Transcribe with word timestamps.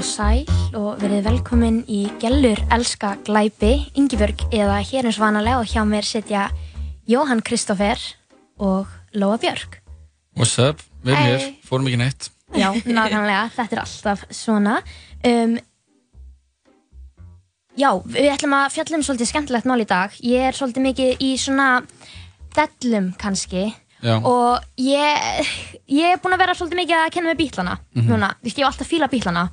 og 0.00 0.06
sæl 0.06 0.46
og 0.78 1.00
verið 1.02 1.26
velkomin 1.26 1.80
í 1.90 2.06
Gjellur 2.22 2.60
elska 2.72 3.10
glæpi, 3.26 3.72
Yngibjörg 4.00 4.46
eða 4.54 4.78
hér 4.86 5.08
eins 5.10 5.18
vanalega 5.20 5.58
og 5.60 5.68
hjá 5.68 5.82
mér 5.84 6.06
setja 6.08 6.46
Jóhann 7.10 7.42
Kristófer 7.44 8.00
og 8.56 8.88
Lóa 9.12 9.36
Björg. 9.42 9.76
What's 10.38 10.56
up? 10.62 10.80
Við 11.04 11.12
erum 11.18 11.28
hér, 11.28 11.44
fórum 11.68 11.90
ekki 11.90 12.00
neitt. 12.00 12.30
Já, 12.56 12.70
nákvæmlega, 12.80 13.42
þetta 13.58 13.76
er 13.76 13.82
alltaf 13.84 14.24
svona. 14.32 14.78
Um, 15.26 15.58
já, 17.76 17.90
við 18.08 18.32
ætlum 18.38 18.56
að 18.56 18.72
fjalla 18.78 19.00
um 19.02 19.04
svolítið 19.06 19.32
skemmtilegt 19.34 19.68
mál 19.68 19.84
í 19.84 19.88
dag. 19.90 20.16
Ég 20.24 20.48
er 20.48 20.56
svolítið 20.56 20.86
mikið 20.88 21.24
í 21.28 21.32
svona 21.44 21.68
dellum 22.56 23.12
kannski 23.20 23.66
Já. 24.00 24.16
og 24.24 24.64
ég, 24.80 25.50
ég 25.92 26.14
er 26.14 26.22
búin 26.24 26.32
að 26.38 26.46
vera 26.46 26.56
svolítið 26.56 26.86
mikið 26.86 27.02
að 27.04 27.10
kenna 27.18 27.34
með 27.34 27.42
bílana 27.44 27.76
Mhm. 27.92 28.08
núna, 28.08 28.32
þú 28.40 28.48
veist, 28.48 28.58
ég 28.64 28.70
alltaf 28.70 28.88
fílað 28.88 29.12
bílana 29.18 29.50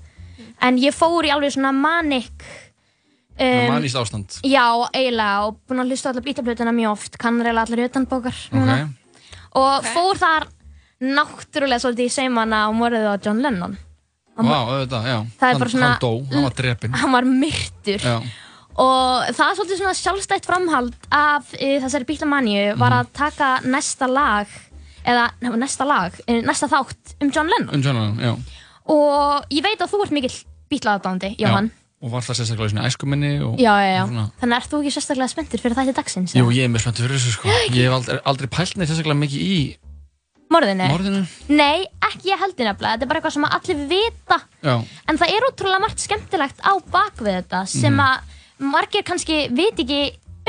en 0.62 0.78
ég 0.78 0.94
fór 0.96 1.26
í 1.26 1.32
alveg 1.34 1.52
svona 1.58 1.72
manik 1.76 2.48
Um, 3.38 3.68
Manist 3.70 3.94
ástand. 3.96 4.40
Já, 4.42 4.64
eiginlega 4.98 5.44
og 5.46 5.60
búin 5.70 5.78
að 5.84 5.92
hlusta 5.92 6.10
allar 6.10 6.24
bílaplötuna 6.26 6.72
mjög 6.74 6.90
oft 6.96 7.18
kann 7.22 7.36
reyla 7.46 7.62
allar 7.68 7.84
utanbókar 7.86 8.34
núna 8.50 8.78
og 9.54 9.86
fór 9.94 10.18
þar 10.18 10.48
náttúrulega 11.06 11.78
svolítið 11.84 12.10
í 12.10 12.14
seimana 12.16 12.64
á 12.66 12.70
morðið 12.74 13.06
á 13.06 13.16
John 13.22 13.44
Lennon 13.46 13.76
Vá, 14.38 14.58
auðvitað, 14.70 15.06
já. 15.06 15.20
Það 15.38 15.48
er 15.48 15.54
hann, 15.54 15.60
bara 15.62 15.70
svona- 15.76 15.92
Hann 15.92 16.02
dó, 16.02 16.12
hann 16.34 16.44
var 16.48 16.56
drepinn. 16.58 16.94
hann 17.02 17.12
var 17.14 17.26
myrtur 17.30 18.02
Já. 18.10 18.16
og 18.78 19.30
það 19.38 19.46
er 19.52 19.56
svolítið 19.60 19.80
svona 19.84 19.96
sjálfstætt 20.02 20.46
framhald 20.50 20.98
af 21.12 21.54
uh, 21.54 21.78
þessari 21.86 22.06
bílamanju 22.10 22.66
var 22.78 22.90
Mhm. 22.92 23.00
að 23.04 23.14
taka 23.14 23.52
næsta 23.70 24.10
lag 24.10 24.48
eða 25.06 25.30
nefnum, 25.42 25.60
næsta 25.62 25.86
lag, 25.86 26.18
uh, 26.28 26.42
næsta 26.42 26.68
þátt 26.74 27.14
um 27.22 27.30
John 27.30 27.54
Lennon 27.54 27.76
Um 27.76 27.82
John 27.86 27.96
Lennon, 28.02 28.18
já. 28.18 28.34
Og 28.94 29.46
ég 29.54 29.64
veit 29.66 29.82
að 29.84 29.92
þú 29.94 30.04
ert 30.06 30.16
mikill 30.16 30.38
bílaðdándi, 30.72 31.36
Jóhann 31.42 31.70
Já. 31.72 31.84
Og 31.98 32.12
var 32.14 32.22
það 32.22 32.36
sérstaklega 32.38 32.68
í 32.70 32.72
svona 32.76 32.88
æskuminni 32.92 33.30
og... 33.42 33.54
já, 33.58 33.74
já, 33.82 33.90
já, 33.98 34.04
Svona. 34.06 34.24
þannig 34.38 34.58
ert 34.60 34.70
þú 34.70 34.80
ekki 34.84 34.92
sérstaklega 34.94 35.32
spenntur 35.32 35.62
fyrir 35.64 35.78
þætti 35.80 35.94
dagsins 35.98 36.36
Jú, 36.38 36.44
ég 36.54 36.68
er 36.68 36.70
mjög 36.70 36.84
spenntur 36.84 37.08
fyrir 37.08 37.18
þessu, 37.18 37.32
sko. 37.34 37.50
Ég 37.74 37.88
hef 37.88 37.96
aldrei, 37.96 38.18
aldrei 38.30 38.50
pælt 38.54 38.76
neitt 38.78 38.92
sérstaklega 38.92 39.18
mikið 39.24 39.42
í 39.48 39.56
morðinu? 40.54 40.86
morðinu. 40.94 41.22
Nei, 41.50 41.88
ekki 42.08 42.30
ég 42.30 42.40
heldur 42.44 42.70
nefnilega, 42.70 42.94
þetta 42.94 43.08
er 43.08 43.10
bara 43.10 43.20
eitthvað 43.24 43.36
sem 43.36 43.48
allir 43.50 43.82
vita 43.90 44.38
Já. 44.70 44.76
En 45.10 45.18
það 45.24 45.34
er 45.40 45.48
ótrúlega 45.50 45.82
margt 45.88 46.06
skemmtilegt 46.06 46.62
á 46.62 46.72
bakvið 46.94 47.34
þetta 47.42 47.64
sem 47.74 47.98
Mhm. 47.98 48.06
að 48.06 48.70
margir 48.78 49.04
kannski 49.10 49.40
veit 49.58 49.82
ekki 49.82 50.02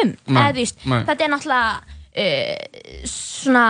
um. 0.05 0.13
Nei, 0.29 0.43
Eða, 0.45 0.55
veist, 0.61 0.85
nei. 0.85 1.01
þetta 1.09 1.25
er 1.25 1.33
náttúrulega 1.33 1.73
uh, 2.21 3.09
svona 3.09 3.65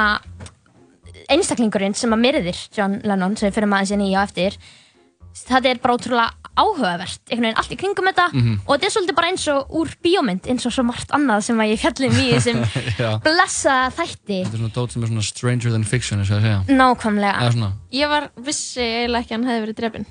einstaklingurinn 1.28 1.94
sem 1.94 2.12
að 2.14 2.22
myrðir 2.24 2.60
John 2.76 3.00
Lennon 3.04 3.36
sem 3.36 3.48
við 3.50 3.54
fyrir 3.58 3.68
maður 3.72 3.90
sinni 3.92 4.10
í 4.12 4.16
á 4.16 4.22
eftir. 4.24 4.56
Þetta 5.38 5.70
er 5.70 5.78
bara 5.78 5.94
ótrúlega 5.94 6.30
áhugavert, 6.58 7.20
einhvern 7.30 7.44
veginn 7.46 7.58
allt 7.60 7.70
í 7.70 7.76
kringum 7.78 8.08
þetta 8.08 8.24
Mhm. 8.32 8.54
og 8.66 8.72
þetta 8.74 8.86
er 8.88 8.90
svolítið 8.94 9.14
bara 9.14 9.28
eins 9.30 9.44
og 9.52 9.70
úr 9.70 9.92
bíómynd, 10.02 10.48
eins 10.50 10.66
og 10.66 10.72
svo 10.74 10.82
margt 10.88 11.12
annað 11.14 11.42
sem 11.46 11.56
að 11.62 11.70
ég 11.70 11.78
fjallum 11.78 12.16
í 12.18 12.24
já. 12.98 13.10
blessa 13.22 13.76
þætti. 13.94 14.40
Þetta 14.42 14.56
er 14.56 14.58
svona 14.58 14.72
dót 14.74 14.90
sem 14.90 15.02
er 15.04 15.08
svona 15.12 15.22
stranger 15.22 15.70
than 15.70 15.84
fiction. 15.84 16.18
Nákvæmlega. 16.66 17.72
Ég 17.92 18.08
var 18.10 18.30
vissi 18.36 18.80
eiginlega 18.82 19.22
ekki 19.22 19.34
að 19.34 19.38
hann 19.38 19.46
hefði 19.52 19.62
verið 19.66 19.78
drefin. 19.78 20.06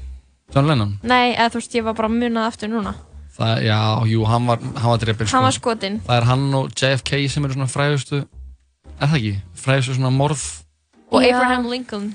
John 0.55 0.67
Lennon. 0.69 0.93
Nei, 1.03 1.35
eða 1.35 1.49
þú 1.51 1.59
veist, 1.59 1.75
ég 1.75 1.83
var 1.83 1.93
bara 1.93 2.07
munað 2.07 2.47
aftur 2.47 2.69
núna. 2.71 2.93
Það, 3.37 3.63
já, 3.67 3.79
jú, 4.07 4.23
hann 4.25 4.45
var, 4.47 4.57
hann 4.63 4.89
var 4.93 4.97
drepinn, 4.97 5.27
sko. 5.27 5.35
Hann 5.35 5.43
var 5.43 5.51
skotinn. 5.57 5.99
Það 6.07 6.17
er 6.21 6.25
hann 6.25 6.45
og 6.55 6.71
JFK 6.71 7.27
sem 7.29 7.43
eru 7.45 7.53
svona 7.57 7.67
frægustu, 7.69 8.21
er 9.01 9.07
það 9.11 9.17
ekki? 9.19 9.33
Frægustu 9.65 9.97
svona 9.99 10.09
morð. 10.15 10.45
Og 11.11 11.23
Já. 11.23 11.35
Abraham 11.35 11.69
Lincoln. 11.71 12.07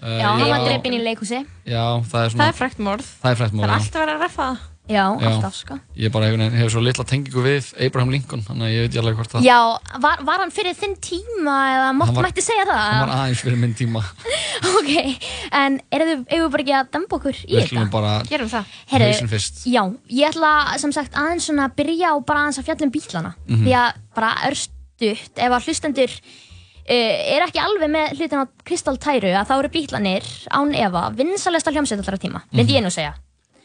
Uh, 0.00 0.16
Já, 0.16 0.28
hann 0.32 0.48
var 0.48 0.64
drepinn 0.64 0.94
í 0.96 1.02
leikhúsi. 1.04 1.42
Já, 1.68 1.84
það 2.08 2.24
er 2.24 2.30
svona... 2.32 2.40
Það 2.40 2.48
er 2.50 2.58
frækt 2.58 2.78
morð. 2.84 3.08
Það 3.20 3.30
er 3.34 3.38
frægt 3.40 3.54
morð, 3.56 3.64
Það 3.64 3.70
er 3.70 3.80
já. 3.80 3.80
alltaf 3.84 4.00
verið 4.00 4.14
að 4.16 4.22
reffa 4.24 4.44
það. 4.50 4.66
Já, 4.90 5.04
Já. 5.22 5.26
alltaf 5.30 5.54
sko. 5.54 5.74
Ég 6.02 6.10
bara 6.10 6.26
hefur, 6.26 6.40
hefur 6.56 6.72
svo 6.74 6.80
litla 6.82 7.04
tengingu 7.06 7.42
við 7.44 7.66
Abraham 7.86 8.10
Lincoln, 8.10 8.40
þannig 8.42 8.64
að 8.66 8.72
ég 8.74 8.80
veit 8.80 8.88
ekki 8.90 9.00
alveg 9.04 9.18
hvort 9.20 9.34
það... 9.36 9.44
Já, 9.46 9.58
var, 10.02 10.22
var 10.26 10.40
hann 10.42 10.50
fyrir 10.56 10.74
þinn 10.80 10.96
tíma 11.04 11.58
eða 11.76 11.90
mátt 12.00 12.14
var- 12.16 12.26
mætti 12.26 12.42
segja 12.42 12.64
það? 12.66 12.80
Hann 12.88 13.04
var 13.04 13.12
aðeins 13.20 13.44
fyrir 13.44 13.60
minn 13.60 13.76
tíma. 13.78 14.02
Ok, 14.80 14.90
en 15.60 15.78
eru 15.94 16.08
þið, 16.08 16.24
eigum 16.32 16.42
við 16.48 16.50
bara 16.56 16.64
ekki 16.64 16.74
að 16.80 16.90
demba 16.96 17.16
okkur 17.20 17.36
í 17.36 17.44
Við 17.46 17.54
þetta? 17.60 17.68
skulum 17.70 17.92
bara 17.92 18.10
Gerum 18.28 18.50
það. 18.50 18.74
Heyrðu, 18.90 19.06
hausinn 19.12 19.30
fyrst. 19.30 19.62
Já, 19.70 19.82
ég 20.16 20.28
ætla 20.32 20.50
sem 20.82 20.92
sagt 20.96 21.16
aðeins 21.20 21.46
svona 21.48 21.68
að 21.68 21.76
byrja 21.78 22.10
á 22.10 22.14
bara 22.26 22.42
aðeins 22.46 22.58
að 22.60 22.66
fjalla 22.70 22.88
um 22.88 22.92
bílana 22.96 23.32
Mhm. 23.46 23.62
Því 23.68 23.74
að 23.84 24.00
bara 24.18 24.32
örstutt, 24.50 25.32
ef 25.36 25.54
að 25.56 25.68
hlustendur 25.68 26.16
er 26.90 27.44
ekki 27.46 27.60
alveg 27.62 27.90
með 27.92 28.14
hlutin 28.18 28.42
á 28.42 28.44
kristaltæru 28.66 29.30
að 29.38 29.46
þá 29.50 29.54
eru 29.60 29.68
bílanir 29.76 30.24
án 30.50 30.72
efa 30.74 31.02
vinsalesta 31.14 31.70
hljómsveit 31.74 32.00
allra 32.02 32.18
tíma, 32.18 32.42
myndi 32.52 32.74
ég 32.78 32.82
nú 32.84 32.90
segja 32.90 33.14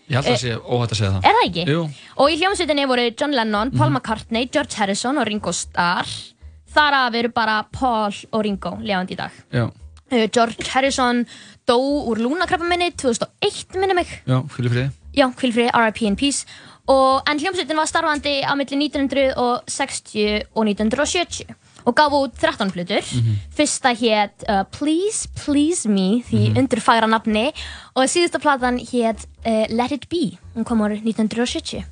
Ég 0.06 0.20
held 0.20 0.28
að 0.28 0.36
það 0.36 0.42
sé 0.44 0.52
óhætt 0.70 0.92
að 0.94 0.98
segja 1.00 1.12
það. 1.16 1.24
Er 1.26 1.34
það 1.34 1.46
ekki? 1.48 1.64
Jú. 1.74 1.80
Og 2.22 2.28
í 2.30 2.36
hljómsveitinni 2.38 2.84
voru 2.86 3.06
John 3.18 3.32
Lennon, 3.34 3.72
Paul 3.72 3.90
Mhm. 3.90 3.96
McCartney, 3.98 4.50
George 4.54 4.76
Harrison 4.78 5.18
og 5.18 5.26
Ringo 5.26 5.52
Starr 5.52 6.06
Þar 6.76 6.94
af 7.08 7.16
eru 7.16 7.30
bara 7.34 7.64
Paul 7.72 8.14
og 8.32 8.44
Ringo 8.44 8.76
lefandi 8.82 9.14
í 9.14 9.18
dag 9.18 9.32
Já, 9.52 9.72
Uh, 10.12 10.28
George 10.30 10.62
Harrison 10.70 11.26
dó 11.66 11.74
úr 11.82 12.20
lúnakrabbaminni 12.22 12.92
2001 12.94 13.74
minni 13.80 13.96
mig 13.96 14.08
já, 14.28 14.38
friði. 14.48 14.92
já, 15.18 15.26
kvilfri, 15.34 15.66
R.I.P. 15.74 16.02
in 16.06 16.16
Peace 16.16 16.46
og, 16.88 17.24
en 17.28 17.40
hljómsveitin 17.40 17.76
var 17.76 17.88
starfandi 17.90 18.44
á 18.46 18.54
milli 18.54 18.78
1960 18.86 20.44
og 20.54 20.66
1970 20.68 21.56
og 21.86 21.96
gaf 21.96 22.12
út 22.18 22.34
13 22.42 22.72
flutur 22.74 23.02
Mhm. 23.02 23.36
fyrsta 23.56 23.94
hétt 23.96 24.44
uh, 24.50 24.64
Please 24.72 25.28
Please 25.46 25.88
Me 25.90 26.22
því 26.26 26.50
Mhm. 26.50 26.58
undir 26.58 26.82
fagra 26.82 27.08
nafni 27.08 27.52
og 27.96 28.04
síðusta 28.10 28.40
platan 28.42 28.78
hétt 28.80 29.26
uh, 29.46 29.66
Let 29.70 29.92
It 29.92 30.10
Be 30.10 30.38
hún 30.56 30.66
kom 30.66 30.80
árið 30.82 31.04
1970 31.04 31.86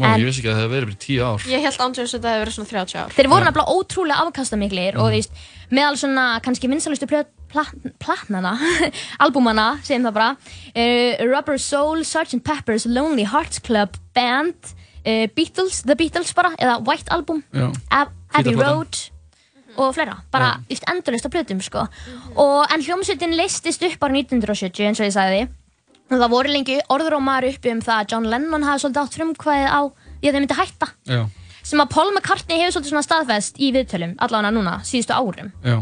Má, 0.00 0.14
En- 0.14 0.20
ég 0.20 0.24
vissi 0.24 0.40
ekki 0.40 0.48
að 0.48 0.56
það 0.56 0.62
hefði 0.64 0.74
verið 0.74 0.88
fyrir 0.88 1.00
tíu 1.04 1.20
ár. 1.22 1.40
Ég 1.44 1.60
held 1.60 1.76
ándjóðs 1.84 2.14
að 2.16 2.20
það 2.24 2.30
hefði 2.32 2.42
verið 2.42 2.54
svona 2.56 2.70
30 2.70 2.98
ár. 3.04 3.10
þeir 3.12 3.28
voru 3.28 3.44
nefnilega 3.44 3.74
ótrúlega 3.76 4.22
afkastamiklir 4.24 4.96
og 4.96 5.04
þú 5.04 5.10
veist, 5.12 5.30
meðal 5.70 5.96
svona 6.00 6.40
kannski 6.40 6.68
pla, 7.50 7.64
platnana 8.00 8.52
albúmana, 9.24 9.78
segjum 9.82 10.06
það 10.08 10.14
bara 10.14 10.30
uh, 10.74 11.24
Rubber 11.26 11.58
Soul, 11.58 12.00
Sgt. 12.04 12.40
Pepper's 12.42 12.86
Lonely 12.86 13.24
Hearts 13.24 13.58
Club 13.58 13.90
Band 14.14 14.54
uh, 15.04 15.26
Beatles, 15.36 15.82
The 15.82 15.94
Beatles 15.96 16.32
bara 16.34 16.54
eða 16.58 16.78
White 16.86 17.10
Album, 17.10 17.42
Abbey. 17.90 18.54
Road 18.54 18.96
og 19.80 19.94
fleira, 19.96 20.16
bara 20.32 20.50
Já. 20.58 20.64
just 20.74 20.84
endurlist 20.90 21.26
af 21.26 21.32
plötum 21.34 21.60
sko. 21.62 21.86
og 22.36 22.72
en 22.72 22.82
hljómsveitin 22.84 23.34
leistist 23.36 23.82
upp 23.86 24.00
ára 24.06 24.12
1970 24.20 24.86
eins 24.88 25.00
og 25.00 25.06
ég 25.08 25.14
sagði 25.16 25.42
og 26.10 26.16
það 26.18 26.30
voru 26.32 26.48
lengi 26.54 26.78
orðrómar 26.90 27.46
uppi 27.48 27.70
um 27.72 27.80
það 27.80 28.00
að 28.04 28.08
John 28.12 28.24
Lennon 28.30 28.62
hafi 28.66 28.82
svolítið 28.84 29.02
átt 29.04 29.18
frumkvæðið 29.18 29.68
á 29.70 29.80
því 30.20 30.28
að 30.28 30.32
þeir 30.32 30.40
myndi 30.40 30.58
hætta 30.60 30.88
Já, 31.06 31.20
sem 31.62 31.80
að 31.84 31.90
Paul 31.94 32.08
McCartney 32.14 32.58
hefur 32.60 32.74
svolítið 32.78 32.94
svona 32.94 33.06
staðfest 33.06 33.60
í 33.60 33.70
viðtölum 33.76 34.16
allavega 34.18 34.50
núna, 34.56 34.74
síðustu 34.82 35.14
árum 35.14 35.52
já. 35.64 35.76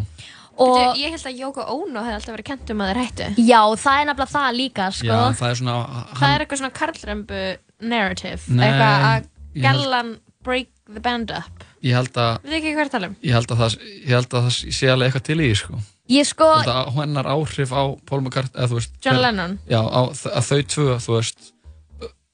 og 0.58 0.97
Ég 0.98 1.14
held 1.14 1.26
að 1.31 1.38
Yoko 1.41 1.64
Ono 1.78 2.03
hefði 2.04 2.19
alltaf 2.19 2.34
verið 2.37 2.48
kent 2.50 2.70
um 2.75 2.82
að 2.84 2.91
þeir 2.92 3.00
hættu. 3.04 3.28
já, 3.38 3.60
það 3.78 4.00
er 4.00 4.06
nefnilega 4.10 4.32
það 4.34 4.56
líka 4.58 4.91
sko. 4.92 5.06
Já, 5.06 5.32
það 5.38 5.50
er 5.50 5.58
svona... 5.62 5.76
Það 6.19 6.34
er 6.34 6.44
eitthvað 6.44 6.58
svona 6.62 6.76
karlrembu 6.81 7.42
narrative. 7.81 8.41
Nei, 8.48 8.66
eitthvað 8.66 9.06
að 9.08 9.28
ég 9.54 9.69
held- 9.70 10.19
break 10.44 10.69
the 10.92 11.00
band 11.00 11.31
up. 11.31 11.64
Ég 11.84 11.94
held 11.94 12.18
að... 12.18 12.40
Við 12.42 12.56
ekki 12.58 12.72
hvað 12.74 12.82
er 12.82 12.88
að 12.88 12.94
tala 12.94 13.08
um? 13.08 13.16
Ég 13.22 13.36
held 13.36 13.52
að 13.54 13.60
það, 13.62 13.74
ég 13.94 14.14
held 14.16 14.34
að 14.34 14.46
það 14.48 14.76
sé 14.78 14.90
alveg 14.92 15.08
eitthvað 15.08 15.26
til 15.28 15.38
í 15.38 15.48
sko. 15.58 15.80
ég 16.08 16.26
sko, 16.26 16.48
hennar 16.96 17.28
áhrif 17.30 17.74
á 17.74 17.82
Paul 18.08 18.22
McCartney, 18.22 18.56
eða 18.56 18.70
þú 18.72 18.78
veist... 18.80 18.94
John 19.04 19.20
Lennon? 19.22 19.58
Já, 19.70 19.80
á, 19.84 20.00
að 20.10 20.48
þau 20.48 20.62
tvö, 20.75 20.86
þú 21.04 21.14
veist, 21.14 21.50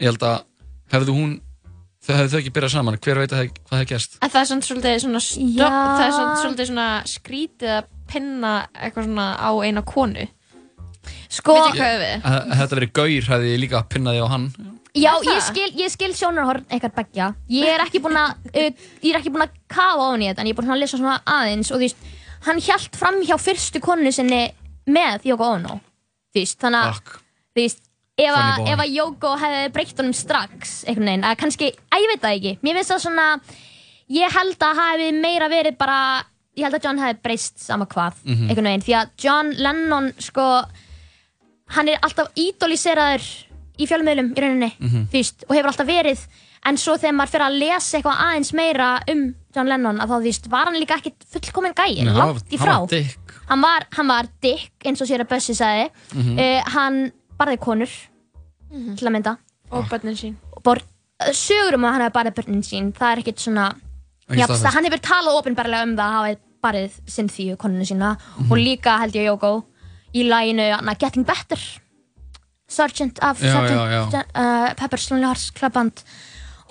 ég 0.00 0.08
held 0.08 0.24
að 0.28 0.36
hefðu 0.94 1.16
hún, 1.18 1.34
þau 2.04 2.14
hefðu 2.14 2.30
þau 2.32 2.38
ekki 2.40 2.54
byrjað 2.56 2.74
saman, 2.76 3.00
hver 3.04 3.20
veit 3.20 3.34
að 3.34 3.42
það, 3.42 3.50
hvað 3.64 3.82
það 3.82 3.90
gerst? 3.92 4.16
En 4.20 4.32
það 4.32 4.40
er 4.40 4.48
svona 4.52 4.68
svolítið 4.68 5.02
svona, 5.04 5.24
stopp, 5.26 5.58
Já. 5.58 5.68
það 5.74 6.06
er 6.06 6.14
svona, 6.16 6.38
svolítið 6.44 6.70
svona 6.70 6.88
skrítið 7.10 7.74
að 7.74 7.90
pinna 8.14 8.54
eitthvað 8.72 9.10
svona 9.10 9.28
á 9.36 9.50
eina 9.64 9.84
konu. 9.88 10.28
sko 11.28 11.58
þetta 11.74 12.72
verið 12.78 12.94
gaur 12.96 13.28
hefði 13.34 13.52
ég 13.52 13.60
líka 13.60 13.84
pinnaði 13.92 14.24
á 14.24 14.28
hann. 14.30 14.48
Já, 14.94 15.10
ég 15.26 15.40
skil, 15.42 15.70
ég 15.80 15.90
skil 15.92 16.12
sjónarhorn 16.14 16.64
eitthvað 16.70 16.94
begja 17.00 17.28
ég 17.50 17.66
er 17.74 17.82
ekki 17.86 18.00
búin 18.04 18.16
að 18.20 18.34
uh, 18.50 18.68
ég 19.02 19.10
er 19.14 19.18
ekki 19.20 19.32
búin 19.34 19.46
að 19.46 19.56
kafa 19.68 20.08
ofan 20.08 20.22
í 20.22 20.28
þetta 20.30 20.40
en 20.44 20.50
ég 20.50 20.54
er 20.54 20.60
búin 20.62 20.74
að 20.76 20.82
lesa 20.84 21.00
svona 21.00 21.16
aðeins 21.26 21.70
og 21.72 21.80
þú 21.80 21.86
veist, 21.88 22.04
hann 22.46 22.60
hjælt 22.62 22.96
fram 23.00 23.18
hjá 23.26 23.36
fyrstu 23.40 23.80
konu 23.82 24.12
sinni 24.14 24.42
með 24.86 25.26
Yoko 25.32 25.48
Ono 25.56 25.80
þú 26.34 26.40
veist, 26.42 26.58
þannig 26.62 26.80
að 26.84 26.94
Fuck. 26.94 27.14
þú 27.54 27.62
veist, 27.62 27.80
ef 28.18 28.30
Funny 28.34 28.50
að, 28.50 28.58
boy. 28.62 28.72
ef 28.74 28.82
að 28.84 28.92
Jóko 28.94 29.32
hefði 29.42 29.72
breytt 29.74 29.98
honum 30.02 30.14
strax 30.14 30.74
einhvern 30.86 31.08
veginn, 31.10 31.24
að 31.26 31.36
kannski, 31.42 31.70
að 31.90 32.04
ég 32.04 32.12
veit 32.12 32.22
það 32.22 32.36
ekki 32.38 32.52
mér 32.62 32.78
finnst 32.78 32.92
það 32.94 33.02
svona 33.08 33.26
ég 34.14 34.34
held 34.38 34.62
að 34.68 34.78
hafi 34.84 35.10
meira 35.18 35.48
verið 35.50 35.78
bara 35.80 35.98
ég 36.54 36.62
held 36.68 36.76
að 36.78 36.84
John 36.86 37.00
hefði 37.02 37.22
breyst 37.24 37.58
sama 37.58 37.86
hvað 37.90 38.20
Mhm. 38.22 38.48
einhvern 38.50 38.68
veginn, 38.70 38.84
því 38.86 38.94
að 39.00 39.08
John 39.24 39.50
Lennon 39.58 40.12
sko, 40.22 40.44
hann 41.74 41.88
er 41.88 41.98
alltaf 42.04 42.28
ídolíseraður 42.38 43.24
í 43.78 43.86
fjölmiðlum 43.90 44.32
í 44.34 44.40
rauninni, 44.40 44.72
Mhm. 44.80 45.06
þú 45.10 45.12
veist, 45.18 45.44
og 45.48 45.56
hefur 45.56 45.70
alltaf 45.72 45.86
verið. 45.86 46.26
En 46.66 46.76
svo 46.76 46.94
þegar 46.96 47.12
maður 47.18 47.32
fyrir 47.34 47.46
að 47.46 47.58
lesa 47.58 47.98
eitthvað 47.98 48.20
aðeins 48.24 48.52
meira 48.54 49.02
um 49.10 49.34
John 49.54 49.66
Lennon 49.68 49.98
að 50.00 50.08
þá 50.08 50.14
þú 50.14 50.22
veist, 50.22 50.46
var 50.48 50.64
hann 50.66 50.74
líka 50.80 50.96
ekkit 50.96 51.24
fullkominn 51.32 51.74
gæi, 51.74 52.04
langt 52.06 52.48
í 52.50 52.56
hann 52.58 52.88
frá. 52.88 53.16
hann 53.48 53.60
var, 53.60 53.86
hann 53.92 54.06
var 54.08 54.24
dick 54.40 54.70
eins 54.84 55.00
og 55.02 55.06
sér 55.08 55.20
að 55.20 55.28
Bössi 55.28 55.54
sagði. 55.54 55.90
Mhm. 56.14 56.38
uh, 56.38 56.62
hann 56.70 57.12
barði 57.38 57.58
konur 57.58 57.90
til 58.96 59.06
að 59.08 59.12
mynda. 59.12 59.36
Og 59.72 59.84
börnin 59.88 60.16
sín. 60.16 60.34
bor, 60.62 60.78
sögur 61.32 61.74
um 61.74 61.82
að 61.84 61.92
hann 61.92 62.00
hefði 62.02 62.12
barið 62.14 62.34
börnin 62.34 62.62
sín 62.64 62.92
það 62.92 63.12
er 63.12 63.22
ekkert 63.22 63.38
svona 63.38 63.74
staðfest. 64.30 64.72
hann 64.74 64.84
hefur 64.84 65.00
talað 65.00 65.42
ofinbarlega 65.42 65.82
um 65.82 65.96
það 65.96 66.08
að 66.08 66.12
hafa 66.16 66.36
barið 66.64 66.90
Cynthia 67.06 67.56
konunu 67.56 67.84
sína. 67.84 68.16
Og 68.50 68.56
líka 68.56 68.98
held 69.00 69.12
ég 69.12 69.26
Jóko 69.28 69.64
í 70.14 70.22
læginu 70.24 70.74
hana, 70.76 70.94
Getting 70.94 71.26
Better 71.26 71.58
Sergeant 72.74 73.20
af 73.22 73.40
já. 73.44 73.54
Uh, 74.34 74.72
Pepper's 74.80 75.06
Lonely 75.10 75.28
Hearts 75.30 75.50
Club 75.56 75.72
Band 75.78 76.02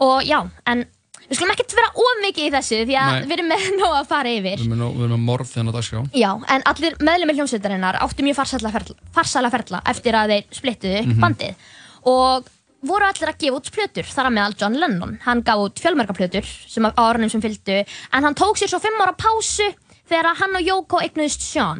og 0.03 0.23
já, 0.27 0.39
en 0.67 0.85
við 1.29 1.37
skulum 1.37 1.53
ekkert 1.53 1.73
vera 1.77 1.91
of 2.03 2.17
mikið 2.23 2.47
í 2.49 2.53
þessu 2.53 2.79
því 2.89 2.95
að 2.99 3.11
Nei. 3.13 3.27
við 3.29 3.35
erum 3.37 3.51
með 3.53 3.67
nóg 3.81 3.93
að 4.01 4.09
fara 4.09 4.31
yfir 4.33 4.57
Við 4.59 4.65
erum 4.65 4.73
með- 4.81 4.97
við 4.97 5.05
erum 5.07 5.13
með 5.15 5.27
morð 5.29 5.51
þennan 5.53 5.75
dagskrá. 5.77 6.01
Já, 6.19 6.31
en 6.55 6.65
allir 6.73 6.97
meðlumir 7.07 7.37
hljómsveitarinnar 7.39 7.99
áttu 8.03 8.25
mjög 8.27 8.39
farsæla 8.41 8.73
ferla, 8.75 8.97
farsæla 9.15 9.51
ferla 9.53 9.81
eftir 9.93 10.17
að 10.19 10.33
þeir 10.35 10.59
splittuðu 10.59 10.99
upp 11.05 11.21
bandið 11.23 11.71
og 12.11 12.51
voru 12.83 13.07
allir 13.07 13.29
að 13.31 13.37
gefa 13.39 13.55
út 13.61 13.69
plötur 13.71 14.09
þar 14.11 14.27
að 14.27 14.33
meðal 14.35 14.55
John 14.59 14.73
Lennon 14.81 15.13
hann 15.23 15.41
gaf 15.47 15.61
út 15.63 15.79
fjölmerga 15.79 16.11
plötur 16.17 16.43
sem 16.67 16.83
á 16.83 16.91
árunum 16.99 17.31
sem 17.31 17.39
fylgdu 17.45 17.77
en 17.79 18.27
hann 18.27 18.35
tók 18.35 18.59
sér 18.59 18.67
svo 18.73 18.81
fimm 18.83 18.99
ára 18.99 19.13
pásu 19.15 19.69
þegar 20.11 20.33
hann 20.41 20.57
og 20.59 20.65
Yoko 20.67 20.99
eignuðist 20.99 21.45
Sean 21.47 21.79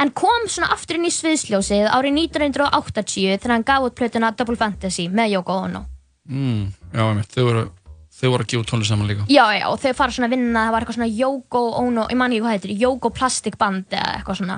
en 0.00 0.10
kom 0.10 0.48
svona 0.48 0.72
aftur 0.74 0.96
inn 0.98 1.06
í 1.08 1.12
sviðsljósið 1.14 1.88
árið 1.90 2.18
1980 2.24 3.38
þegar 3.38 3.54
hann 3.54 3.66
gaf 3.68 3.86
út 3.88 3.94
plötuna 3.98 4.32
Double 4.36 4.56
Fantasy 4.56 5.08
með 5.08 5.36
Yoko 5.38 5.58
Ono 5.68 5.84
Mm, 6.24 6.70
já, 6.94 7.02
einmitt. 7.04 7.28
Þau 7.36 7.44
voru, 7.44 7.62
þau 8.08 8.28
voru 8.32 8.44
að 8.46 8.48
gefa 8.48 8.64
tónlist 8.70 8.88
saman 8.88 9.08
líka. 9.10 9.26
Já, 9.28 9.44
já, 9.58 9.66
og 9.68 9.74
þau 9.82 9.90
fara 9.98 10.14
svona 10.16 10.28
að 10.30 10.36
vinna, 10.38 10.62
það 10.64 10.72
var 10.72 10.84
eitthvað 10.86 10.96
svona 10.96 11.08
Yoko 11.18 11.60
Ono, 11.82 12.06
ég 12.08 12.16
man 12.16 12.32
ekki 12.32 12.40
hvað 12.46 12.54
heitir, 12.54 12.72
Yoko 12.80 13.10
Plastic 13.12 13.58
Band 13.60 13.84
eða 13.92 14.14
eitthvað 14.16 14.38
svona. 14.40 14.56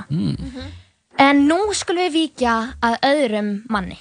En 1.19 1.43
nú 1.49 1.57
skulum 1.75 2.05
við 2.07 2.13
víkja 2.21 2.55
að 2.87 2.99
öðrum 3.09 3.51
manni. 3.73 3.99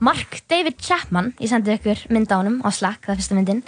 Mark 0.00 0.40
David 0.48 0.78
Chapman, 0.80 1.32
ég 1.42 1.50
sendi 1.50 1.74
ykkur 1.76 2.06
mynd 2.14 2.30
á 2.32 2.38
honum 2.38 2.60
á 2.64 2.70
Slack, 2.72 3.02
það 3.04 3.12
er 3.12 3.20
fyrsta 3.20 3.36
myndin, 3.36 3.62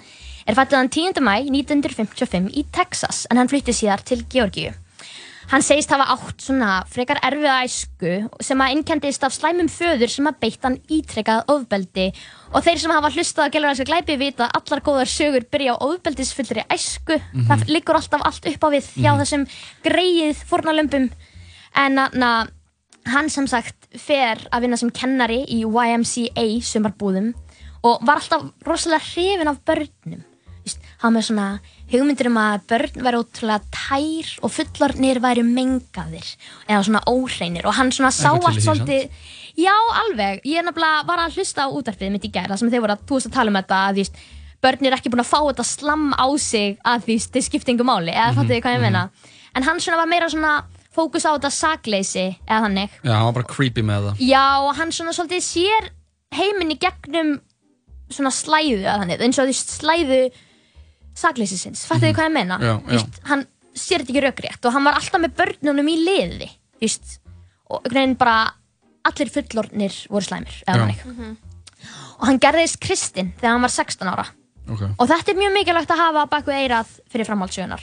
er 0.47 0.55
fættuðan 0.57 0.89
10. 0.89 1.21
mæ 1.21 1.35
1955 1.51 2.53
í 2.57 2.65
Texas, 2.73 3.27
en 3.29 3.37
hann 3.37 3.51
flutti 3.51 3.75
síðar 3.75 4.01
til 4.07 4.23
Georgíu. 4.31 4.73
Hann 5.51 5.65
segist 5.67 5.91
hafa 5.91 6.05
átt 6.15 6.45
svona 6.45 6.85
frekar 6.87 7.19
erfiða 7.27 7.57
æsku 7.67 8.11
sem 8.47 8.61
að 8.63 8.75
innkendist 8.77 9.25
af 9.27 9.33
slæmum 9.35 9.67
föður 9.73 10.13
sem 10.13 10.29
að 10.31 10.37
beitt 10.45 10.63
hann 10.63 10.77
ítrekkað 10.87 11.51
ofbeldi 11.51 12.05
og 12.53 12.63
þeir 12.63 12.79
sem 12.79 12.95
hafa 12.95 13.11
hlustað 13.17 13.49
að 13.49 13.57
gelur 13.57 13.83
glæpi 13.89 14.17
vita 14.21 14.47
að 14.47 14.61
allar 14.61 14.83
góðar 14.87 15.11
sögur 15.11 15.49
byrja 15.51 15.75
á 15.75 15.83
ofbeldisfullri 15.89 16.63
æsku. 16.71 17.19
Það 17.51 17.67
liggur 17.67 17.99
alltaf 17.99 18.23
allt 18.31 18.47
upp 18.53 18.63
á 18.63 18.69
við 18.77 18.93
hjá 19.03 19.11
þessum 19.25 19.49
greið 19.83 20.47
fórnalömpum 20.47 21.11
en 21.83 21.99
na, 21.99 22.31
hann 23.11 23.35
sem 23.35 23.51
sagt 23.51 23.91
fer 23.99 24.47
að 24.55 24.69
vinna 24.69 24.79
sem 24.79 24.95
kennari 24.95 25.43
í 25.51 25.65
YMCA 25.67 26.47
sumarbúðum 26.63 27.33
og 27.83 28.07
var 28.07 28.23
alltaf 28.23 28.53
rosalega 28.63 29.03
hrifin 29.03 29.51
af 29.51 29.65
börnum. 29.67 30.23
Hann 31.01 31.15
með 31.17 31.27
svona 31.31 31.47
hugmyndir 31.91 32.29
um 32.29 32.39
að 32.41 32.67
börn 32.71 33.05
væri 33.07 33.21
ótrúlega 33.21 33.61
tær 33.73 34.33
og 34.45 34.53
fullornir 34.53 35.21
væri 35.25 35.45
mengaðir 35.47 36.27
eða 36.69 36.83
svona 36.87 37.05
óhreinir. 37.09 37.65
Og 37.69 37.77
hann 37.79 37.93
svona 37.95 38.13
sá 38.15 38.31
allt 38.35 38.61
svolítið 38.61 39.09
já 39.61 39.75
alveg, 40.05 40.45
ég 40.45 40.67
nefnilega 40.67 41.07
var 41.09 41.25
að 41.25 41.41
hlusta 41.41 41.67
á 41.67 41.73
útarpið 41.73 42.13
mitt 42.15 42.29
í 42.29 42.33
gæra 42.35 42.61
sem 42.61 42.71
þeir 42.71 42.85
voru 42.85 42.97
að, 42.99 43.09
veist 43.11 43.31
að 43.31 43.37
tala 43.39 43.53
um 43.53 43.59
þetta 43.59 43.81
að 43.89 43.99
því 43.99 44.29
börn 44.61 44.87
er 44.87 44.97
ekki 44.99 45.11
búin 45.13 45.25
að 45.25 45.33
fá 45.33 45.39
þetta 45.41 45.65
slam 45.65 46.09
á 46.13 46.29
sig 46.37 46.77
að 46.85 47.07
því 47.09 47.19
þeir 47.33 47.47
skipta 47.49 47.73
yngur 47.73 47.89
máli. 47.89 48.13
Eða 48.13 48.37
fattu 48.37 48.53
þið 48.53 48.65
hvað 48.67 48.77
ég 48.77 48.85
meina? 48.85 49.09
en 49.57 49.67
hann 49.67 49.81
svona 49.83 50.01
var 50.01 50.11
meira 50.11 50.29
svona 50.31 50.53
fókus 50.95 51.27
á 51.27 51.35
þetta 51.35 51.51
sakleysi 51.55 52.27
eða 52.47 52.61
þannig. 52.67 52.99
Já, 53.03 53.15
hann 53.15 53.29
var 53.29 53.39
bara 53.41 53.51
creepy 53.51 53.85
með 53.87 54.09
það. 54.09 54.23
Já, 54.27 54.45
og 54.67 54.77
hann 54.79 54.95
svona 54.95 55.15
svolítið 55.17 55.47
sér 55.47 55.91
heiminn 56.35 56.75
í 56.75 56.79
gegnum 56.81 57.37
svona 58.11 58.33
slæðu 58.35 58.87
að 58.91 59.05
þannig, 59.05 59.25
eins 59.27 59.39
og 59.39 59.51
því 59.51 59.57
slæðu 59.61 60.21
sakleysisins, 61.21 61.85
fattu 61.89 62.09
þið 62.09 62.15
hvað 62.19 62.29
ég 62.31 62.35
meina? 62.39 62.59
Já, 62.61 62.73
Þú 62.87 62.95
veist, 62.97 63.21
hann 63.31 63.45
sér 63.77 64.03
þetta 64.03 64.13
ekki 64.15 64.25
raukrétt 64.27 64.67
og 64.69 64.75
hann 64.77 64.89
var 64.89 64.99
alltaf 64.99 65.23
með 65.23 65.37
börnunum 65.41 65.89
í 65.93 65.97
liði, 66.01 66.49
þú 66.79 66.87
veist, 66.89 67.15
og 67.71 67.79
einhvern 67.85 68.01
veginn 68.01 68.17
bara 68.21 68.37
allir 69.11 69.31
fullornir 69.33 69.95
voru 70.11 70.27
slæmir, 70.27 70.59
eða 70.67 70.77
Já. 70.77 70.83
þannig. 70.83 71.39
Og 72.21 72.27
hann 72.29 72.41
gerðist 72.43 72.77
kristinn 72.85 73.31
þegar 73.41 73.55
hann 73.57 73.65
var 73.65 73.73
16 73.73 74.11
ára 74.13 74.27
Ok. 74.71 74.83
og 75.01 75.07
þetta 75.09 75.33
er 75.33 75.39
mjög 75.41 75.55
mikilvægt 75.57 75.91
að 75.95 76.03
hafa 76.05 76.27
baku 76.31 76.53
eirað 76.53 76.91
fyrir 77.11 77.27
framhaldssögunar. 77.27 77.81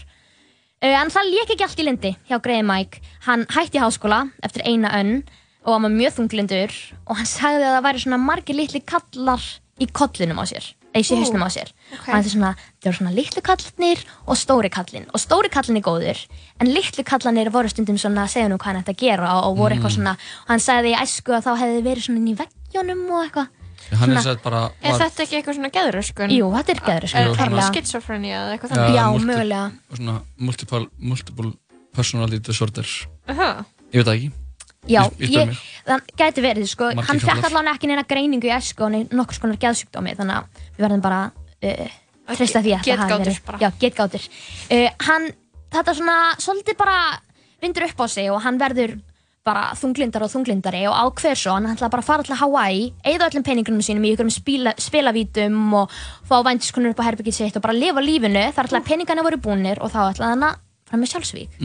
Uh, 0.78 0.94
en 0.94 1.10
það 1.10 1.31
lék 1.33 1.50
ekki 1.56 1.66
allt 1.66 1.80
í 1.81 1.86
lindi 1.88 2.12
hjá 2.30 2.38
Grey 2.45 2.62
Mike. 2.62 3.01
Hann 3.25 3.48
hætti 3.50 3.80
í 3.80 3.81
háskóla 3.81 4.28
eftir 4.45 4.62
eina 4.69 4.92
önn 5.00 5.24
og 5.66 5.74
hann 5.74 5.88
var 5.88 5.95
mjög 5.95 6.13
þunglindur 6.19 6.75
og 7.10 7.18
hann 7.18 7.28
sagði 7.28 7.66
að 7.66 7.74
það 7.80 7.86
væri 7.88 8.04
svona 8.06 8.19
margir 8.22 8.56
litli 8.60 8.83
kallar 8.86 9.42
í 9.81 9.88
kollinum 9.90 10.38
á 10.40 10.45
sér, 10.48 10.69
eða 10.94 11.04
í 11.04 11.19
hausnum 11.19 11.44
á 11.45 11.50
sér. 11.51 11.69
ok. 11.94 12.07
Og 12.07 12.13
hann 12.13 12.24
sagði 12.24 12.34
svona, 12.36 12.51
það 12.81 12.88
eru 12.89 12.98
svona 12.98 13.13
litlu 13.18 13.42
kallarnir 13.42 14.00
og 14.28 14.36
stóri 14.38 14.69
kallin. 14.74 15.06
Og 15.13 15.19
stóri 15.22 15.50
kallin 15.54 15.78
er 15.78 15.86
góður, 15.86 16.19
en 16.60 16.68
litlu 16.74 17.04
kallarnir 17.04 17.50
voru 17.51 17.69
stundum 17.69 17.98
svona 17.98 18.24
að 18.25 18.34
segja 18.38 18.50
nú 18.50 18.57
hvað 18.57 18.72
hann 18.72 18.81
ætti 18.81 18.95
að 18.95 19.01
gera 19.04 19.34
og 19.44 19.57
voru 19.57 19.75
eitthvað 19.78 19.95
svona, 19.98 20.16
og 20.45 20.50
hann 20.54 20.60
sagði 20.63 20.94
í 20.95 20.98
æsku 20.98 21.36
að 21.38 21.45
þá 21.45 21.51
hefði 21.62 21.84
verið 21.86 22.07
svona 22.07 22.19
inn 22.24 22.31
í 22.34 22.38
veggjónum 22.42 23.06
og 23.12 23.24
eitthvað. 23.28 23.48
Hann 23.88 24.12
er 24.12 24.19
Svona- 24.24 24.42
bara... 24.44 24.62
Er 24.81 24.92
var- 24.92 25.00
þetta 25.06 25.24
ekki 25.24 25.36
eitthvað 25.38 25.56
svona 25.56 25.69
geðröskun? 25.72 26.31
Jú, 26.34 26.48
þetta 26.51 26.72
er 26.74 26.81
geður, 26.88 27.06
Er 27.16 27.30
klárlega. 27.38 27.68
skitsofrenia 27.72 28.40
eða 28.42 28.56
eitthvað 28.57 28.74
þannig? 28.74 28.95
Já, 28.98 29.06
multi- 29.13 29.28
mögulega. 29.30 29.72
Svona 29.95 30.16
multiple, 30.40 30.88
multiple 31.00 31.51
personality 31.95 32.40
disorder. 32.40 32.88
Aha. 33.30 33.66
Ég 33.94 34.01
veit 34.04 34.07
það 34.10 34.16
ekki. 34.18 34.31
Já, 34.88 35.01
Ég- 35.19 35.57
það 35.88 36.03
gæti 36.21 36.44
verið, 36.45 36.68
sko, 36.71 36.91
Margir 36.95 37.07
hann 37.09 37.19
fekk 37.19 37.47
allavega 37.50 37.74
ekki 37.75 37.88
neina 37.89 38.03
greiningu 38.07 38.47
í 38.47 38.53
æsku 38.56 38.85
og 38.85 38.94
nokkur 39.12 39.35
skonar 39.35 39.57
geðsjúkdómi, 39.59 40.13
þannig 40.15 40.38
að 40.38 40.62
við 40.77 40.85
verðum 40.85 41.01
bara 41.03 41.21
uh, 41.27 41.89
Að 42.27 42.38
treysta 42.41 42.62
því 42.62 42.71
að 42.75 42.85
þetta 42.85 43.01
hafi 43.01 43.12
getgátur 43.12 43.25
verið. 43.25 43.44
bara. 43.45 43.57
Já, 43.63 43.69
getgátur. 43.81 44.24
Uh, 44.71 44.89
hann, 45.09 45.27
þetta 45.75 45.94
svona, 45.97 46.15
svolítið 46.44 46.77
bara 46.79 46.97
vindur 47.62 47.88
upp 47.89 48.01
á 48.03 48.06
sig 48.07 48.29
og 48.31 48.41
hann 48.45 48.59
verður 48.62 48.97
bara 49.47 49.69
þunglindar 49.79 50.25
og 50.25 50.31
þunglindari 50.33 50.81
og 50.91 50.95
ákveður 51.07 51.39
svo, 51.39 51.53
hann 51.56 51.69
ætla 51.71 51.88
bara 51.89 52.03
að 52.03 52.07
fara 52.09 52.23
til 52.27 52.35
Hawaii, 52.35 52.81
eigða 53.07 53.30
öllum 53.31 53.45
peningunum 53.47 53.80
sínum 53.83 54.04
í 54.04 54.11
ykkurum 54.11 54.31
spila, 54.35 54.73
spilavítum 54.75 55.73
og 55.80 55.94
fá 56.28 56.42
vændiskonur 56.44 56.92
upp 56.92 56.99
á 56.99 57.07
herbyggið 57.07 57.37
sitt 57.37 57.56
og 57.56 57.63
bara 57.63 57.75
lifa 57.75 58.04
lífinu, 58.04 58.44
þar 58.52 58.68
ætla 58.68 58.81
að 58.83 58.90
peningana 58.92 59.23
voru 59.23 59.40
búnir 59.40 59.80
og 59.80 59.92
þá 59.94 60.02
ætla 60.11 60.33
hann 60.33 60.44
að 60.49 60.59
fara 60.87 60.99
með 60.99 61.11
sjálfsvík 61.13 61.56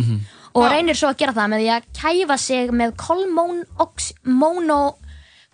og 0.55 0.67
reynir 0.71 0.97
svo 0.99 1.09
að 1.13 1.19
gera 1.23 1.33
það 1.37 1.51
með 1.55 1.63
því 1.65 1.71
að 1.77 1.89
kæfa 2.01 2.37
sig 2.43 2.73
með 2.83 2.91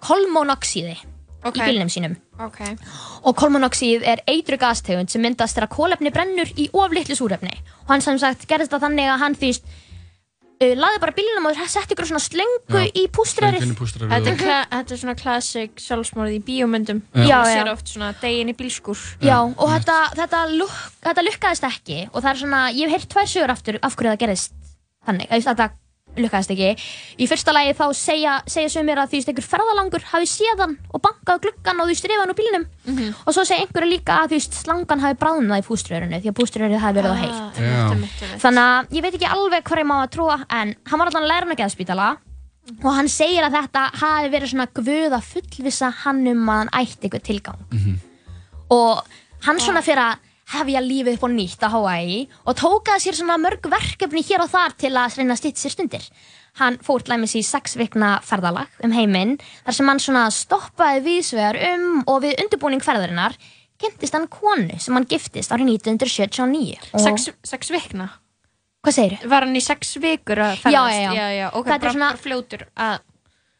kolmónoxíði 0.02 0.97
í 1.49 1.50
bílnum 1.62 1.90
sínum 1.93 2.17
Ok. 2.38 2.61
og 3.26 3.35
kolmónoxíð 3.38 4.05
er 4.07 4.21
eitru 4.31 4.59
gastegund 4.61 5.11
sem 5.11 5.23
myndast 5.23 5.57
þegar 5.59 5.71
kólefni 5.75 6.11
brennur 6.14 6.50
í 6.59 6.69
oflitlu 6.73 7.17
súrefni 7.19 7.55
og 7.85 7.93
hann 7.95 8.05
sem 8.05 8.19
sagt 8.21 8.47
gerðist 8.50 8.75
það 8.75 8.85
þannig 8.87 9.11
að 9.11 9.23
hann 9.23 9.37
þýst 9.38 9.64
uh, 9.67 10.75
laði 10.78 11.00
bara 11.02 11.14
bílnum 11.17 11.49
og 11.50 11.59
setti 11.71 11.95
ykkur 11.97 12.09
svona 12.11 12.23
slöngu 12.23 12.83
Já. 12.83 12.90
í 12.95 13.07
pústrarið 13.14 13.62
Þetta 13.78 14.35
er, 14.35 14.67
þetta 14.75 14.95
er 14.95 15.00
svona 15.02 15.17
classic 15.19 15.83
sjálfsmorð 15.83 16.37
í 16.37 16.40
bíómyndum. 16.47 17.00
Já, 17.14 17.38
Það 17.43 17.50
já. 17.50 17.55
sér 17.55 17.73
oft 17.73 17.90
svona 17.95 18.11
degin 18.23 18.50
í 18.52 18.57
bílskur. 18.59 18.99
Já, 19.23 19.38
og 19.47 19.67
þetta, 19.75 19.99
þetta, 20.19 20.45
luk, 20.59 20.75
þetta 21.07 21.26
lukkaðist 21.26 21.69
ekki 21.71 21.99
og 22.12 22.19
það 22.23 22.31
er 22.33 22.40
svona, 22.43 22.62
ég 22.75 22.87
hef 22.90 22.95
heyrt 22.99 23.11
tvær 23.14 23.31
sögur 23.35 23.55
aftur 23.55 23.78
af 23.83 23.95
hverju 23.99 24.14
það 24.14 24.23
gerðist 24.25 24.58
þannig, 25.09 25.31
að 25.33 25.47
þetta 25.49 25.71
lukkaðist 26.19 26.53
ekki. 26.55 26.69
Í 27.23 27.27
fyrsta 27.31 27.53
lagi 27.55 27.75
þá 27.79 27.85
segja, 27.95 28.35
segja 28.50 28.73
sögumir 28.73 29.00
að 29.03 29.12
því 29.12 29.21
að 29.21 29.31
einhver 29.33 29.47
ferðalangur 29.53 30.07
hafi 30.12 30.29
séð 30.31 30.62
hann 30.65 30.77
og 30.91 31.03
bankað 31.05 31.38
á 31.38 31.43
gluggan 31.45 31.83
og 31.83 31.91
því 31.91 31.97
strifað 32.00 32.23
hann 32.23 32.33
úr 32.33 32.38
bílnum 32.38 32.65
og 33.23 33.35
svo 33.37 33.45
segja 33.47 33.67
einhverju 33.67 33.91
líka 33.93 34.17
að 34.23 34.33
því 34.35 34.41
slangan 34.47 35.05
hafi 35.05 35.19
bráðnað 35.21 35.62
í 35.62 35.67
púströðurinu 35.69 36.21
því 36.25 36.33
að 36.33 36.38
púströðurinu 36.41 36.81
hafi 36.83 36.99
verið 36.99 37.12
á 37.15 37.19
heitt. 37.23 37.37
Ah, 37.38 37.61
einmitt, 37.61 37.93
einmitt, 37.93 38.23
einmitt. 38.25 38.43
Þannig 38.43 38.65
að 38.65 38.97
ég 38.99 39.07
veit 39.07 39.19
ekki 39.19 39.31
alveg 39.37 39.69
hvað 39.69 39.83
ég 39.85 39.91
má 39.91 39.97
að 40.00 40.11
trúa 40.17 40.38
en 40.49 40.75
hann 40.91 41.03
var 41.03 41.12
allan 41.12 41.29
lærun 41.31 41.55
að 41.55 41.61
geðspítala 41.62 42.09
og 42.83 42.91
hann 42.99 43.09
segir 43.09 43.47
að 43.47 43.59
þetta 43.61 43.85
hafi 44.03 44.33
verið 44.35 44.53
svona 44.53 44.69
guð 44.77 45.15
að 45.17 45.29
fullvissa 45.33 45.93
hann 46.05 46.27
um 46.35 46.49
að 46.53 46.59
hann 46.65 46.75
ætti 46.83 47.07
eitthvað 47.07 47.29
tilgang 47.29 47.61
og 48.75 49.05
hann 49.47 49.61
svona 49.62 49.85
fyrir 49.87 50.03
að 50.05 50.25
hefja 50.55 50.81
lífið 50.85 51.19
upp 51.19 51.26
á 51.26 51.31
nýtt 51.35 51.64
á 51.64 51.69
Hawaii 51.75 52.19
og 52.49 52.57
tókaði 52.57 53.05
sér 53.07 53.19
svona 53.19 53.37
mörg 53.43 53.67
verkefni 53.69 54.23
hér 54.25 54.45
og 54.47 54.50
þar 54.52 54.76
til 54.81 54.95
að 54.97 55.19
reyna 55.21 55.35
að 55.37 55.40
stýtt 55.43 55.61
sér 55.61 55.75
stundir 55.76 56.07
hann 56.59 56.78
fór 56.83 57.05
til 57.05 57.12
dæmis 57.14 57.35
í 57.38 57.43
sex 57.47 57.76
vikna 57.78 58.17
ferðalag 58.25 58.81
um 58.85 58.95
heiminn 58.97 59.37
þar 59.67 59.76
sem 59.76 59.90
hann 59.93 60.00
svona 60.02 60.25
stoppaði 60.35 61.05
vísvegar 61.05 61.59
um 61.75 62.00
og 62.09 62.23
við 62.25 62.40
undirbúning 62.45 62.83
ferðarinnar 62.85 63.37
kynntist 63.78 64.17
hann 64.17 64.26
konu 64.33 64.78
sem 64.83 64.97
hann 64.97 65.07
giftist 65.07 65.52
árið 65.55 65.75
1979 65.76 66.81
og, 66.95 67.05
Sex, 67.05 67.28
sex 67.47 67.71
vikna? 67.71 68.09
hvað 68.83 68.97
segir 68.97 69.28
Var 69.28 69.45
hann 69.47 69.55
í 69.59 69.62
sex 69.62 69.93
vikur 70.02 70.40
að 70.43 70.57
Já, 70.57 70.62
ferðast? 70.64 70.97
já, 70.97 71.12
já. 71.12 71.12
já, 71.14 71.28
já. 71.43 71.47
Ok, 71.52 71.67
Þetta 71.69 71.87
er 71.87 71.95
svona- 71.95 72.17
fljótur 72.25 72.64
að... 72.75 72.99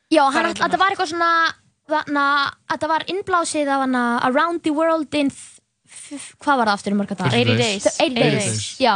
Já, 0.09 0.23
hann, 0.33 0.55
þetta 0.57 0.79
var 0.81 0.95
eitthvað 0.95 1.11
svona 1.13 1.31
þarna, 1.89 2.25
þetta 2.73 2.89
var 2.91 3.05
innblásið 3.13 3.69
af 3.77 3.83
hana 3.85 4.03
Around 4.29 4.63
the 4.65 4.73
World 4.75 5.15
in 5.21 5.29
f- 5.31 5.37
f- 5.37 5.58
hvað 6.43 6.57
var 6.61 6.67
það 6.69 6.75
aftur 6.79 6.93
í 6.93 6.99
mörg 6.99 7.09
dagar? 7.15 7.33
80 7.33 7.43
80 7.45 7.57
days. 7.59 7.83
days. 7.83 8.01
80 8.01 8.15
days, 8.15 8.35
80 8.35 8.53
days. 8.53 8.79
já, 8.81 8.95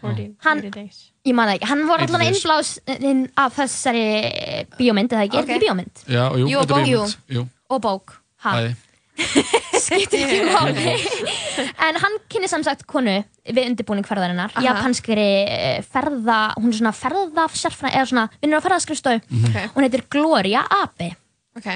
40, 0.00 0.30
Hann- 0.44 0.60
80 0.64 0.70
days. 0.74 0.98
ég 1.24 1.34
man 1.34 1.48
það 1.48 1.54
ekki 1.58 1.68
hann 1.70 1.86
var 1.88 1.98
80 2.00 2.08
allan 2.14 2.20
days. 2.26 2.38
innblásinn 2.44 3.28
af 3.36 3.54
þessari 3.56 4.06
bíómynd, 4.78 5.12
eða 5.12 5.24
ekki, 5.28 5.36
Ok. 5.38 5.42
okay. 5.44 5.54
ekki 5.56 5.66
bíómynd 5.66 5.94
Já, 6.08 6.24
jú, 6.36 6.48
Jú, 6.48 6.58
þetta 6.60 6.62
er 6.62 6.84
bók. 6.84 6.88
bíómynd. 6.88 7.16
Jú. 7.38 7.46
og 7.70 7.80
bók 7.82 8.16
ha, 8.44 8.50
Bæði. 8.58 8.74
skiptir 9.84 10.24
ekki 10.26 10.40
máli 10.50 10.94
en 11.86 11.96
hann 12.02 12.16
kynni 12.28 12.48
samsagt 12.50 12.82
konu 12.90 13.14
við 13.46 13.68
undirbúning 13.70 14.04
ferðarinnar 14.06 14.50
Aha. 14.56 14.62
japanskri 14.64 15.26
eh, 15.46 15.82
ferða 15.86 16.54
hún 16.58 16.72
er 16.72 16.78
svona 16.80 16.92
ferðafsérfræ 16.98 17.92
eða 17.94 18.08
svona 18.10 18.24
vinnur 18.42 18.58
á 18.58 18.64
ferðaskrifstofu 18.66 19.20
Ok. 19.22 19.56
hún 19.76 19.86
heitir 19.86 20.02
Gloria 20.10 20.64
Abe 20.82 21.12
Ok. 21.56 21.68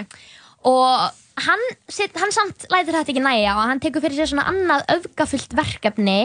og 0.66 1.10
hann, 1.44 1.64
sit, 1.88 2.14
hann 2.18 2.32
samt 2.34 2.66
lætur 2.72 2.96
þetta 2.98 3.12
ekki 3.14 3.24
næja 3.24 3.56
og 3.56 3.64
hann 3.70 3.80
tekur 3.84 4.04
fyrir 4.04 4.18
sér 4.20 4.32
svona 4.32 4.48
annað 4.50 4.84
öfgafullt 4.96 5.56
verkefni 5.58 6.20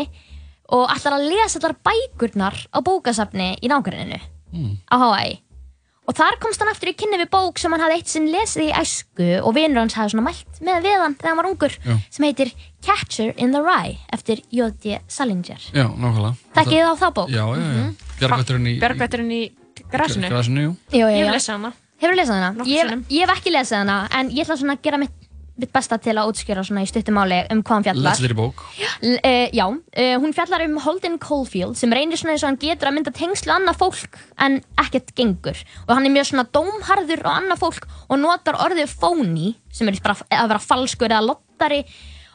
og 0.73 0.89
ætlar 0.93 1.17
að 1.19 1.29
lesa 1.31 1.59
allar 1.59 1.75
bækurnar 1.85 2.59
á 2.71 2.79
bókasafni 2.85 3.53
í 3.61 3.71
nákvæminu 3.71 4.19
á 4.89 4.95
Hawaii 4.95 5.39
og 6.03 6.15
þar 6.17 6.35
komst 6.43 6.59
hann 6.59 6.67
aftur 6.71 6.91
í 6.91 6.95
kynni 6.99 7.15
við 7.21 7.29
bók 7.31 7.59
sem 7.61 7.71
hann 7.71 7.79
hafði 7.83 7.99
eitt 8.01 8.11
sinn 8.11 8.25
lesið 8.31 8.65
í 8.65 8.71
æsku 8.75 9.27
og 9.39 9.53
vinur 9.55 9.79
hans 9.85 9.95
hafði 9.95 10.15
svona 10.15 10.25
mælt 10.27 10.59
með 10.59 10.87
við 10.87 10.97
hann 10.99 11.15
þegar 11.15 11.29
hann 11.31 11.39
var 11.39 11.49
ungur 11.51 11.75
Já. 11.79 11.93
sem 12.11 12.25
heitir 12.27 12.51
Catcher 12.83 13.31
in 13.39 13.53
the 13.55 13.61
Rye 13.63 13.95
eftir 14.11 14.41
J.D. 14.51 14.97
Salinger 15.07 15.61
Já, 15.71 15.85
nákvæmlega. 15.87 16.33
Þekkið 16.57 16.75
þið 16.75 16.91
á 16.91 16.95
þá 16.99 17.07
bók? 17.19 17.31
Já, 17.31 17.43
já, 17.55 17.69
já. 17.77 17.85
Bjargvætturinn 18.19 18.67
í... 18.67 18.75
Björgvætturinn 18.83 19.31
í 19.31 19.41
grasinu. 19.93 20.27
Grasinu, 20.33 20.65
jú. 20.67 20.75
Jú, 20.91 21.07
Ég 21.07 21.23
jú. 21.23 21.31
lesað 21.31 21.55
hana. 21.57 21.71
Hefur 22.03 22.17
lesað 22.19 22.39
hana? 22.39 22.65
Ég, 22.67 22.95
ég 23.13 23.23
hef 23.23 23.37
ekki 23.37 23.53
lesað 23.53 23.85
hana 23.85 23.99
en 24.19 24.31
ég 24.33 24.43
ætla 24.43 24.57
svona 24.59 24.75
að 24.75 24.83
gera 24.83 24.99
mitt, 24.99 25.13
mitt 25.59 25.71
besta 25.71 25.97
til 26.01 26.15
að 26.17 26.33
útskjöra 26.33 26.63
svona 26.67 26.83
í 26.83 26.89
stuttumáli 26.89 27.39
um 27.53 27.61
hvað 27.63 27.77
hann 27.77 27.85
fjallar. 27.87 28.09
Legendary 28.09 28.37
bók. 28.37 28.63
L 29.07 29.13
uh, 29.15 29.45
já, 29.55 29.65
uh, 29.71 30.15
hún 30.23 30.35
fjallar 30.35 30.65
um 30.67 30.79
Holden 30.83 31.19
Caulfield 31.23 31.79
sem 31.79 31.93
reynir 31.95 32.19
svona 32.19 32.35
eins 32.35 32.43
og 32.43 32.51
hann 32.51 32.59
getur 32.61 32.91
að 32.91 32.97
mynda 32.97 33.13
tengslu 33.15 33.55
annað 33.55 33.79
fólk 33.85 34.19
en 34.43 34.59
ekkert 34.83 35.13
gengur. 35.15 35.63
Og 35.87 35.93
hann 35.95 36.09
er 36.09 36.15
mjög 36.17 36.31
svona 36.33 36.47
dómharður 36.57 37.23
á 37.23 37.31
annað 37.37 37.63
fólk 37.63 37.87
og 38.09 38.19
notar 38.19 38.59
orðið 38.65 38.97
phony 38.99 39.53
sem 39.71 39.87
er 39.87 40.01
bara 40.03 40.19
að 40.27 40.51
vera 40.51 40.65
falskur 40.67 41.11
eða 41.11 41.23
lottari 41.31 41.85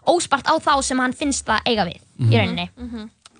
óspart 0.08 0.48
á 0.48 0.56
þá 0.56 0.74
sem 0.86 1.00
hann 1.02 1.12
finnst 1.12 1.44
það 1.44 1.66
eiga 1.68 1.84
við 1.84 2.00
í 2.32 2.38
rauninni 2.40 2.68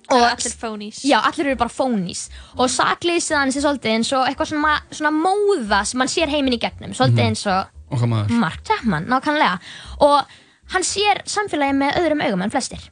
Og 0.09 0.23
allir 0.25 0.55
phonies. 0.57 1.01
Já, 1.05 1.19
allir 1.21 1.51
eru 1.51 1.59
bara 1.59 1.73
phonies 1.73 2.27
og 2.57 2.69
sakleysið 2.73 3.37
hans 3.37 3.57
er 3.59 3.65
svolítið 3.65 3.95
eins 3.95 4.13
og 4.17 4.25
eitthvað 4.25 4.53
svona, 4.53 4.75
svona 4.89 5.11
móða 5.13 5.83
sem 5.85 6.01
hann 6.01 6.11
sér 6.11 6.31
heiminn 6.33 6.57
í 6.57 6.61
gegnum. 6.61 6.95
Svolítið 6.97 7.27
eins 7.27 7.45
og 7.49 7.75
Okkar 7.89 8.09
maður. 8.09 8.37
Mark 8.37 8.61
Chapman, 8.67 9.07
nákvæmlega. 9.09 9.57
Og 10.05 10.73
hann 10.75 10.85
sér 10.85 11.23
samfélagi 11.29 11.77
með 11.77 11.99
öðrum 12.03 12.23
augum 12.25 12.45
en 12.45 12.53
flestir. 12.53 12.83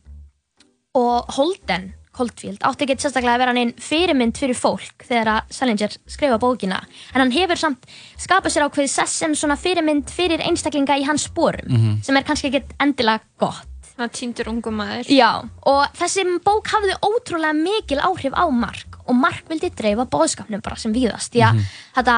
Og 0.97 1.29
Holden 1.37 1.91
Caulfield 2.17 2.63
átti 2.65 2.87
ekki 2.87 2.97
sérstaklega 2.97 3.35
að 3.35 3.41
vera 3.43 3.53
hann 3.53 3.61
einn 3.61 3.73
fyrirmynd 3.81 4.39
fyrir 4.39 4.57
fólk 4.57 5.05
þegar 5.05 5.29
að 5.35 5.53
Salinger 5.53 5.97
skrifa 6.09 6.39
bókina. 6.41 6.79
En 7.13 7.21
hann 7.21 7.33
hefur 7.35 7.61
samt 7.61 7.85
skapað 8.17 8.55
sér 8.55 8.65
ákveðið 8.65 8.93
sess 8.95 9.21
sem 9.21 9.35
svona 9.37 9.57
fyrirmynd 9.61 10.09
fyrir 10.13 10.41
einstaklinga 10.47 10.97
í 10.97 11.05
hans 11.05 11.27
sporum 11.29 11.99
sem 12.05 12.17
er 12.17 12.25
kannski 12.25 12.49
ekkert 12.49 12.73
endilega 12.81 13.21
gott 13.41 13.76
Að 13.97 14.11
týndur 14.13 14.51
ungum 14.51 14.75
maður. 14.77 15.07
Já, 15.09 15.41
og 15.65 15.95
þessi 15.97 16.25
bók 16.45 16.69
hafði 16.69 16.97
ótrúlega 17.01 17.55
mikil 17.57 17.97
áhrif 18.05 18.35
á 18.37 18.45
Mark 18.53 18.99
og 19.07 19.15
Mark 19.17 19.47
vildi 19.49 19.71
dreifa 19.73 20.05
bóðskapnum 20.05 20.61
bara 20.61 20.77
sem 20.77 20.93
víðast 20.93 21.33
því 21.33 21.43
að 21.47 21.61
þetta, 21.95 22.17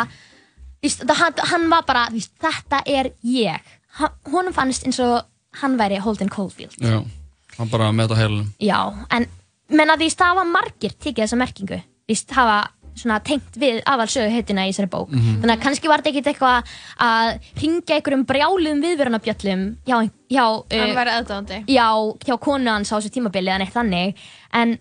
víst, 0.84 1.06
þetta 1.06 1.18
hann, 1.22 1.44
hann 1.54 1.68
var 1.72 1.86
bara, 1.88 2.08
víst, 2.12 2.34
þetta 2.42 2.82
er 2.90 3.12
ég 3.24 3.72
hann, 4.00 4.16
honum 4.34 4.56
fannst 4.56 4.88
eins 4.90 5.00
og 5.06 5.22
hann 5.62 5.78
væri 5.80 6.02
Holden 6.04 6.32
Caulfield 6.34 6.76
Já. 6.84 7.00
Hann 7.60 7.72
bara 7.72 7.92
með 7.96 8.10
þetta 8.10 8.20
heilunum. 8.22 8.52
Já, 8.64 8.80
en 9.16 9.30
menna 9.70 9.96
því 10.00 10.12
það 10.16 10.34
hafa 10.34 10.46
margir 10.50 10.94
tekið 10.98 11.24
þessa 11.24 11.40
merkingu 11.40 11.80
víst, 12.10 12.32
hafa 12.36 12.60
svona 13.00 13.20
tengt 13.26 13.56
við 13.60 13.80
aðalsögu 13.90 14.32
heitina 14.34 14.66
í 14.68 14.74
þessari 14.74 14.90
bók. 14.94 15.14
Þannig 15.14 15.54
að 15.56 15.64
kannski 15.64 15.90
var 15.92 16.04
þetta 16.04 16.12
ekkit 16.14 16.30
eitthvað 16.34 16.74
að 17.08 17.30
ringja 17.64 17.96
einhverjum 17.98 18.26
brjáluðum 18.30 18.84
viðvörunabjöllum 18.86 19.64
hjá, 19.88 19.96
hjá 20.30 20.44
Hann 20.46 20.92
uh, 20.92 20.98
væri 21.00 21.16
aðdáðandi. 21.16 21.62
já, 21.72 21.88
hjá 22.28 22.36
konu 22.44 22.72
hans 22.74 22.92
á 22.92 22.98
þessu 23.00 23.14
tímabili 23.16 23.50
eða 23.52 23.62
neitt 23.64 23.74
þannig. 23.76 24.22
En 24.54 24.76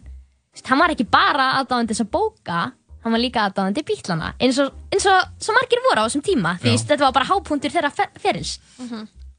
veist, 0.52 0.66
hann 0.68 0.82
var 0.82 0.94
ekki 0.96 1.06
bara 1.10 1.52
aðdáðandi 1.62 1.94
þess 1.94 2.06
að 2.06 2.12
bóka 2.18 2.58
hann 3.04 3.14
var 3.14 3.22
líka 3.22 3.44
aðdáðandi 3.46 3.84
bítlana 3.86 4.32
eins 4.42 4.58
og, 4.58 4.72
eins 4.92 5.04
og 5.06 5.28
svo 5.40 5.54
margir 5.54 5.80
voru 5.86 6.02
á 6.02 6.06
þessum 6.08 6.24
tíma 6.26 6.56
því 6.58 6.72
þetta 6.82 7.04
var 7.06 7.14
bara 7.14 7.28
hápunktur 7.30 7.72
þeirra 7.72 7.92
fer 7.94 8.10
ferils. 8.20 8.56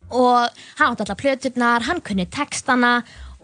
Og 0.10 0.62
hann 0.80 0.94
átti 0.96 1.04
allar 1.06 1.20
plöturnar 1.20 1.86
hann 1.86 2.00
kunni 2.02 2.26
textana 2.32 2.94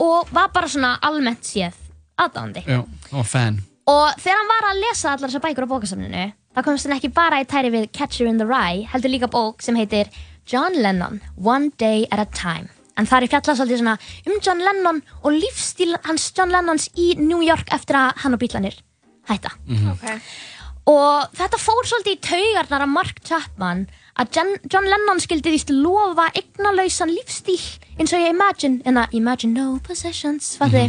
og 0.02 0.32
var 0.34 0.50
bara 0.56 0.72
svona 0.72 0.96
almennt 1.06 1.44
séð 1.46 1.76
aðdáðandi 2.20 2.64
Já, 2.66 2.80
var 3.12 3.28
fan. 3.28 3.60
Og 3.86 4.22
þegar 4.22 4.40
hann 4.40 4.50
var 4.50 4.70
að 4.72 4.82
lesa 4.82 5.12
allar 5.14 5.30
þessar 5.30 5.44
bækur 5.46 5.68
á 5.70 5.74
bókasafninu 5.74 6.24
þá 6.56 6.62
komst 6.66 6.88
hann 6.88 6.96
ekki 6.98 7.12
bara 7.14 7.42
í 7.44 7.50
tæri 7.50 7.70
við 7.74 7.92
Catcher 7.94 8.30
in 8.30 8.40
the 8.42 8.48
Rye 8.48 8.88
heldur 8.90 9.14
líka 9.14 9.30
bók 9.32 9.62
sem 9.66 9.78
heitir 9.78 10.10
John 10.50 10.78
Lennon, 10.78 11.22
One 11.42 11.72
Day 11.82 12.06
at 12.12 12.22
a 12.22 12.26
Time. 12.30 12.70
En 12.96 13.08
það 13.10 13.26
er 13.26 13.32
fjallað 13.34 13.58
svolítið 13.60 13.80
svona 13.82 13.96
um 14.30 14.42
John 14.46 14.62
Lennon 14.62 15.02
og 15.24 15.34
lífstíl 15.34 15.96
hans 16.06 16.28
John 16.38 16.54
Lennons 16.54 16.86
í 16.96 17.16
New 17.20 17.42
York 17.44 17.74
eftir 17.76 17.98
að 18.00 18.22
hann 18.24 18.38
og 18.38 18.42
bílanir 18.44 18.78
hætta. 19.30 19.52
Ok. 19.92 20.06
og 20.86 21.34
þetta 21.34 21.58
fór 21.58 21.90
svolítið 21.90 22.14
í 22.14 22.22
taugarnar 22.30 22.86
af 22.86 22.94
Mark 22.94 23.22
Chapman 23.26 23.88
að 24.16 24.30
John, 24.36 24.52
John 24.72 24.86
Lennon 24.88 25.20
skildi 25.20 25.52
víst 25.52 25.72
lofa 25.74 26.30
eignalausan 26.40 27.12
lífstíl 27.12 27.60
eins 28.00 28.14
og 28.16 28.22
ég 28.24 28.32
Imagine 28.32 28.80
en 28.88 29.00
að 29.02 29.16
Imagine 29.20 29.56
no 29.56 29.80
possessions 29.84 30.54
fattu 30.60 30.84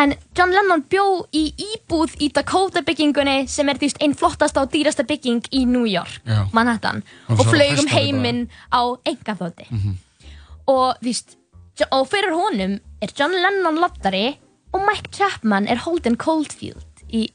en 0.00 0.14
John 0.36 0.54
Lennon 0.54 0.84
bjó 0.92 1.04
í 1.36 1.46
íbúð 1.66 2.16
í 2.24 2.30
Dakota 2.36 2.82
byggingunni 2.86 3.44
sem 3.50 3.68
er 3.68 3.80
því 3.80 3.90
einn 4.00 4.16
flottasta 4.16 4.64
og 4.64 4.72
dýrasta 4.72 5.04
bygging 5.08 5.50
í 5.52 5.66
New 5.68 5.84
York, 5.88 6.20
Já. 6.24 6.46
Manhattan 6.56 7.02
Og 7.28 7.40
og 7.40 7.50
flög 7.52 7.82
um 7.82 7.90
heiminn 7.92 8.46
á 8.72 8.82
engaþóti 9.04 9.68
og 10.70 10.96
víst 11.04 11.36
og 11.90 12.06
fyrir 12.08 12.32
honum 12.36 12.78
er 13.00 13.12
John 13.16 13.32
Lennon 13.32 13.80
lottari 13.80 14.38
og 14.72 14.80
Mike 14.86 15.12
Chapman 15.12 15.68
er 15.68 15.80
Holden 15.84 16.16
Caulfield 16.16 17.04
í 17.12 17.28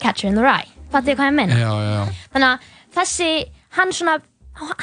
Catcher 0.00 0.28
in 0.30 0.36
the 0.38 0.42
Rye. 0.42 0.70
Fattu 0.92 1.14
hvað 1.18 1.34
ég 1.42 1.54
já. 1.58 2.06
þannig 2.32 2.48
að 2.48 2.58
þessi 2.96 3.30
hann 3.76 3.92
svona 3.92 4.18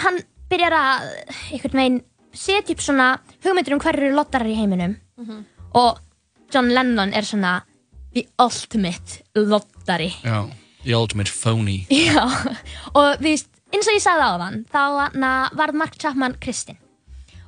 hann 0.04 0.20
byrjar 0.50 0.76
að 0.78 1.06
einhvern 1.52 1.80
veginn 1.80 2.02
setja 2.36 2.76
upp 2.76 2.82
svona 2.84 3.08
hugmyndir 3.44 3.74
um 3.76 3.80
hverju 3.84 4.12
lottarar 4.16 4.48
í 4.52 4.56
heiminum 4.60 4.98
og 5.74 6.00
John 6.54 6.70
Lennon 6.76 7.14
er 7.14 7.26
svona 7.26 7.62
the 8.14 8.26
ultimate 8.40 9.24
lottari 9.36 10.12
Já. 10.24 10.46
The 10.86 10.94
ultimate 10.94 11.32
phony. 11.34 11.80
Já, 11.90 12.22
og 12.94 13.16
þú 13.18 13.24
veist, 13.26 13.48
eins 13.74 13.88
og 13.90 13.96
ég 13.98 14.04
sagði 14.04 14.26
á 14.30 14.34
þann 14.38 14.60
þá 14.70 14.82
na, 15.18 15.32
varð 15.58 15.74
Mark 15.82 15.96
Chapman 15.98 16.36
kristinn 16.40 16.78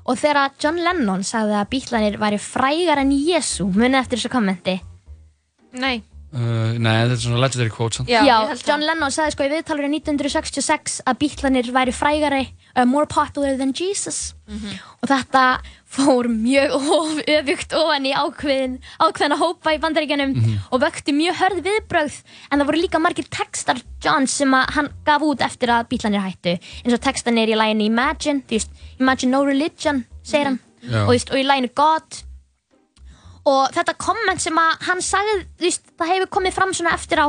og 0.08 0.18
þegar 0.18 0.56
John 0.64 0.80
Lennon 0.82 1.24
sagði 1.24 1.54
að 1.60 1.70
bílanir 1.76 2.18
væri 2.18 2.40
frægar 2.42 2.98
en 3.04 3.12
Jésu 3.14 3.68
munið 3.70 4.00
eftir 4.02 4.18
þessu 4.18 4.32
kommenti 4.34 4.80
Nei. 5.78 6.02
Uh, 6.28 6.76
nei, 6.76 7.06
þetta 7.08 7.16
er 7.16 7.20
svona 7.24 7.40
legendary 7.40 7.72
quote, 7.72 7.96
sant? 7.96 8.10
Já, 8.12 8.20
ég 8.28 8.50
held 8.50 8.64
John. 8.68 8.82
Lennon 8.84 9.14
sagði 9.16 9.32
sko 9.32 9.46
í 9.48 9.52
viðtalur 9.54 9.86
í 9.88 9.92
1966 9.96 10.98
að 11.08 11.20
bílanir 11.22 11.70
væri 11.72 11.94
frægari 11.96 12.42
uh, 12.76 12.84
more 12.84 13.08
popular 13.08 13.56
than 13.56 13.72
Jesus 13.72 14.34
og 15.00 15.08
þetta 15.08 15.44
fór 15.88 16.28
mjög 16.28 16.76
öfugt 17.38 17.74
ofan 17.80 18.06
í 18.08 18.12
ákveðin, 18.12 18.76
ákveðina 19.00 19.40
hópa 19.40 19.74
í 19.76 19.80
bandaríkjanum 19.84 20.36
og 20.68 20.84
vökti 20.84 21.16
mjög 21.16 21.40
hörð 21.40 21.64
viðbrögð 21.70 22.20
en 22.52 22.60
það 22.60 22.68
voru 22.74 22.84
líka 22.84 23.02
margir 23.04 23.32
textar 23.32 23.80
John 24.04 24.28
sem 24.28 24.52
að 24.52 24.76
hann 24.76 24.92
gaf 25.08 25.24
út 25.24 25.48
eftir 25.48 25.72
að 25.72 25.88
bílanir 25.96 26.28
hættu 26.28 26.58
eins 26.60 26.96
og 26.96 27.04
textanir 27.08 27.56
í 27.56 27.56
læginu 27.56 27.88
Imagine 27.88 28.44
þú 28.44 28.60
veist, 28.60 28.72
Imagine 29.00 29.32
no 29.32 29.46
religion 29.48 30.04
segir 30.28 30.52
hann 30.52 30.60
Já. 30.84 31.06
og, 31.08 31.14
veist, 31.16 31.32
og 31.32 31.40
í 31.40 31.48
læginu 31.48 31.72
God 31.76 32.24
og 33.48 33.74
þetta 33.76 33.94
komment 34.02 34.44
sem 34.44 34.58
að 34.60 34.88
hann 34.90 35.02
sagði, 35.06 35.36
þú 35.58 35.68
veist, 35.68 35.92
það 35.98 36.12
hefur 36.14 36.32
komið 36.38 36.56
fram 36.58 36.74
svona 36.76 36.96
eftir 36.98 37.22
á 37.24 37.28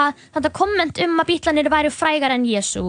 að 0.00 0.24
þetta 0.36 0.52
komment 0.60 1.00
um 1.06 1.22
að 1.22 1.30
bítlanir 1.32 1.70
væri 1.72 1.90
frægar 1.94 2.34
en 2.36 2.44
Jésu 2.46 2.84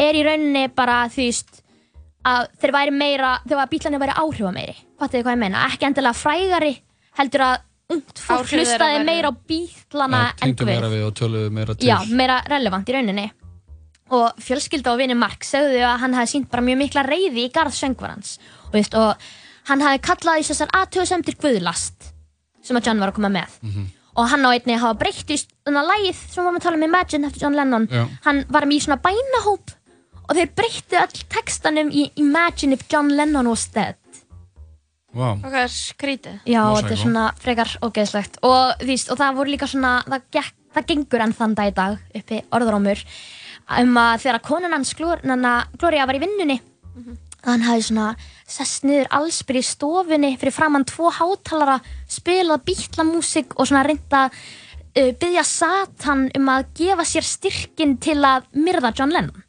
er 0.00 0.16
í 0.16 0.22
rauninni 0.24 0.68
bara, 0.74 1.02
þú 1.12 1.26
veist 1.26 1.60
að 2.30 2.46
þeir 2.60 2.72
væri 2.76 2.92
meira, 2.92 3.34
þegar 3.46 3.64
að 3.66 3.72
bítlanir 3.74 4.00
væri 4.02 4.16
áhrifa 4.20 4.52
meiri 4.52 4.76
fattu 5.00 5.16
þið 5.18 5.26
hvað 5.26 5.36
ég 5.36 5.42
meina, 5.44 5.66
ekki 5.70 5.88
endilega 5.88 6.18
frægari 6.20 6.72
heldur 7.20 7.44
að 7.46 7.58
ungt 7.90 8.20
fólk 8.22 8.52
hlustaði 8.54 9.04
meira 9.04 9.30
á 9.32 9.34
bítlana 9.50 10.20
Já, 10.22 10.30
en 10.30 10.54
tengdu 10.54 10.66
meira 10.68 10.88
Guð 10.88 10.96
við 10.96 11.04
og 11.08 11.14
töluðu 11.18 11.52
meira 11.56 11.74
til. 11.74 11.88
já, 11.88 11.96
meira 12.14 12.36
relevant 12.46 12.88
í 12.88 12.94
rauninni. 12.96 13.26
Og 14.10 14.40
fjölskylda 14.42 14.92
og 14.92 14.98
vinni 14.98 15.14
Mark 15.18 15.44
sögðu 15.46 15.82
að 15.86 16.00
hann 16.02 16.14
hefði 16.18 16.30
sínt 16.32 16.48
bara 16.50 16.64
mjög 16.66 16.78
mikla 16.80 17.04
reyði 17.06 17.44
í 17.46 17.50
garð 17.54 17.74
söngvarans. 17.76 18.38
Og, 18.68 18.72
veist, 18.74 18.94
og 18.98 19.22
hann 19.70 19.82
hefði 19.84 20.02
kallað 20.08 20.42
í 20.42 20.46
þessar 20.50 20.74
aðtöðsendir 20.80 21.38
guðlast 21.40 22.10
sem 22.66 22.76
að 22.76 22.90
John 22.90 23.00
var 23.00 23.12
að 23.12 23.18
koma 23.20 23.32
með. 23.32 23.58
Og 24.20 24.26
hann 24.28 24.44
á 24.44 24.50
einni 24.50 24.76
hafa 24.76 24.98
breytt 25.00 25.30
í 25.32 25.38
svona 25.40 25.84
lægið 25.86 26.16
sem 26.18 26.40
við 26.40 26.46
varum 26.48 26.58
að 26.58 26.64
tala 26.66 26.76
um 26.80 26.86
Imagine 26.88 27.28
eftir 27.30 27.44
John 27.46 27.56
Lennon. 27.56 27.86
Já. 27.90 28.02
hann 28.26 28.42
var 28.50 28.66
með 28.66 28.76
í 28.76 28.82
svona 28.84 28.98
bænahóp 29.04 29.72
og 30.26 30.36
þeir 30.36 30.50
breyttu 30.58 30.98
all 31.00 31.22
textanum 31.32 31.90
í 31.94 32.08
Imagine 32.20 32.76
if 32.76 32.84
John 32.90 33.08
Lennon 33.16 33.48
was 33.48 33.68
dead 33.72 33.96
Vá. 35.10 35.32
Og 35.34 35.42
hvað 35.42 35.64
er 35.64 35.72
skrítið? 35.74 36.34
Já, 36.46 36.60
Má 36.62 36.76
þetta 36.78 36.92
er 36.94 37.00
svona 37.00 37.22
frekar 37.42 37.70
ógeðslegt. 37.82 38.36
Og, 38.46 38.84
veist, 38.86 39.08
og 39.10 39.18
það 39.18 39.40
voru 39.40 39.50
líka 39.50 39.66
svona 39.66 39.94
það, 40.06 40.26
gekk, 40.36 40.52
það 40.76 40.86
gengur 40.92 41.24
enn 41.24 41.34
þann 41.34 41.56
dag 41.58 41.70
í 41.70 41.74
dag 41.74 42.20
uppi 42.20 42.38
orðrómur 42.54 43.02
um 43.80 43.98
að 44.02 44.22
þegar 44.26 44.42
konan 44.46 44.76
hans 44.76 44.94
Gloria 44.98 46.06
var 46.06 46.18
í 46.18 46.22
vinnunni 46.22 46.60
að 46.60 47.29
hann 47.46 47.64
hafi 47.64 47.86
svona 47.88 48.08
sest 48.50 48.86
niður 48.88 49.10
allsbyr 49.20 49.60
í 49.60 49.64
stofunni 49.64 50.32
fyrir 50.40 50.54
framann 50.54 50.86
tvo 50.88 51.10
hátalara 51.14 51.78
spilað 52.10 52.64
bítlamúsík 52.68 53.56
og 53.56 53.68
svona 53.70 53.84
reynda 53.86 54.26
uh, 54.30 55.10
byggja 55.20 55.44
Satan 55.46 56.28
um 56.36 56.50
að 56.52 56.70
gefa 56.80 57.06
sér 57.08 57.26
styrkin 57.26 57.96
til 58.02 58.18
að 58.26 58.48
myrða 58.56 58.92
John 58.96 59.14
Lennon 59.14 59.46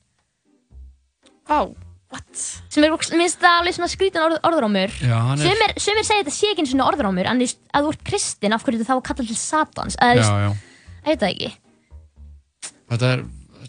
Vá, 1.49 1.65
what? 2.13 2.43
sem 2.71 2.85
er, 2.85 2.93
það 2.93 3.57
alveg 3.57 3.75
svona 3.75 3.91
skrítin 3.91 4.23
orð, 4.23 4.39
orðrómur 4.47 4.93
Já, 5.01 5.17
hann 5.27 5.41
er, 5.41 5.49
Sumir, 5.49 5.75
sumir 5.83 6.07
segja 6.07 6.23
þetta 6.23 6.35
sé 6.37 6.51
ekki 6.51 6.63
einu 6.63 6.73
svona 6.75 6.87
orðrómur 6.91 7.27
en 7.31 7.41
þú 7.41 7.47
veist, 7.47 7.61
að 7.73 7.87
þú 7.87 7.95
ert 7.95 8.05
kristinn, 8.11 8.55
af 8.55 8.65
hverju 8.67 8.83
þú 8.83 8.87
þá 8.87 8.95
að 8.99 9.03
kalla 9.09 9.27
til 9.27 9.39
Satans 9.41 9.99
eða 9.99 10.13
þú 10.13 10.21
já, 10.21 10.31
veist, 10.31 10.37
já. 10.45 10.79
ég 11.01 11.11
veit 11.11 11.25
það 11.25 11.35
ekki 11.35 11.51
Þetta 12.91 13.09
er, 13.15 13.21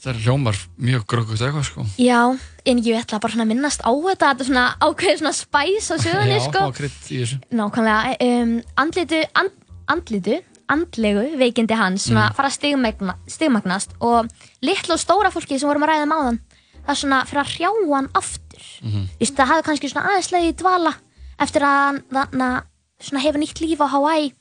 þetta 0.02 0.10
er 0.16 0.20
hljómar 0.24 0.56
mjög 0.82 1.04
gröggugt 1.06 1.42
eitthvað, 1.46 1.66
sko. 1.68 1.84
Já, 2.02 2.20
en 2.66 2.78
ég 2.82 2.96
ætla 2.98 3.20
bara 3.22 3.32
svona 3.36 3.44
að 3.46 3.52
minnast 3.54 3.84
á 3.86 3.90
þetta 3.94 4.30
þetta 4.32 4.42
er 4.42 4.48
svona 4.48 4.64
ákveðið 4.82 5.20
svona 5.20 5.34
spæs 5.38 5.90
á 5.94 5.96
sögunni 6.02 6.38
Já, 6.38 6.40
sko. 6.48 6.58
fá 6.58 6.72
krydd 6.74 7.10
í 7.14 7.20
þessu. 7.22 7.38
Nákvæmlega, 7.54 8.16
um, 8.26 8.56
andlitu, 8.82 9.20
and, 9.38 9.50
andlitu, 9.94 10.40
andlegu 10.72 11.24
veikindi 11.38 11.74
hans 11.78 12.08
svona 12.08 12.30
Mm. 12.30 12.34
fara 12.34 12.48
að 12.48 12.56
stigmagna, 12.58 13.14
stigmagnast 13.28 13.90
og 14.00 14.26
litlu 14.62 14.94
og 14.94 14.98
stóra 15.02 15.30
fólki 15.30 15.58
sem 15.60 15.68
vorum 15.68 15.82
að 15.84 15.90
ræða 15.94 16.08
máðan 16.10 16.38
það 16.82 16.90
er 16.90 17.00
svona 17.02 17.24
fyrir 17.26 17.42
að 17.42 17.52
hrjá 17.54 17.70
hann 17.94 18.08
aftur 18.14 18.62
Mhm. 18.82 19.08
Vist, 19.20 19.36
það 19.36 19.46
hafði 19.46 19.62
kannski 19.62 19.90
svona 19.92 20.06
aðeinslega 20.08 20.48
í 20.48 20.56
dvala 20.56 20.94
eftir 21.38 21.62
að 21.62 22.00
hann 22.10 23.20
hefur 23.20 23.38
nýtt 23.40 23.60
líf 23.60 23.78
á 23.78 23.86
Hawaii 23.90 24.32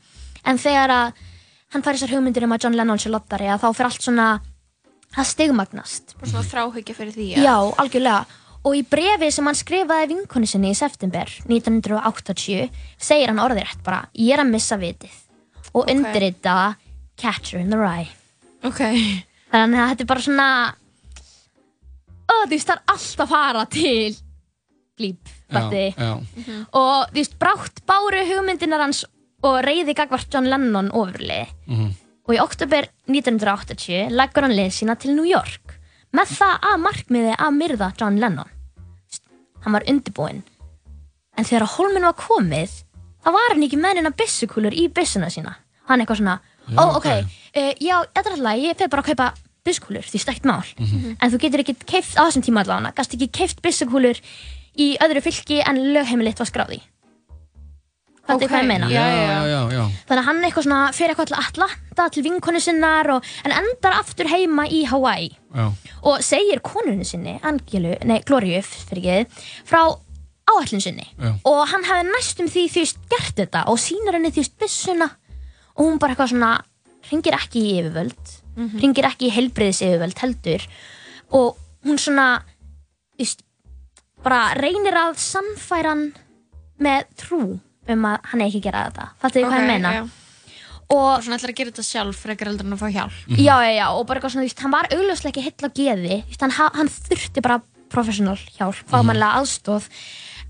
en 0.45 0.57
þegar 0.57 0.89
að 0.89 1.13
hann 1.73 1.81
fær 1.83 1.93
þessar 1.93 2.09
hugmyndir 2.15 2.43
um 2.43 2.51
að 2.53 2.63
John 2.63 2.73
Lennon 2.75 2.97
sé 2.97 3.09
lottari 3.09 3.45
að 3.45 3.61
þá 3.61 3.75
fyrir 3.75 3.85
allt 3.85 4.01
svona 4.01 4.41
að 5.17 5.27
stigmagnast 5.31 6.15
Bara 6.19 6.29
svona 6.31 6.47
þráhyggja 6.47 6.95
fyrir 6.95 7.13
því 7.17 7.27
Já, 7.43 7.55
algjörlega. 7.81 8.25
Og 8.63 8.75
í 8.77 8.83
brefi 8.85 9.31
sem 9.33 9.45
hann 9.49 9.57
skrifaði 9.57 10.11
vinkonu 10.13 10.45
sinni 10.47 10.69
í 10.71 10.77
september 10.77 11.25
1980 11.49 12.69
segir 13.01 13.31
hann 13.31 13.41
orðirætt 13.41 13.81
bara 13.83 14.03
ég 14.13 14.35
er 14.35 14.43
að 14.45 14.51
missa 14.53 14.77
vitið 14.77 15.15
og 15.73 15.83
Ok. 15.85 15.89
undirrita 15.95 16.75
Catcher 17.17 17.59
in 17.59 17.69
the 17.73 17.77
Rye. 17.77 18.07
Ok 18.63 18.79
Þannig 19.51 19.79
að 19.81 19.89
þetta 19.91 20.01
er 20.05 20.09
bara 20.13 20.21
svona 20.25 20.49
ó, 22.31 22.35
þú 22.45 22.51
veist, 22.53 22.67
það 22.69 22.75
er 22.77 22.83
allt 22.93 23.23
að 23.25 23.31
fara 23.33 23.65
til 23.71 24.15
blíp, 25.01 25.31
fatti. 25.51 25.85
Já, 25.97 26.11
Og 26.77 27.09
þú 27.11 27.17
veist, 27.17 27.35
brátt 27.41 27.81
báru 27.89 28.21
hugmyndinar 28.29 28.83
hans 28.85 29.03
og 29.43 29.57
reyði 29.65 29.95
gagvart 29.97 30.29
John 30.31 30.45
Lennon 30.49 30.91
ofurlið. 30.93 31.49
Mhm. 31.67 31.89
Og 32.27 32.35
í 32.35 32.41
oktober 32.41 32.87
1980 33.09 34.11
leggur 34.13 34.45
hann 34.45 34.55
leið 34.55 34.73
sína 34.77 34.95
til 34.99 35.15
New 35.15 35.27
York 35.27 35.77
með 36.15 36.33
það 36.37 36.67
að 36.69 36.81
markmiði 36.85 37.35
að 37.37 37.57
myrða 37.57 37.91
John 37.99 38.19
Lennon. 38.21 38.49
Hann 39.63 39.75
var 39.77 39.85
undirbúinn. 39.89 40.41
En 41.37 41.47
þegar 41.47 41.65
að 41.67 41.75
hólminn 41.77 42.07
var 42.07 42.17
komið, 42.19 42.73
þá 43.23 43.29
var 43.31 43.53
hann 43.53 43.65
ekki 43.65 43.79
með 43.79 43.99
neina 43.99 44.13
byssukúlur 44.19 44.75
í 44.75 44.87
byssuna 44.91 45.29
sína. 45.31 45.55
Hann 45.87 46.03
eitthvað 46.03 46.21
svona, 46.21 46.37
ó, 46.75 46.83
ok, 46.97 47.07
uh, 47.07 47.71
já, 47.79 47.95
þetta 48.11 48.27
er 48.27 48.35
alltaf, 48.35 48.61
ég 48.61 48.79
fer 48.79 48.91
bara 48.91 49.05
að 49.05 49.11
kaupa 49.11 49.29
byssukúlur, 49.65 50.07
því 50.09 50.21
stækt 50.23 50.47
mál. 50.49 50.63
En 51.21 51.31
þú 51.31 51.39
getur 51.45 51.63
ekki 51.63 51.77
keift, 51.85 52.17
á 52.17 52.25
þessum 52.27 52.43
tíma 52.45 52.63
allavega, 52.65 52.93
gast 52.97 53.15
ekki 53.15 53.29
keift 53.31 53.61
byssukúlur 53.63 54.19
í 54.81 54.97
öðru 55.03 55.21
fylki 55.21 55.61
en 55.63 55.79
lögheimilitt 55.95 56.39
var 56.41 56.49
skráði. 56.49 56.81
Þetta 58.31 58.37
Ok, 58.37 58.43
er 58.47 58.51
hvað 58.53 58.61
ég 58.63 58.67
meina. 58.71 58.89
já, 58.89 59.05
Já, 59.51 59.61
já. 59.75 59.83
Þannig 60.07 60.21
að 60.21 60.27
hann 60.29 60.43
eitthvað 60.47 60.65
svona 60.67 60.81
fyrir 60.95 61.13
eitthvað 61.13 61.31
til 61.31 61.39
Atlanta 61.41 62.05
til 62.15 62.23
vinkonu 62.23 62.61
sinnar 62.63 63.09
og, 63.17 63.25
en 63.45 63.51
endar 63.61 63.97
aftur 63.99 64.29
heima 64.31 64.65
í 64.71 64.85
Hawaii 64.87 65.29
já. 65.55 65.65
og 66.07 66.21
segir 66.23 66.61
konunni 66.63 67.05
sinni, 67.05 67.37
Angelu, 67.43 67.97
nei, 68.07 68.21
Glóriu 68.25 68.61
fyrir 68.63 69.03
ekki, 69.25 69.43
frá 69.67 69.81
áætlun 70.51 70.81
sinni 70.83 71.05
Já. 71.19 71.35
og 71.47 71.59
hann 71.69 71.83
hefði 71.85 72.07
næstum 72.11 72.47
því 72.51 72.63
því 72.73 72.85
gert 73.11 73.35
þetta 73.37 73.61
og 73.71 73.77
sýnir 73.79 74.17
henni 74.17 74.31
því 74.33 74.47
byssuna 74.59 75.07
og 75.77 75.85
hún 75.85 75.99
bara 76.01 76.15
eitthvað 76.15 76.31
svona 76.33 76.49
ringir 77.11 77.37
ekki 77.37 77.61
í 77.61 77.75
yfirvöld 77.81 78.33
ringir 78.81 79.07
ekki 79.07 79.29
í 79.29 79.35
heilbriðis 79.35 79.83
yfirvöld 79.85 80.17
heldur 80.23 80.65
og 81.37 81.55
hún 81.85 81.99
svona 82.01 82.25
þú 82.41 83.21
veist, 83.23 83.43
bara 84.25 84.41
reynir 84.57 84.97
að 84.97 85.15
sannfæra 85.21 85.93
hann 85.93 86.03
með 86.81 87.05
trú 87.21 87.41
um 87.95 88.05
að 88.11 88.17
hann 88.31 88.41
eigi 88.45 88.57
ekki 88.57 88.61
að 88.61 88.67
gera 88.69 88.83
þetta. 88.89 89.07
Fattu 89.23 89.39
þið 89.39 89.47
hvað 89.49 89.61
ég 89.63 89.71
meina? 89.71 89.93
já. 89.95 90.03
og 90.91 91.23
svona 91.23 91.37
ætlar 91.39 91.53
að 91.53 91.57
gera 91.61 91.71
þetta 91.71 91.85
sjálf 91.87 92.17
frekar 92.25 92.49
heldur 92.51 92.67
en 92.67 92.75
að 92.75 92.81
fá 92.81 92.87
hjálp? 92.91 93.19
Já, 93.39 93.55
já, 93.63 93.71
já, 93.77 93.85
og 93.95 94.01
bara 94.07 94.19
eitthvað 94.19 94.33
svona, 94.33 94.43
þú 94.43 94.49
veist, 94.49 94.63
hann 94.65 94.73
var 94.75 94.89
augljóslega 94.91 95.31
ekki 95.31 95.45
heill 95.45 95.63
á 95.63 95.69
geði, 95.79 96.17
þú 96.25 96.31
veist, 96.33 96.41
hann, 96.43 96.55
ha- 96.57 96.73
hann 96.75 96.89
þurfti 96.91 97.43
bara 97.45 97.61
professional 97.91 98.35
hjálp, 98.57 98.81
fagmannlega 98.91 99.39
aðstóð 99.39 99.87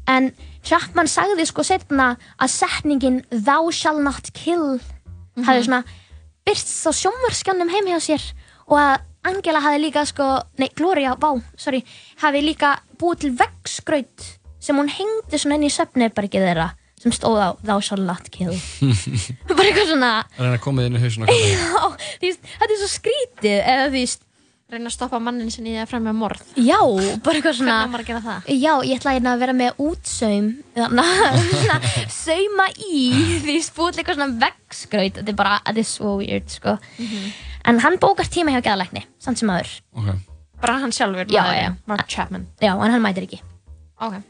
en 0.10 0.32
Chapman 0.66 1.10
sagði 1.10 1.46
sko 1.50 1.64
setna 1.66 2.08
að 2.42 2.52
setningin 2.56 3.22
thou 3.30 3.70
shall 3.74 4.02
not 4.02 4.32
kill 4.38 4.80
hefði 5.42 5.64
svona 5.68 5.84
byrst 6.46 6.90
á 6.90 6.92
sjónvarskjannum 6.98 7.70
heim 7.74 7.90
hjá 7.94 8.00
sér 8.02 8.26
og 8.68 8.78
að 8.82 9.08
Angela 9.30 9.62
hefði 9.62 9.84
líka 9.84 10.02
sko, 10.10 10.28
nei, 10.58 10.70
Gloria, 10.74 11.14
vá, 11.22 11.30
sorry 11.58 11.84
hefði 12.22 12.42
líka 12.48 12.76
búið 12.98 13.20
til 13.28 13.34
veggskraut 13.38 14.26
sem 14.62 14.78
hún 14.78 14.90
hengdi 14.90 15.38
svona 15.42 15.58
inn 15.62 15.68
í 15.70 15.74
söfniðbergið 15.74 16.46
þeirra 16.50 16.70
sem 17.02 17.14
stóð 17.16 17.40
á 17.42 17.50
thou 17.66 17.80
shall 17.82 18.02
not 18.06 18.28
kill. 18.34 18.54
Bara 19.50 19.68
eitthvað 19.70 19.88
svona 19.94 20.12
er 20.38 20.52
að 20.56 20.60
koma 20.64 20.86
inn 20.86 20.98
í 21.00 21.02
hausuna. 21.02 21.30
Þetta 22.22 22.68
er 22.68 22.78
svo 22.82 22.90
skrítið 22.92 23.58
eða 23.62 23.88
þú 23.90 23.96
veist, 23.96 24.28
Reyna 24.72 24.88
að 24.88 24.94
stoppa 24.96 25.20
mannin 25.20 25.50
sinni 25.52 25.74
í 25.74 25.80
að 25.82 25.90
fremja 25.92 26.14
morð. 26.16 26.46
Já, 26.56 26.78
bara 27.26 27.36
eitthvað 27.42 27.58
svona 27.58 27.74
Hvernig 27.82 27.92
maður 27.92 28.04
að 28.06 28.08
gera 28.08 28.22
það? 28.24 28.46
Já, 28.56 28.72
ég 28.88 29.02
ætla 29.02 29.16
hérna 29.18 29.34
að 29.36 29.42
vera 29.44 29.56
með 29.60 29.82
útsaum 29.84 30.48
þannig 30.78 31.10
að 31.28 31.42
svona 31.50 31.80
sauma 32.16 32.68
í 32.88 33.02
því 33.44 33.56
spúið 33.68 34.00
eitthvað 34.00 34.20
svona 34.22 34.40
veggskraut. 34.46 35.20
Þetta 35.20 35.34
er 35.36 35.40
bara, 35.44 35.58
þetta 35.68 35.84
er 35.84 35.90
svo 35.92 36.14
weird 36.22 36.56
sko. 36.56 36.78
En 37.68 37.84
hann 37.84 38.00
bókar 38.00 38.32
tíma 38.32 38.56
hjá 38.56 38.62
geðalækni 38.70 39.04
samt 39.20 39.44
sem 39.44 39.52
aður, 39.52 39.76
Ok. 39.92 40.14
Bara 40.64 40.78
hann 40.86 40.96
sjálfur, 40.96 41.28
Já, 41.34 41.44
já. 41.58 41.72
Mark 41.90 42.08
Chapman. 42.08 42.48
Já, 42.64 42.72
en 42.78 42.94
hann 42.96 43.04
mætir 43.04 43.28
ekki. 43.28 43.42
Ok 44.00 44.22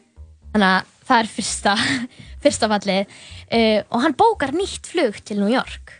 þannig 0.51 0.67
að 0.67 0.91
það 1.07 1.23
er 1.23 1.31
fyrsta 1.37 1.75
fyrsta 2.43 2.69
fallið 2.71 3.01
uh, 3.01 3.79
og 3.89 4.05
hann 4.05 4.17
bókar 4.19 4.55
nýtt 4.55 4.91
flug 4.91 5.19
til 5.25 5.41
New 5.41 5.51
York 5.51 5.97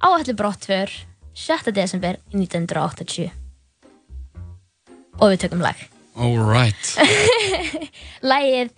áallu 0.00 0.34
brottför 0.36 0.92
7. 1.36 1.72
desember 1.76 2.18
1980 2.34 3.30
og 5.20 5.32
við 5.32 5.42
tökum 5.46 5.64
lag 5.64 5.88
All 6.20 6.36
right. 6.42 6.98
Lægið 8.30 8.72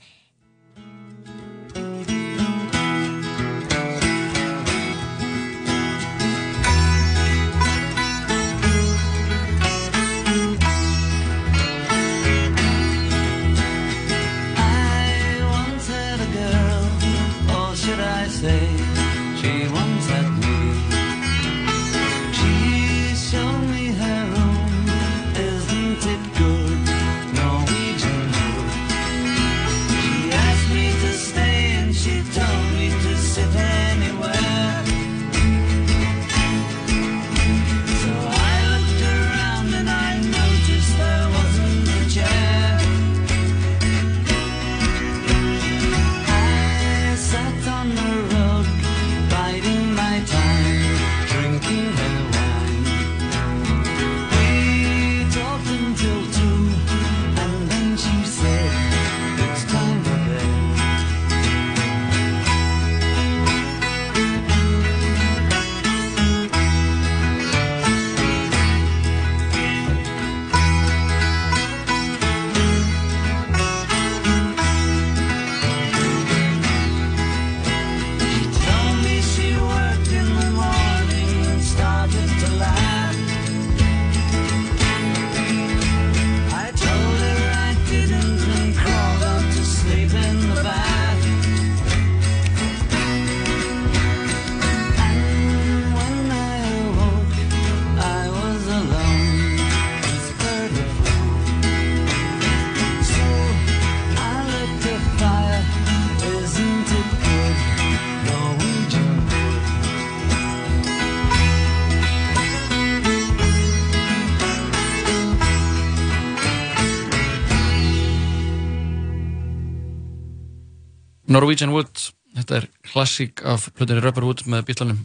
Norwegian 121.33 121.73
Wood, 121.73 121.92
þetta 122.37 122.61
er 122.61 122.68
klassík 122.92 123.42
af 123.49 123.71
plötunni 123.77 124.03
Rubber 124.05 124.27
Wood 124.27 124.45
með 124.51 124.66
bítlanum 124.68 125.03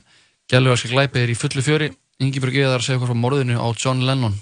Gæluvarski 0.52 0.92
glæpi 0.92 1.24
er 1.24 1.32
í 1.32 1.36
fullu 1.38 1.64
fjöri 1.64 1.90
Ingeborg 2.24 2.56
Eðar 2.58 2.84
segja 2.84 3.00
hvað 3.02 3.12
frá 3.12 3.20
morðinu 3.22 3.58
á 3.62 3.68
John 3.78 4.00
Lennon. 4.08 4.38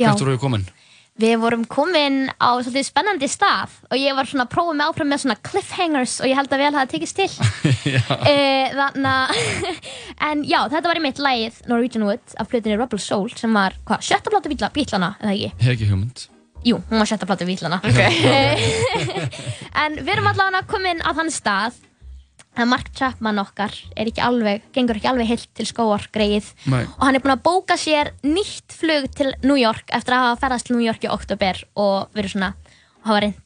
Hvert 0.00 0.22
voru 0.22 0.36
við 0.36 0.40
komin? 0.40 0.62
Við 1.20 1.34
vorum 1.42 1.66
komin 1.68 2.30
á 2.40 2.56
svolítið 2.62 2.86
spennandi 2.86 3.28
stað 3.28 3.74
og 3.90 3.98
ég 4.00 4.16
var 4.16 4.30
svona 4.30 4.46
að 4.46 4.52
prófa 4.54 4.76
mig 4.78 4.88
áfram 4.88 5.10
með 5.12 5.22
svona 5.24 5.36
cliffhangers 5.50 6.16
og 6.22 6.30
ég 6.30 6.38
held 6.38 6.54
að 6.54 6.62
vel 6.64 6.72
hafa 6.78 6.88
tekist 6.94 7.18
til. 7.18 7.28
e, 8.30 8.36
Þannig 8.78 9.12
að, 9.12 9.36
en 10.30 10.44
já, 10.48 10.60
þetta 10.72 10.86
var 10.88 11.02
í 11.02 11.04
mitt 11.04 11.20
lagið 11.20 11.62
Norwegian 11.68 12.08
Wood 12.08 12.36
af 12.40 12.48
flutinni 12.48 12.80
Rebel 12.80 13.02
Soul 13.04 13.28
sem 13.36 13.60
var, 13.60 13.76
hvað, 13.84 14.06
sjötta 14.06 14.32
plata 14.32 14.54
bítla, 14.54 14.72
bítlana, 14.72 15.14
eða 15.20 15.36
ekki? 15.36 15.74
Ekki 15.74 15.90
hugmynd 15.92 16.30
Jú, 16.66 16.76
hún 16.90 17.00
var 17.00 17.08
sjötta 17.08 17.26
plata 17.28 17.46
bítlana. 17.48 17.80
en 19.82 19.96
við 20.00 20.12
erum 20.12 20.28
allavega 20.28 20.66
komin 20.68 21.00
á 21.00 21.10
þann 21.16 21.32
stað 21.32 21.78
að 22.58 22.68
Mark 22.68 22.90
Chapman 22.96 23.38
okkar 23.40 23.74
er 23.94 24.10
ekki 24.10 24.22
alveg, 24.24 24.64
gengur 24.74 24.98
ekki 24.98 25.08
alveg 25.10 25.28
heilt 25.30 25.50
til 25.56 25.66
skóar 25.68 26.04
greið 26.12 26.50
Nei. 26.68 26.82
og 26.82 27.04
hann 27.06 27.16
er 27.16 27.22
búinn 27.24 27.36
að 27.36 27.44
bóka 27.46 27.76
sér 27.80 28.10
nýtt 28.26 28.74
flug 28.76 29.06
til 29.16 29.30
New 29.46 29.56
York 29.60 29.92
eftir 29.94 30.16
að 30.16 30.26
hafa 30.26 30.40
ferðast 30.44 30.68
til 30.68 30.76
New 30.76 30.84
York 30.84 31.06
í 31.06 31.12
oktober 31.12 31.62
og 31.78 32.10
verið 32.16 32.34
svona 32.34 32.50
hafa 33.06 33.22
reynd 33.24 33.38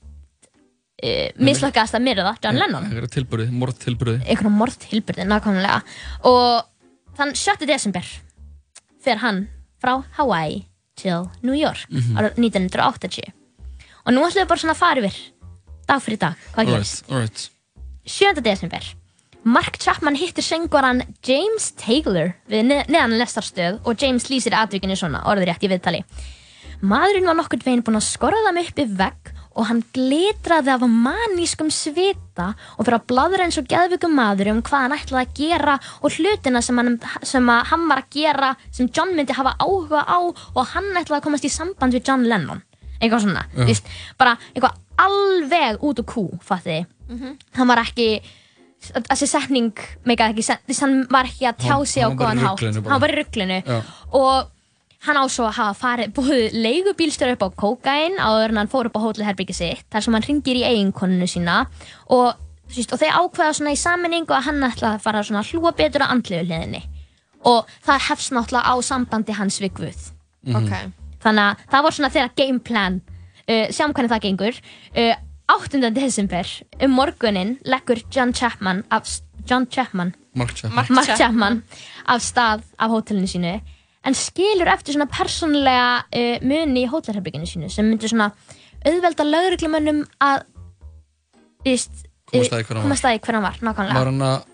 uh, 1.05 1.29
mislökkast 1.39 1.99
að 1.99 2.07
myrða 2.09 2.35
John 2.43 2.61
Lennon 2.61 2.89
Það 2.91 3.03
er 3.03 3.11
tilbúrið, 3.19 3.57
morð 3.63 3.81
tilbúrið 3.85 4.23
einhvern 4.25 4.59
morð 4.59 4.79
tilbyrði 4.89 5.29
nákvæmlega 5.31 5.81
og 6.31 6.65
þann 7.19 7.35
7. 7.39 7.69
desember 7.69 8.09
fer 9.05 9.21
hann 9.23 9.45
frá 9.83 9.99
Hawaii 10.17 10.65
til 10.97 11.29
New 11.43 11.55
York 11.55 11.87
Mhm. 11.91 12.17
árið 12.19 12.37
1980 12.39 13.33
og 14.07 14.13
nú 14.13 14.21
ætlum 14.27 14.43
við 14.45 14.49
bara 14.49 14.61
svona 14.61 14.75
að 14.75 14.83
fara 14.83 15.01
yfir 15.01 15.17
dag 15.89 16.01
fyrir 16.03 16.19
dag, 16.19 16.35
hvað 16.55 16.67
gerist 16.67 17.05
Alright, 17.11 17.11
alright 17.11 17.51
7. 18.07 18.41
desember 18.43 18.81
Mark 19.45 19.77
Chapman 19.79 20.17
hittir 20.17 20.43
söngvaran 20.43 21.03
James 21.27 21.73
Taylor 21.77 22.35
við 22.49 22.65
ne 22.65 22.85
neðan 22.89 23.19
lestarstöð 23.19 23.81
og 23.85 24.01
James 24.01 24.29
lýsir 24.31 24.53
atvikinu 24.57 24.97
svona 24.97 25.23
orðrétt 25.25 25.63
í 25.63 25.69
viðtali 25.69 26.05
Maðurinn 26.83 27.27
var 27.27 27.35
nokkurn 27.39 27.63
veginn 27.65 27.83
búinn 27.83 27.97
að 28.01 28.09
skorða 28.09 28.53
þeim 28.53 28.59
upp 28.69 28.79
í 28.79 28.87
vegg 28.97 29.33
og 29.55 29.67
hann 29.69 29.83
glitraði 29.95 30.73
af 30.75 30.83
manískum 30.91 31.69
svita 31.71 32.49
og 32.77 32.85
fyrir 32.87 32.97
að 32.99 33.07
bladra 33.11 33.45
eins 33.47 33.59
og 33.61 33.69
geðvikum 33.71 34.15
maður 34.19 34.51
um 34.53 34.63
hvað 34.67 34.85
hann 34.87 34.97
ætlaði 34.99 35.25
að 35.25 35.35
gera 35.39 35.75
og 36.03 36.17
hlutina 36.17 36.63
sem 36.63 36.79
hann, 36.81 36.95
sem 37.23 37.51
að 37.55 37.65
hann 37.71 37.89
var 37.89 38.03
að 38.03 38.09
gera 38.19 38.53
sem 38.71 38.89
John 38.91 39.15
myndi 39.15 39.37
hafa 39.39 39.55
áhuga 39.63 40.03
á 40.07 40.19
og 40.21 40.65
hann 40.75 40.91
ætlaði 40.99 41.21
að 41.21 41.27
komast 41.29 41.45
í 41.47 41.53
samband 41.55 41.95
við 41.95 42.09
John 42.09 42.25
Lennon. 42.27 42.63
Eitthvað 43.01 43.25
svona, 43.27 43.45
Já. 43.55 43.65
víst, 43.69 43.87
bara 44.19 44.37
eitthvað 44.55 44.75
alveg 45.05 45.83
út 45.83 45.99
úr 46.03 46.07
kú, 46.09 46.25
fattiði 46.43 46.87
hann 47.59 47.69
var 47.69 47.83
ekki 47.83 48.09
þessi 48.85 49.27
setning 49.29 49.73
meikaði 50.07 50.35
ekki 50.35 50.43
sen- 50.45 50.63
þess 50.69 50.83
að 50.83 50.85
hann 50.87 51.07
var 51.11 51.25
ekki 51.29 51.47
að 51.49 51.59
tjá 51.65 51.77
sig 51.87 52.03
á 52.05 52.09
góðan 52.11 52.39
hátt. 52.43 52.89
hann 52.89 53.01
var 53.01 53.11
í 53.11 53.17
rugglinu 53.19 53.59
og 54.13 54.51
hann 55.05 55.21
á 55.21 55.25
svo 55.29 55.47
að 55.49 55.59
hafa 55.59 55.75
farið 55.81 56.15
búið 56.17 56.57
leigubílstjóri 56.65 57.37
upp 57.37 57.45
á 57.45 57.49
kókain 57.61 58.17
áður 58.17 58.55
en 58.55 58.61
hann 58.63 58.73
fór 58.73 58.89
upp 58.89 58.97
á 58.97 59.05
hótelherbyggi 59.05 59.57
sitt 59.57 59.85
þar 59.93 60.07
sem 60.07 60.17
hann 60.17 60.27
ringir 60.27 60.61
í 60.61 60.65
eiginkonunu 60.69 61.29
sína. 61.29 61.65
Og, 62.15 62.33
og 62.33 62.99
þeir 63.01 63.19
ákveða 63.21 63.57
svona 63.59 63.75
í 63.75 63.81
saminningu 63.81 64.37
að 64.37 64.47
hann 64.49 64.69
ætla 64.71 64.95
að 64.95 65.05
fara 65.05 65.25
svona 65.27 65.45
hlúa 65.45 65.75
betur 65.77 66.07
á 66.07 66.13
andlegu 66.15 66.49
hliðinni. 66.49 66.83
Og 67.45 67.69
það 67.85 68.07
hefst 68.09 68.33
náttúrulega 68.33 68.73
á 68.73 68.75
sambandi 68.81 69.37
hans 69.37 69.61
við 69.61 69.75
Guð. 69.81 70.11
Ok. 70.45 70.73
þannig 71.25 71.45
að 71.45 71.61
það 71.73 71.85
var 71.85 71.95
svona 71.97 72.13
þeirra 72.13 72.33
game 72.37 72.61
plan. 72.61 72.99
Uh, 73.45 73.69
sjáum 73.73 73.93
hvernig 73.97 74.13
það 74.13 74.25
gengur. 74.25 74.59
Uh, 74.97 75.15
8. 75.53 75.81
desember 75.93 76.49
um 76.81 76.95
morgunin 76.97 77.59
leggur 77.69 78.01
John 78.13 78.33
Chapman 78.33 78.85
af, 78.91 79.09
John 79.45 79.67
Chapman. 79.69 80.15
Mark 80.35 80.55
Chapman. 80.57 80.77
Mark 80.77 80.91
Mark 80.91 81.07
Chapman. 81.07 81.19
Chapman. 81.19 81.63
af 82.07 82.21
stað 82.21 82.65
af 82.79 82.91
hótelinu 82.91 83.29
sínu 83.29 83.61
en 84.05 84.17
skilur 84.19 84.69
eftir 84.73 84.97
svona 84.97 85.09
persónlega 85.11 85.87
uh, 86.05 86.37
muni 86.45 86.85
í 86.85 86.91
hótelherbygginu 86.91 87.49
sínu 87.49 87.71
sem 87.73 87.87
myndir 87.89 88.13
svona 88.13 88.31
auðvelda 88.85 89.25
lögreglumönnum 89.29 90.03
að 90.25 90.43
Komast 92.85 93.05
að 93.07 93.15
því 93.15 93.21
hver 93.25 93.37
hann 93.39 93.45
var. 93.47 93.57
nákvæmlega 93.63 93.95
Var 94.01 94.11
hann 94.11 94.23
að 94.27 94.45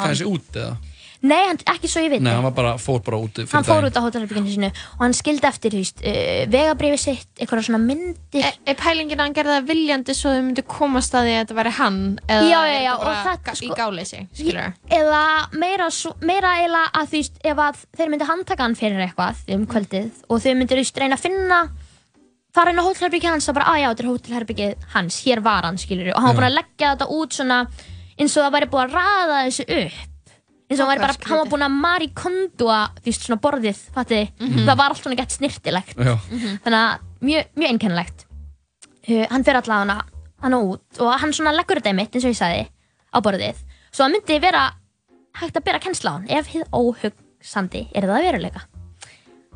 hann. 0.00 0.14
þessi 0.14 0.28
út 0.30 0.58
eða? 0.62 0.93
Nei, 1.24 1.38
hann, 1.48 1.56
ekki 1.72 1.88
svo 1.88 2.02
ég 2.04 2.10
veit 2.12 2.20
Nei, 2.20 2.34
hann 2.36 2.44
var 2.44 2.52
bara, 2.52 2.72
fór 2.76 2.98
bara 3.06 3.16
út 3.16 3.38
fyrir 3.38 3.48
hann 3.54 3.64
fór 3.64 3.80
daginn. 3.80 3.88
út 3.88 3.96
á 3.96 4.04
hótelherbygginu 4.04 4.50
sínu 4.52 4.68
og 4.68 5.00
hann 5.06 5.14
skildi 5.16 5.46
eftir 5.48 5.72
þú 5.72 5.78
veist, 5.80 6.02
uh, 6.04 6.42
vegabrifi 6.52 6.98
sitt 7.00 7.40
eitthvað 7.40 7.62
svona 7.64 7.80
myndir. 7.80 8.44
Er, 8.44 8.58
er 8.68 8.76
pælingin 8.76 9.16
að 9.16 9.24
hann 9.24 9.36
gerði 9.38 9.54
það 9.56 9.70
viljandi 9.70 10.16
svo 10.18 10.34
þau 10.34 10.42
myndu 10.50 10.64
komast 10.68 11.16
að 11.16 11.24
því 11.30 11.32
að 11.34 11.40
þetta 11.44 11.56
væri 11.60 11.72
hann 11.78 11.98
eða 12.28 12.50
Já, 12.50 12.60
já, 12.68 12.78
já, 12.84 12.92
og 12.98 13.16
þetta, 13.30 13.54
sko- 13.56 13.64
í 13.70 13.78
gáleysi, 13.80 14.20
skilur 14.36 14.68
eða 15.00 15.22
meira, 15.64 15.88
svo- 15.96 16.16
meira 16.20 16.52
eila 16.60 16.84
að 16.92 17.08
þú 17.14 17.20
veist 17.22 17.40
ef 17.54 17.64
að 17.68 17.82
þeir 17.96 18.12
myndu 18.12 18.28
handtaka 18.28 18.62
hann 18.68 18.76
fyrir 18.78 19.04
eitthvað 19.08 19.42
um 19.56 19.66
kvöldið 19.66 20.10
og 20.28 20.44
þau 20.44 20.52
myndu 20.60 20.74
þú 20.76 20.82
veist 20.84 21.00
reyna 21.00 21.16
að 21.16 21.24
finna 21.24 21.62
fara 22.54 22.70
inn 22.70 22.78
á 22.78 22.86
hótelherbyggið 22.86 23.32
hans 23.32 23.48
og 23.50 23.56
bara 23.56 23.72
að 23.72 23.80
já, 23.82 23.88
þetta 23.90 24.04
er 24.04 24.10
hótelherbyggið 24.12 24.88
hans, 24.92 25.16
hér 25.24 25.40
var 25.42 25.64
hann 25.66 25.80
skilur 25.80 26.12
og 26.12 26.20
hann 26.22 26.28
var 26.28 26.34
Já. 26.34 26.38
búin 26.38 26.50
að 26.52 26.58
leggja 26.60 26.90
þetta 26.94 27.08
út 27.16 27.32
svona 27.40 27.62
eins 28.20 28.36
og 28.36 28.44
það 28.44 28.52
væri 28.58 28.68
búin 28.70 28.84
að 28.84 28.98
raða 29.00 29.40
þessu 29.48 29.64
upp 29.80 30.02
eins 30.74 30.82
og 30.82 30.90
hann, 30.90 30.98
væri 30.98 31.04
bara, 31.06 31.16
hann 31.30 31.40
var 31.40 31.50
búin 31.52 31.64
að 31.66 31.76
marikondua 31.84 32.78
veist 33.04 33.24
svona 33.24 33.40
borðið, 33.44 33.80
fattiði? 33.94 34.28
Það 34.66 34.78
var 34.80 34.92
allt 34.92 35.02
svona 35.02 35.18
gett 35.20 35.34
snirtilegt 35.38 35.94
Já, 35.96 36.14
þannig 36.66 36.78
að 36.80 37.04
mjög, 37.24 37.50
mjög 37.56 37.72
einkennilegt. 37.74 38.26
Uh, 39.04 39.24
hann 39.30 39.44
fer 39.46 39.58
allavega 39.60 39.82
hana, 39.84 39.96
hana 40.44 40.60
út 40.64 41.00
og 41.00 41.12
hann 41.22 41.34
svona 41.36 41.54
leggur 41.56 41.80
þetta 41.80 41.94
mitt 41.96 42.14
eins 42.16 42.26
og 42.26 42.34
ég 42.34 42.38
sagði 42.40 42.66
á 43.14 43.18
borðið. 43.24 43.64
Svo 43.94 44.04
það 44.04 44.14
myndi 44.16 44.38
vera 44.42 44.62
hægt 45.40 45.58
að 45.58 45.66
bera 45.66 45.82
kennsla 45.82 46.12
á 46.12 46.14
hann 46.18 46.30
ef 46.30 46.52
hið 46.52 46.68
óhugsandi 46.74 47.86
er 47.94 48.06
það 48.06 48.16
að 48.18 48.28
veruleika. 48.28 48.64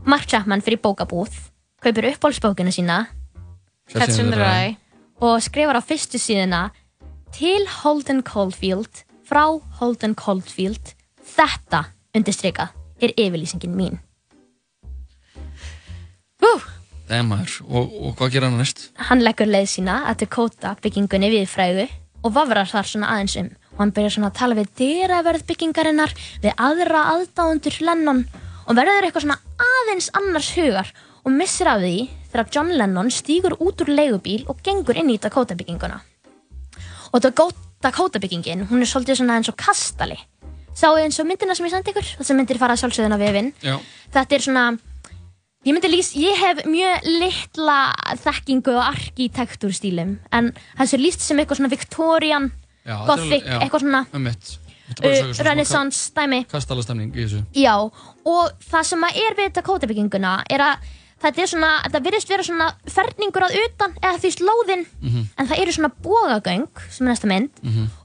Mark 0.08 0.28
Chapman 0.30 0.62
fyrir 0.64 0.80
bókabúð 0.82 1.34
kaupir 1.82 2.10
uppáhaldsbókina 2.12 2.72
sína 2.74 3.06
Catch 3.92 4.20
in 4.20 4.30
the 4.30 4.38
Rye. 4.38 4.76
og 5.20 5.40
skrifar 5.42 5.78
á 5.78 5.82
fyrstu 5.82 6.20
síðuna 6.20 6.68
til 7.34 7.66
Holden 7.80 8.22
Caulfield 8.22 9.04
frá 9.28 9.60
Holden 9.80 10.14
Caulfield 10.14 10.94
þetta 11.36 11.84
undirstrikað. 12.16 12.74
Er 12.98 13.14
yfirlýsingin 13.14 13.76
mín. 13.78 14.00
Hú 16.42 16.50
Nei 17.08 17.22
maður, 17.24 17.54
og, 17.64 17.92
og 18.04 18.16
hvað 18.18 18.34
gera 18.34 18.48
hann 18.50 18.58
næst? 18.60 18.82
hann 19.08 19.22
leggur 19.24 19.48
leið 19.48 19.70
sína 19.72 20.02
að 20.10 20.24
Dakota 20.24 20.74
byggingunni 20.82 21.30
við 21.32 21.46
frægu 21.48 21.86
og 22.26 22.34
vafrar 22.34 22.68
þar 22.68 22.90
svona 22.90 23.12
aðeins 23.14 23.36
um. 23.40 23.48
Og 23.72 23.80
hann 23.80 23.94
byrjar 23.96 24.14
svona 24.16 24.28
að 24.28 24.38
tala 24.40 24.58
við 24.58 24.68
dyraverð 24.80 25.46
byggingarinnar 25.48 26.12
við 26.42 26.52
aðra 26.58 27.04
aðdáundur 27.14 27.78
Lennon 27.86 28.24
og 28.66 28.76
verður 28.76 29.08
eitthvað 29.08 29.24
svona 29.24 29.38
aðeins 29.70 30.10
annars 30.18 30.50
hugar 30.58 30.92
og 31.24 31.32
missir 31.32 31.70
af 31.70 31.80
því 31.80 31.96
þegar 32.28 32.52
John 32.54 32.74
Lennon 32.76 33.12
stígur 33.14 33.56
út 33.56 33.80
úr 33.84 33.94
leigubíl 33.94 34.44
og 34.50 34.60
gengur 34.66 34.98
inn 35.00 35.14
í 35.14 35.18
Dakota 35.22 35.56
bygginguna 35.56 36.02
og 37.14 37.24
Dakota 37.24 38.20
byggingin 38.20 38.66
hún 38.68 38.84
er 38.84 38.90
svolítið 38.90 39.22
svona 39.22 39.38
eins 39.38 39.48
og 39.48 39.56
kastali 39.56 40.18
sáu 40.78 40.98
eins 41.00 41.18
og 41.18 41.26
myndina 41.28 41.56
sem 41.58 41.66
ég 41.66 41.74
sendi 41.74 41.92
ykkur 41.94 42.12
þessar 42.20 42.38
myndir 42.38 42.60
fara 42.60 42.76
sjálfsögðin 42.78 43.16
á 43.16 43.22
vefinn. 43.22 43.50
Þetta 44.14 44.38
er 44.38 44.44
svona 44.46 44.66
ég 45.66 45.74
myndi 45.74 45.90
lýs, 45.90 46.12
ég 46.18 46.38
hef 46.38 46.62
mjög 46.70 47.08
litla 47.08 47.80
þekkingu 48.22 48.76
á 48.78 48.90
arkitektúrstílum 48.92 50.16
en 50.32 50.52
þessu 50.78 51.00
lýst 51.02 51.24
sem 51.24 51.40
eitthvað 51.40 51.60
svona 51.60 51.74
Victorian, 51.74 52.48
já 52.86 52.96
Gothic, 53.08 53.44
já, 53.44 53.58
eitthvað 53.58 53.84
svona 53.84 54.06
um 54.14 54.30
Renaissance 55.44 56.12
dæmi. 56.16 56.44
Kastalastemning 56.48 57.12
í 57.12 57.26
þessu. 57.26 57.42
Já, 57.60 57.74
og 57.76 58.54
það 58.70 58.86
sem 58.88 59.04
er 59.10 59.36
við 59.36 59.50
Dakota 59.58 59.88
bygginguna 59.90 60.38
er 60.48 60.64
að 60.64 60.86
þetta 61.22 61.42
er 61.42 61.50
svona, 61.50 61.70
þetta 61.86 62.02
virðist 62.04 62.32
vera 62.32 62.46
svona 62.46 62.68
ferningur 62.94 63.46
að 63.48 63.56
utan, 63.62 63.96
eða 64.02 64.20
því 64.22 64.30
slóðin. 64.36 64.84
En 65.36 65.48
það 65.48 65.62
eru 65.64 65.76
svona 65.76 65.92
bógagöng 66.04 66.68
sem 66.90 67.06
er 67.06 67.10
næsta 67.12 67.30
mynd. 67.30 67.64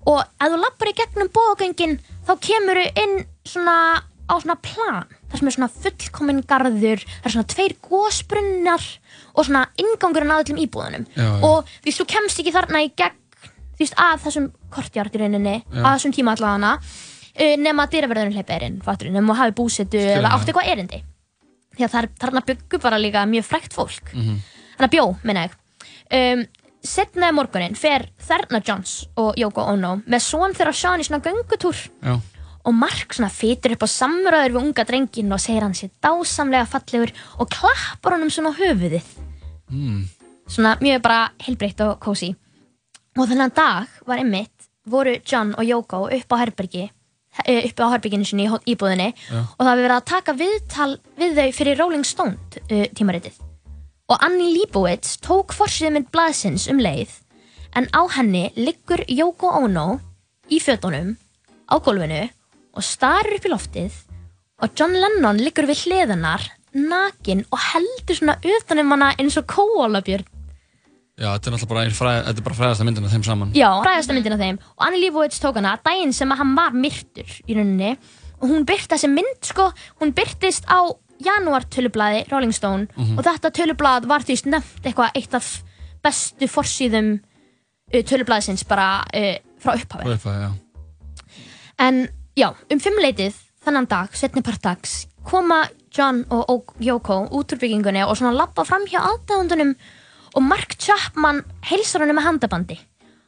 Og 0.10 0.19
ef 0.23 0.49
þú 0.54 0.62
lappar 0.63 0.91
í 0.91 0.95
gegnum 0.97 1.32
bógagöngin 1.34 1.99
þá 2.28 2.34
kemur 2.39 2.82
inn 2.84 3.26
svona 3.45 3.78
á 4.23 4.34
svona 4.39 4.56
plan. 4.56 5.10
Þar 5.30 5.39
sem 5.39 5.47
er 5.47 5.56
svona 5.58 5.73
fullkominn 5.84 6.43
garður 6.47 7.02
það 7.04 7.26
er 7.28 7.34
svona 7.34 7.52
tveir 7.52 7.73
gósbrunnar 7.84 8.86
og 9.34 9.45
svona 9.45 9.65
ingangurinn 9.82 10.32
að 10.32 10.45
öllum 10.45 10.62
íbúðunum. 10.63 11.06
Já, 11.17 11.23
já. 11.26 11.41
og 11.43 11.67
því 11.84 11.95
þú 11.97 12.06
kemst 12.13 12.39
ekki 12.39 12.54
þarna 12.56 12.86
í 12.86 12.91
gegn 12.95 13.19
veist 13.84 13.97
að 13.99 14.21
þessum 14.28 14.52
kortjart 14.73 15.15
í 15.15 15.21
rauninni 15.21 15.56
Já. 15.60 15.82
að 15.82 15.89
þessum 15.95 16.15
tíma 16.15 16.36
allavega 16.36 16.76
uh, 16.78 17.56
nema 17.62 17.86
að 17.86 17.95
dyraverðurinn 17.95 18.38
hleypa 18.38 18.58
erinn 18.60 18.80
nema 19.15 19.36
að 19.36 19.41
hafi 19.41 19.58
búsetu 19.60 19.99
Skilja. 19.99 20.19
eða 20.19 20.30
það. 20.30 20.38
átt 20.38 20.52
eitthvað 20.52 20.71
erindi 20.73 21.02
því 21.77 21.86
að 21.88 21.93
þar, 21.95 22.09
þarna 22.23 22.43
byggu 22.49 22.79
bara 22.83 22.99
líka 23.01 23.25
mjög 23.29 23.47
frækt 23.49 23.73
fólk. 23.73 24.13
Mhm. 24.13 24.41
þannig 24.73 24.88
að 24.89 24.93
bjó, 24.95 25.05
minna 25.23 25.47
ég. 25.47 25.57
Um, 26.13 26.45
setna 26.83 27.31
morgunin 27.31 27.75
fer 27.75 28.09
Þerna 28.19 28.62
Johns 28.65 29.05
og 29.17 29.38
Yoko 29.38 29.62
Ono 29.71 30.01
með 30.05 30.21
son 30.21 30.53
þeirra 30.53 30.73
Sean 30.73 30.99
í 30.99 31.03
svona 31.07 31.23
göngutúr. 31.23 31.77
Já, 32.03 32.19
og 32.65 32.73
Mark 32.73 33.13
svona 33.13 33.29
fytur 33.31 33.75
upp 33.75 33.83
á 33.83 33.89
samröður 33.91 34.53
við 34.53 34.62
unga 34.62 34.83
drengin 34.88 35.31
og 35.31 35.39
segir 35.39 35.63
hann 35.63 35.73
sér 35.75 35.91
dásamlega 36.03 36.65
fallegur 36.67 37.12
og 37.39 37.49
klappar 37.49 38.17
honum 38.17 38.29
svona 38.29 38.53
höfuðið. 38.55 39.03
Mm. 39.71 40.09
svona 40.47 40.75
mjög 40.81 41.01
bara 41.01 41.31
heilbreytt 41.39 41.79
og 41.81 41.99
kósi 42.03 42.36
og 43.17 43.29
þennan 43.29 43.53
dag 43.55 43.88
var 44.05 44.19
einmitt 44.19 44.67
voru 44.86 45.15
John 45.25 45.53
og 45.57 45.63
Yoko 45.65 46.03
upp 46.12 46.36
á 46.36 46.41
herbergi 46.41 46.89
eh, 47.46 47.65
upp 47.67 47.82
á 47.84 47.93
herberginu 47.93 48.28
sinni 48.28 48.48
í 48.48 48.60
íbúðinni 48.74 49.10
Já. 49.13 49.41
og 49.41 49.62
það 49.62 49.72
hefur 49.72 49.84
verið 49.86 49.98
að 49.98 50.08
taka 50.12 50.38
viðtal 50.39 50.91
við 51.19 51.36
þau 51.39 51.50
fyrir 51.58 51.82
Rolling 51.82 52.08
Stone 52.08 52.62
uh, 52.69 52.86
tímaritið 52.96 53.41
og 54.12 54.26
Annie 54.26 54.54
Leibovitz 54.58 55.17
tók 55.24 55.56
forsýðmynd 55.58 56.12
blaðsins 56.13 56.67
um 56.72 56.82
leið 56.84 57.19
en 57.80 57.89
á 57.96 58.02
henni 58.17 58.50
liggur 58.60 59.04
Yoko 59.10 59.54
Ono 59.63 59.88
í 60.52 60.60
fötunum 60.62 61.15
á 61.69 61.76
gólfinu 61.82 62.26
og 62.74 62.86
starir 62.86 63.38
upp 63.38 63.48
í 63.48 63.54
loftið 63.54 64.02
og 64.63 64.78
John 64.78 64.98
Lennon 64.98 65.41
liggur 65.41 65.67
við 65.69 65.88
hliðanar 65.88 66.46
nakin 66.74 67.43
og 67.54 67.60
heldur 67.72 68.17
svona 68.17 68.38
utanum 68.41 68.93
hana 68.96 69.13
eins 69.17 69.38
og 69.39 69.50
kóalabjörn 69.50 70.33
Já, 71.13 71.28
þetta 71.36 71.49
er 71.49 71.54
náttúrulega 71.54 71.69
bara, 71.69 71.82
ein 71.86 71.93
fræ, 71.93 72.12
þetta 72.26 72.41
er 72.41 72.45
bara 72.47 72.58
fræðasta 72.58 72.86
myndin 72.88 73.06
af 73.06 73.12
þeim 73.13 73.26
saman. 73.28 73.52
Já, 73.54 73.67
fræðasta 73.84 74.15
myndin 74.17 74.34
af 74.34 74.41
þeim. 74.41 74.58
Og 74.73 74.86
Annie 74.88 75.02
Leibovitz 75.04 75.41
tók 75.43 75.60
hana 75.60 75.76
daginn 75.86 76.13
sem 76.15 76.34
að 76.34 76.41
hann 76.41 76.56
var 76.58 76.73
myrtur 76.73 77.36
í 77.45 77.58
rauninni. 77.58 77.91
Og 78.41 78.49
hún 78.49 78.65
byrta 78.67 78.97
þessi 78.97 79.12
mynd 79.13 79.45
sko, 79.45 79.67
hún 80.02 80.15
byrtist 80.17 80.65
á 80.65 80.82
janúar 81.23 81.67
tölublaði 81.69 82.26
Rolling 82.32 82.56
Stone. 82.56 82.89
Og 83.13 83.21
þetta 83.23 83.54
tölublað 83.54 84.10
var 84.10 84.26
því 84.26 84.39
nefnt 84.56 84.89
eitthvað 84.89 85.21
eitt 85.21 85.38
af 85.38 85.52
bestu 86.04 86.49
forsýðum 86.49 87.13
tölublaðsins 87.93 88.65
bara 88.65 89.06
uh, 89.13 89.38
frá 89.62 89.78
upphafi. 89.78 90.10
Er 90.10 90.21
það, 90.26 90.41
já. 90.41 90.52
En 91.84 92.08
já, 92.36 92.49
um 92.73 92.82
fimmleitið 92.82 93.38
þannan 93.63 93.88
dag, 93.88 94.13
setni 94.17 94.41
part 94.43 94.65
dags, 94.65 95.04
koma 95.23 95.67
John 95.93 96.26
og 96.34 96.73
Yoko 96.82 97.28
út 97.30 97.54
úr 97.54 97.62
byggingunni 97.62 98.02
og 98.04 98.17
svona 98.17 98.34
lappa 98.36 98.65
fram 98.67 98.89
hjá 98.89 98.99
aðdáðundunum 99.04 99.76
og 100.34 100.43
Mark 100.43 100.76
Chapman 100.80 101.43
heilsar 101.69 102.04
henni 102.04 102.15
með 102.17 102.28
handabandi 102.28 102.80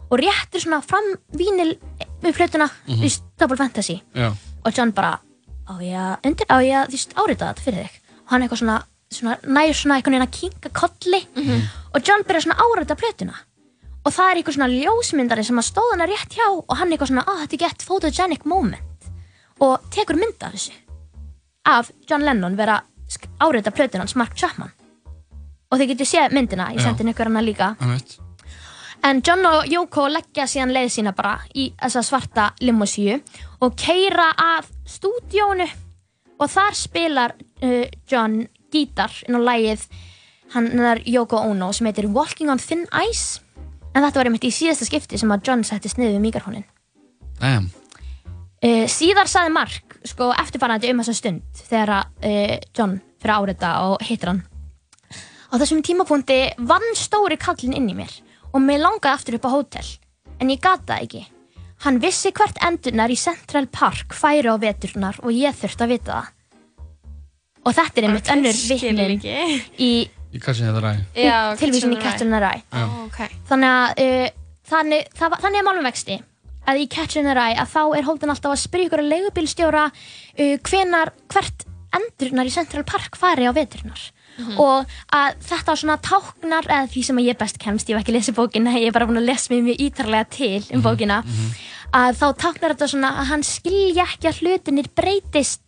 og 0.10 0.22
réttir 0.22 0.62
svona 0.62 0.82
fram 0.86 1.06
vínil 1.38 1.76
við 2.22 2.36
flötuna 2.38 2.70
mm 2.88 2.96
-hmm. 2.96 3.22
Double 3.40 3.58
Fantasy. 3.58 4.02
Já, 4.16 4.36
og 4.66 4.78
John 4.78 4.92
bara 4.92 5.20
á 5.68 5.74
ég 5.82 6.46
að 6.50 7.08
árita 7.16 7.54
þetta 7.54 7.62
fyrir 7.62 7.84
þig? 7.84 8.02
Og 8.26 8.32
hann 8.32 8.42
eitthvað 8.42 8.58
svona, 8.58 8.84
svona 9.12 9.38
nær 9.44 9.74
svona 9.74 9.96
einhvern 9.96 10.14
veginn 10.14 10.28
að 10.28 10.40
kinka 10.40 10.70
kolli. 10.70 11.28
Og 11.94 12.02
John 12.08 12.24
byrjar 12.24 12.42
svona 12.42 12.60
að 12.60 12.78
árita 12.78 12.96
plötuna. 12.96 13.36
Og 14.06 14.14
það 14.14 14.32
er 14.32 14.36
eitthvað 14.36 14.54
svona 14.54 14.68
ljósmyndari 14.68 15.44
sem 15.44 15.60
að 15.60 15.66
stóð 15.66 15.92
hana 15.92 16.06
rétt 16.06 16.34
hjá 16.34 16.48
og 16.68 16.78
hann 16.78 16.92
eitthvað 16.92 17.08
svona, 17.08 17.24
að 17.28 17.40
þetta 17.42 17.56
er 17.56 17.70
gett 17.70 17.84
photogenic 17.84 18.46
moment. 18.46 19.10
Og 19.60 19.80
tekur 19.90 20.16
mynd 20.16 20.44
af 20.44 20.54
þessu. 20.54 20.74
Af 21.66 21.92
John 22.10 22.26
Lennon 22.26 22.58
vera 22.58 22.84
árita 23.40 23.72
plötuna 23.72 24.00
hans 24.00 24.16
Mark 24.16 24.36
Chapman 24.36 24.72
og 25.76 25.82
þið 25.82 25.92
getur 25.92 26.08
séð 26.10 26.36
myndina, 26.36 26.72
ég 26.72 26.84
sendi 26.84 27.04
ykkur 27.12 27.30
hana 27.30 27.44
líka. 27.44 27.74
En 29.06 29.22
John 29.22 29.46
og 29.46 29.68
Yoko 29.70 30.08
leggja 30.10 30.48
síðan 30.50 30.74
leið 30.74 30.88
sína 30.96 31.12
bara 31.14 31.36
í 31.54 31.68
þessa 31.78 32.02
svarta 32.08 32.46
limosíu 32.64 33.20
og 33.62 33.76
keira 33.78 34.32
að 34.34 34.72
stúdíónu 34.96 35.68
og 36.40 36.50
þar 36.50 36.78
spilar 36.80 37.36
uh, 37.36 37.86
John 38.10 38.46
gítar 38.74 39.14
inn 39.28 39.38
á 39.38 39.42
lægið 39.46 39.86
hann 40.56 40.72
er 40.80 41.04
Yoko 41.06 41.44
Ono 41.52 41.70
sem 41.76 41.90
heitir 41.90 42.10
Walking 42.10 42.50
on 42.50 42.62
Thin 42.62 42.88
Ice 43.06 43.44
en 43.94 44.02
þetta 44.02 44.20
var 44.20 44.32
einmitt 44.32 44.48
í 44.48 44.54
síðasta 44.54 44.88
skipti 44.90 45.20
sem 45.22 45.32
að 45.32 45.52
John 45.52 45.64
settist 45.68 46.00
niður 46.00 46.18
við 46.18 46.26
mikrofónin. 46.26 46.66
Damn. 47.40 47.70
Uh, 48.64 48.88
síðar 48.90 49.30
saði 49.30 49.54
Mark 49.54 50.00
sko 50.08 50.32
eftirfarandi 50.34 50.90
um 50.90 51.04
þessa 51.04 51.18
stund 51.20 51.64
þegar 51.68 51.96
að, 52.00 52.12
uh, 52.26 52.58
John 52.74 53.00
fyrir 53.22 53.38
árita 53.38 53.78
og 53.92 54.02
hittir 54.08 54.34
hann 54.34 54.44
á 55.52 55.54
þessum 55.60 55.84
tímapunkti 55.86 56.40
vann 56.70 56.88
stóri 56.98 57.38
kallin 57.42 57.76
inn 57.78 57.92
í 57.92 57.98
mér 57.98 58.12
og 58.52 58.62
mér 58.64 58.84
langaði 58.84 59.14
aftur 59.14 59.40
upp 59.40 59.48
á 59.50 59.56
hótel 59.56 59.88
en 60.40 60.52
ég 60.52 60.62
gata 60.64 61.00
ekki 61.04 61.26
hann 61.86 62.00
vissi 62.04 62.32
hvert 62.36 62.58
endurnar 62.66 63.12
í 63.12 63.18
Central 63.20 63.68
Park 63.72 64.16
færi 64.16 64.50
á 64.50 64.56
veturnar 64.62 65.20
og 65.24 65.34
ég 65.36 65.56
þurfti 65.58 65.86
að 65.86 65.94
vita 65.96 66.20
það 66.20 66.32
og 67.66 67.74
þetta 67.74 68.02
er 68.02 68.08
einmitt 68.10 68.32
önnur 68.36 68.60
vitnin 68.70 69.02
ekki. 69.06 69.36
í. 69.82 69.92
Já, 71.18 71.38
tilvísin 71.60 71.96
í 71.96 72.00
Catch 72.02 72.26
in 72.26 72.34
the 72.34 72.42
Rye 72.44 72.62
Já. 72.62 72.86
Ó, 72.86 73.06
ok. 73.08 73.20
þannig 73.50 73.76
að 73.76 74.02
uh, 74.06 74.26
þannig, 74.70 75.12
það, 75.18 75.38
þannig 75.46 75.62
er 75.62 75.68
málum 75.70 75.88
vexti 75.90 76.18
að 76.66 76.82
í 76.82 76.90
Catch 76.92 77.22
in 77.22 77.30
the 77.30 77.38
Rye 77.38 77.56
að 77.62 77.72
þá 77.74 77.82
er 78.00 78.08
hóldin 78.10 78.34
alltaf 78.34 78.56
að 78.56 78.62
spyrja 78.66 78.90
ykkur 78.90 79.04
að 79.04 79.12
leigubílstjóra 79.14 79.86
uh, 79.92 80.56
hvenar 80.70 81.14
hvert 81.34 81.66
endurnar 81.96 82.50
í 82.50 82.54
Central 82.54 82.86
Park 82.88 83.18
fari 83.20 83.48
á 83.48 83.52
veturnar 83.56 84.10
og 84.60 84.86
að 85.16 85.38
þetta 85.48 85.76
svona 85.80 85.98
táknar 86.04 86.68
eða 86.68 86.90
því 86.92 87.04
sem 87.08 87.22
ég 87.24 87.38
best 87.40 87.58
kemst, 87.62 87.90
ég 87.90 87.96
hef 87.96 88.04
ekki 88.04 88.16
lesið 88.18 88.36
bókina 88.40 88.76
ég 88.76 88.90
er 88.90 88.96
bara 88.96 89.08
búin 89.08 89.22
að 89.22 89.30
lesa 89.30 89.54
mig 89.54 89.64
mjög 89.64 89.82
ítarlega 89.88 90.30
til 90.30 90.64
um 90.76 90.84
bókina 90.84 91.22
að 91.96 92.18
þá 92.20 92.26
táknar 92.44 92.74
þetta 92.76 92.88
svona 92.92 93.12
að 93.22 93.30
hann 93.32 93.44
skilja 93.48 94.04
ekki 94.04 94.28
að 94.28 94.40
hlutinir 94.44 94.90
breytist. 94.96 95.62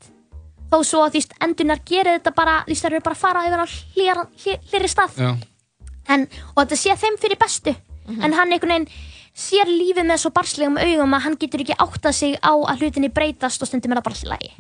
Þó 0.68 0.82
svo 0.84 1.04
að 1.06 1.14
því 1.16 1.22
endurnar 1.46 1.80
gerir 1.88 2.18
þetta 2.18 2.34
bara 2.36 2.56
því 2.68 2.76
það 2.76 2.90
eru 2.92 3.04
bara 3.06 3.16
að 3.16 3.22
fara 3.22 3.46
yfir 3.48 3.64
á 3.64 3.68
hlýri 3.96 4.90
stað. 4.92 5.22
En, 6.08 6.26
og 6.56 6.60
þetta 6.66 6.80
sé 6.82 6.96
þeim 7.00 7.18
fyrir 7.22 7.40
bestu. 7.40 7.76
En 8.24 8.34
hann 8.36 8.52
einhvern 8.52 8.74
veginn 8.74 8.90
sér 9.38 9.70
lífið 9.70 10.06
með 10.10 10.20
svo 10.24 10.32
barslegum 10.34 10.78
augum 10.82 11.14
að 11.14 11.24
hann 11.28 11.36
getur 11.40 11.62
ekki 11.64 11.76
áttað 11.80 12.16
sig 12.16 12.38
á 12.44 12.52
að 12.52 12.80
hlutinni 12.84 13.10
breytast 13.14 13.62
og 13.62 13.68
stundum 13.70 13.92
er 13.94 14.00
það 14.00 14.08
bara 14.08 14.16
allt 14.16 14.26
í 14.26 14.32
lagi. 14.32 14.52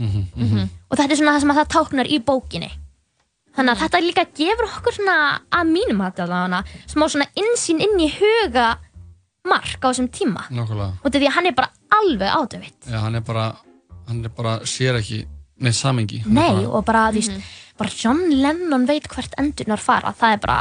Og 0.87 0.97
þetta 0.99 1.11
er 1.11 1.17
svona 1.19 1.33
það 1.35 1.41
sem 1.43 1.51
að 1.51 1.59
það 1.59 1.71
táknar 1.75 2.07
í 2.07 2.19
bókinni 2.23 2.71
þannig 3.57 3.73
að 3.73 3.81
þetta 3.83 4.01
líka 4.05 4.25
gefur 4.37 4.67
okkur 4.69 4.93
svona 4.99 5.15
að 5.57 5.71
mínum 5.73 6.03
hætti 6.05 6.23
allavega 6.25 6.61
smá 6.93 7.07
svona 7.09 7.27
insýn 7.41 7.81
inn 7.81 7.97
í 8.05 8.09
huga 8.19 8.67
mark 9.47 9.79
á 9.81 9.87
þessum 9.89 10.09
tíma 10.13 10.45
nákvæmlega. 10.51 10.91
og 11.01 11.07
þetta 11.07 11.19
því 11.23 11.27
að 11.31 11.35
hann 11.39 11.49
er 11.51 11.55
bara 11.57 11.71
alveg 11.97 12.37
ádöfitt 12.37 12.89
Já, 12.91 12.99
hann 13.01 13.15
er 13.15 13.23
bara, 13.25 13.45
hann 14.07 14.23
er 14.25 14.33
bara, 14.37 14.57
sér 14.67 14.99
ekki 15.01 15.21
með 15.57 15.73
samengi. 15.73 16.19
Er 16.21 16.29
Nei, 16.29 16.49
bara- 16.53 16.69
og 16.77 16.83
bara, 16.85 17.05
þú 17.11 17.17
veist, 17.17 17.45
bara 17.79 17.89
John 17.97 18.19
Lennon 18.29 18.85
veit 18.85 19.07
hvert 19.09 19.33
endurnar 19.41 19.79
fara, 19.81 20.11
það 20.13 20.33
er 20.35 20.41
bara 20.43 20.57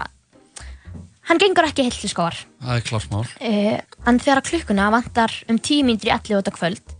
hann 1.28 1.40
gengur 1.42 1.66
ekki 1.66 1.82
heilt 1.84 1.98
til 2.00 2.08
skóar 2.12 2.36
Það 2.62 2.76
er 2.78 2.84
klart 2.86 3.10
mál. 3.10 3.24
uh, 3.26 3.80
en 4.06 4.18
þegar 4.22 4.42
klukkuna 4.46 4.90
vantar 4.94 5.32
um 5.50 5.58
10 5.58 5.82
mínútur 5.84 6.08
í 6.08 6.14
11 6.14 6.38
þetta 6.40 6.54
kvöld 6.54 6.94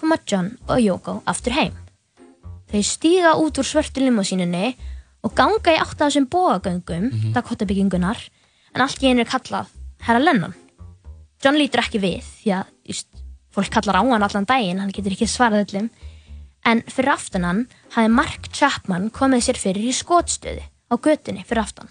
koma 0.00 0.18
John 0.26 0.50
og 0.68 0.80
Yoko 0.82 1.22
aftur 1.30 1.54
heim 1.54 1.72
þau 2.72 2.82
stíga 2.86 3.36
út 3.38 3.58
úr 3.62 3.66
svörtu 3.68 4.02
limosínunni 4.02 4.74
og 5.22 5.34
ganga 5.36 5.74
í 5.74 5.80
átt 5.80 6.00
af 6.00 6.08
þessum 6.08 6.28
bóagöngum 6.32 7.06
mm 7.06 7.10
-hmm. 7.10 7.32
Dakota-byggingunar 7.34 8.20
en 8.74 8.80
allt 8.80 9.02
í 9.02 9.08
einu 9.08 9.20
er 9.20 9.32
kallað 9.32 9.66
Herra 10.00 10.18
Lennon 10.18 10.54
John 11.42 11.56
lítur 11.56 11.80
ekki 11.80 12.00
við 12.00 12.22
því 12.22 12.50
að 12.58 12.64
just, 12.84 13.08
fólk 13.50 13.70
kallar 13.70 14.00
á 14.00 14.02
hann 14.02 14.22
allan 14.22 14.44
daginn 14.44 14.80
hann 14.80 14.92
getur 14.92 15.12
ekki 15.12 15.26
svarað 15.26 15.64
öllum 15.66 15.90
en 16.64 16.82
fyrir 16.82 17.12
aftan 17.12 17.44
hann 17.44 17.66
hafði 17.90 18.08
Mark 18.08 18.52
Chapman 18.52 19.10
komið 19.10 19.40
sér 19.44 19.58
fyrir 19.58 19.84
í 19.84 19.92
skotstöði 19.92 20.62
á 20.92 20.94
götunni 20.96 21.44
fyrir 21.44 21.62
aftan 21.62 21.88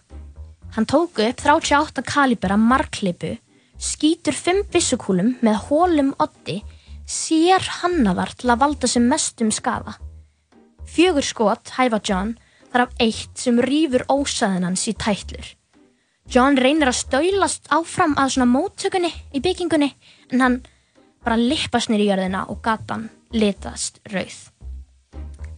Hann 0.76 0.86
tók 0.86 1.18
upp 1.18 1.42
38 1.42 2.02
kalibera 2.06 2.58
marklipu, 2.58 3.38
skýtur 3.80 4.36
5 4.38 4.68
byssukúlum 4.70 5.32
með 5.42 5.64
hólum 5.70 6.12
oddi, 6.22 6.60
sér 7.10 7.64
hannaðar 7.82 8.36
til 8.38 8.52
að 8.54 8.62
valda 8.62 8.90
sem 8.90 9.08
mestum 9.10 9.50
skafa. 9.52 9.96
Fjögur 10.86 11.26
skot 11.26 11.74
hæfa 11.78 12.00
John, 12.06 12.36
þar 12.74 12.86
af 12.86 13.00
eitt 13.02 13.40
sem 13.40 13.60
rýfur 13.64 14.06
ósaðin 14.12 14.68
hans 14.68 14.88
í 14.90 14.96
tætlur. 14.98 15.56
John 16.30 16.60
reynir 16.62 16.92
að 16.92 17.00
stöylast 17.00 17.72
áfram 17.74 18.14
að 18.22 18.36
svona 18.36 18.50
móttökunni 18.52 19.10
í 19.34 19.42
byggingunni, 19.42 19.90
en 20.30 20.44
hann 20.46 20.60
bara 21.26 21.40
lippast 21.40 21.90
nýr 21.90 22.06
í 22.06 22.10
jörðina 22.12 22.46
og 22.52 22.62
gatan 22.66 23.10
litast 23.34 24.00
rauð. 24.14 24.38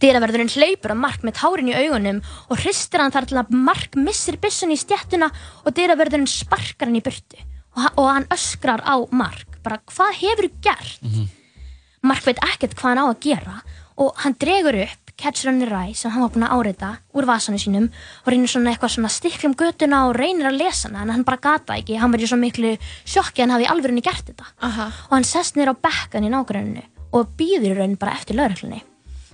Dyraverðurinn 0.02 0.50
hleypur 0.50 0.94
að 0.94 0.98
Mark 0.98 1.22
með 1.22 1.36
tárin 1.38 1.68
í 1.70 1.76
augunum 1.78 2.18
og 2.48 2.58
hristir 2.58 3.02
hann 3.02 3.12
þar 3.14 3.28
til 3.30 3.38
að 3.38 3.52
Mark 3.54 3.94
missir 3.94 4.38
byssun 4.42 4.72
í 4.74 4.78
stjættuna 4.80 5.28
og 5.62 5.76
dyraverðurinn 5.76 6.26
sparkar 6.30 6.88
hann 6.88 6.98
í 6.98 7.04
burtu 7.04 7.38
og, 7.76 7.86
og 8.00 8.08
hann 8.08 8.26
öskrar 8.34 8.82
á 8.82 8.98
Mark 9.14 9.60
bara 9.62 9.78
hvað 9.92 10.18
hefur 10.24 10.50
gert? 10.64 11.06
Mark 12.02 12.26
veit 12.26 12.42
ekkert 12.42 12.74
hvað 12.74 12.90
hann 12.90 13.04
á 13.04 13.06
að 13.06 13.22
gera 13.28 13.60
og 14.02 14.18
hann 14.24 14.34
dregur 14.42 14.80
upp 14.82 15.01
Catcher 15.16 15.50
on 15.52 15.60
the 15.60 15.68
Rye 15.68 15.94
sem 15.94 16.10
hann 16.10 16.24
var 16.24 16.32
búinn 16.34 16.46
að 16.46 16.54
áreita 16.56 16.90
úr 17.14 17.26
vasanum 17.28 17.60
sínum 17.60 17.88
og 18.24 18.30
reynir 18.32 18.50
svona 18.50 18.72
eitthvað 18.72 18.94
svona 18.96 19.10
stiklum 19.12 19.56
götuna 19.58 20.06
og 20.08 20.16
reynir 20.16 20.48
að 20.50 20.58
lesa 20.62 20.88
hana 20.88 21.02
en 21.04 21.12
hann 21.14 21.26
bara 21.28 21.40
gata 21.42 21.76
ekki, 21.78 21.98
hann 22.00 22.12
var 22.14 22.22
í 22.22 22.28
svo 22.30 22.38
miklu 22.40 22.72
sjokki 23.04 23.42
að 23.42 23.44
hann 23.44 23.54
hafi 23.56 23.66
í 23.68 23.70
alvörunni 23.74 24.04
gert 24.04 24.30
þetta. 24.30 24.48
Aha. 24.68 24.88
og 25.08 25.12
hann 25.16 25.28
sest 25.28 25.56
niður 25.56 25.74
á 25.76 25.82
bekkan 25.86 26.26
í 26.26 26.32
nágruninu 26.32 26.82
og 27.12 27.36
býður 27.38 27.74
í 27.74 27.78
raun 27.78 27.98
bara 28.00 28.16
eftir 28.16 28.38
lauruglunni 28.40 28.82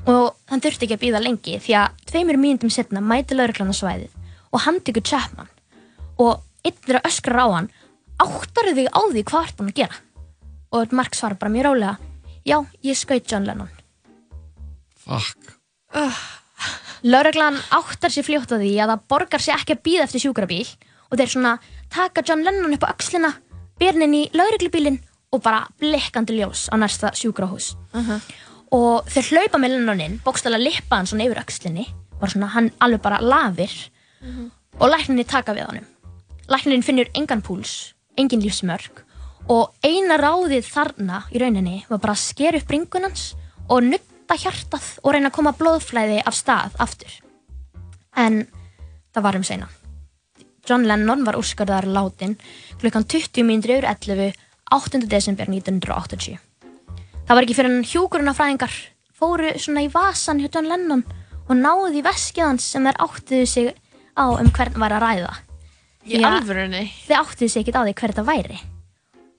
og 0.09 0.35
hann 0.51 0.63
þurfti 0.65 0.87
ekki 0.87 0.97
að 0.99 1.05
býða 1.05 1.23
lengi 1.23 1.59
því 1.63 1.77
að 1.79 2.03
tveimur 2.11 2.41
mínútum 2.41 2.73
setna 2.73 3.03
mæti 3.05 3.37
lauruglan 3.37 3.73
á 3.73 3.77
svæðið 3.77 4.13
og 4.53 4.65
hann 4.65 4.81
tekur 4.81 5.05
Chapman. 5.05 5.49
Og 6.19 6.41
einn 6.65 6.79
þeirra 6.85 7.05
öskrar 7.07 7.45
á 7.45 7.49
hann 7.55 7.73
áttaru 8.19 8.75
þig 8.75 8.89
á 8.91 9.01
því 9.13 9.25
hvað 9.31 9.45
ert 9.47 9.59
búin 9.59 9.73
að 9.73 9.81
gera? 9.83 9.99
Og 10.75 10.95
Mark 10.97 11.17
svarar 11.17 11.39
bara 11.41 11.53
mjög 11.53 11.69
rálega 11.69 11.97
já, 12.49 12.65
ég 12.83 12.97
skaut 12.97 13.29
John 13.31 13.47
Lennon. 13.47 13.71
Fuck. 14.97 15.38
Lauruglan 17.03 17.59
áttar 17.71 18.11
sér 18.11 18.27
fljótt 18.27 18.53
á 18.53 18.59
því 18.59 18.73
að 18.83 18.93
það 18.93 19.05
borgar 19.09 19.43
sér 19.43 19.59
ekki 19.59 19.77
að 19.77 19.85
býða 19.87 20.07
eftir 20.09 20.25
sjúkrabíl 20.25 20.67
og 21.09 21.21
þeir 21.21 21.31
svona 21.33 21.53
taka 21.93 22.25
John 22.27 22.43
Lennon 22.45 22.75
upp 22.75 22.85
á 22.85 22.93
hann 23.79 24.03
inn 24.03 24.17
í 24.19 24.25
lauruglubílinn 24.35 24.99
og 25.33 25.43
bara 25.45 25.69
blikkandi 25.79 26.39
ljós 26.39 26.67
á 26.73 26.77
næsta 26.77 27.13
sjúkrahús. 27.15 27.77
Og 28.75 29.07
þau 29.09 29.23
hlaupa 29.31 29.61
með 29.61 29.77
Lennonin 29.77 30.19
bókstæðlega 30.25 30.65
lippa 30.65 30.99
hann 30.99 31.07
svona 31.07 31.29
yfir 31.29 31.41
öxlinni 31.41 31.87
bara 32.19 32.33
svona 32.33 32.51
hann 32.53 32.73
alveg 32.83 33.03
bara 33.03 33.21
lafir. 33.23 33.71
Og 34.81 34.91
lækninni 34.91 35.25
taka 35.25 35.55
við 35.55 35.69
honum. 35.71 35.87
Læknin 36.49 36.83
finnur 36.83 37.09
engan 37.15 37.43
púls 37.43 37.95
engin 38.19 38.43
lífsmörk 38.43 39.05
og 39.49 39.73
eina 39.87 40.19
ráðið 40.21 40.67
þarna 40.67 41.23
í 41.33 41.41
rauninni 41.41 41.85
var 41.89 42.03
bara 42.03 42.17
að 42.17 42.25
skera 42.27 42.59
upp 42.59 42.69
bringunans 42.69 43.35
og 43.69 43.85
nutta 44.29 44.45
hjartað 44.45 44.87
og 45.03 45.15
reyna 45.15 45.31
að 45.31 45.37
koma 45.39 45.55
blóðflæði 45.57 46.19
af 46.21 46.37
stað 46.37 46.75
aftur 46.85 47.13
en 48.19 48.43
það 49.15 49.25
var 49.25 49.37
um 49.39 49.45
seina 49.47 49.69
John 50.69 50.85
Lennon 50.85 51.25
var 51.25 51.39
úrskarðar 51.39 51.87
látin 51.89 52.37
klukkan 52.81 53.07
20 53.09 53.47
mínútur 53.49 53.79
yfir 53.79 53.89
11 53.89 54.37
8. 54.69 55.01
desember 55.09 55.49
1980 55.49 56.37
það 57.25 57.33
var 57.39 57.47
ekki 57.47 57.57
fyrir 57.57 57.73
en 57.73 57.89
hjúkurunafræðingar 57.89 58.75
fóru 59.17 59.55
svona 59.57 59.87
í 59.87 59.89
vasan 59.93 60.43
hjá 60.43 60.51
John 60.51 60.69
Lennon 60.69 61.05
og 61.49 61.55
náðu 61.57 61.95
í 61.97 62.05
veskið 62.05 62.51
hans 62.51 62.69
sem 62.69 62.85
þeir 62.85 63.01
áttuðu 63.01 63.47
sig 63.49 63.71
á 64.13 64.29
um 64.29 64.53
hvern 64.53 64.77
var 64.77 64.93
að 64.99 65.07
ræða 65.07 65.37
Í 66.09 66.21
alvörunni? 66.25 66.85
Þeir 67.07 67.23
áttuðu 67.23 67.49
sig 67.49 67.65
ekkert 67.65 67.81
á 67.81 67.85
því 67.87 67.97
hver 67.97 68.13
þetta 68.13 68.29
væri 68.29 68.61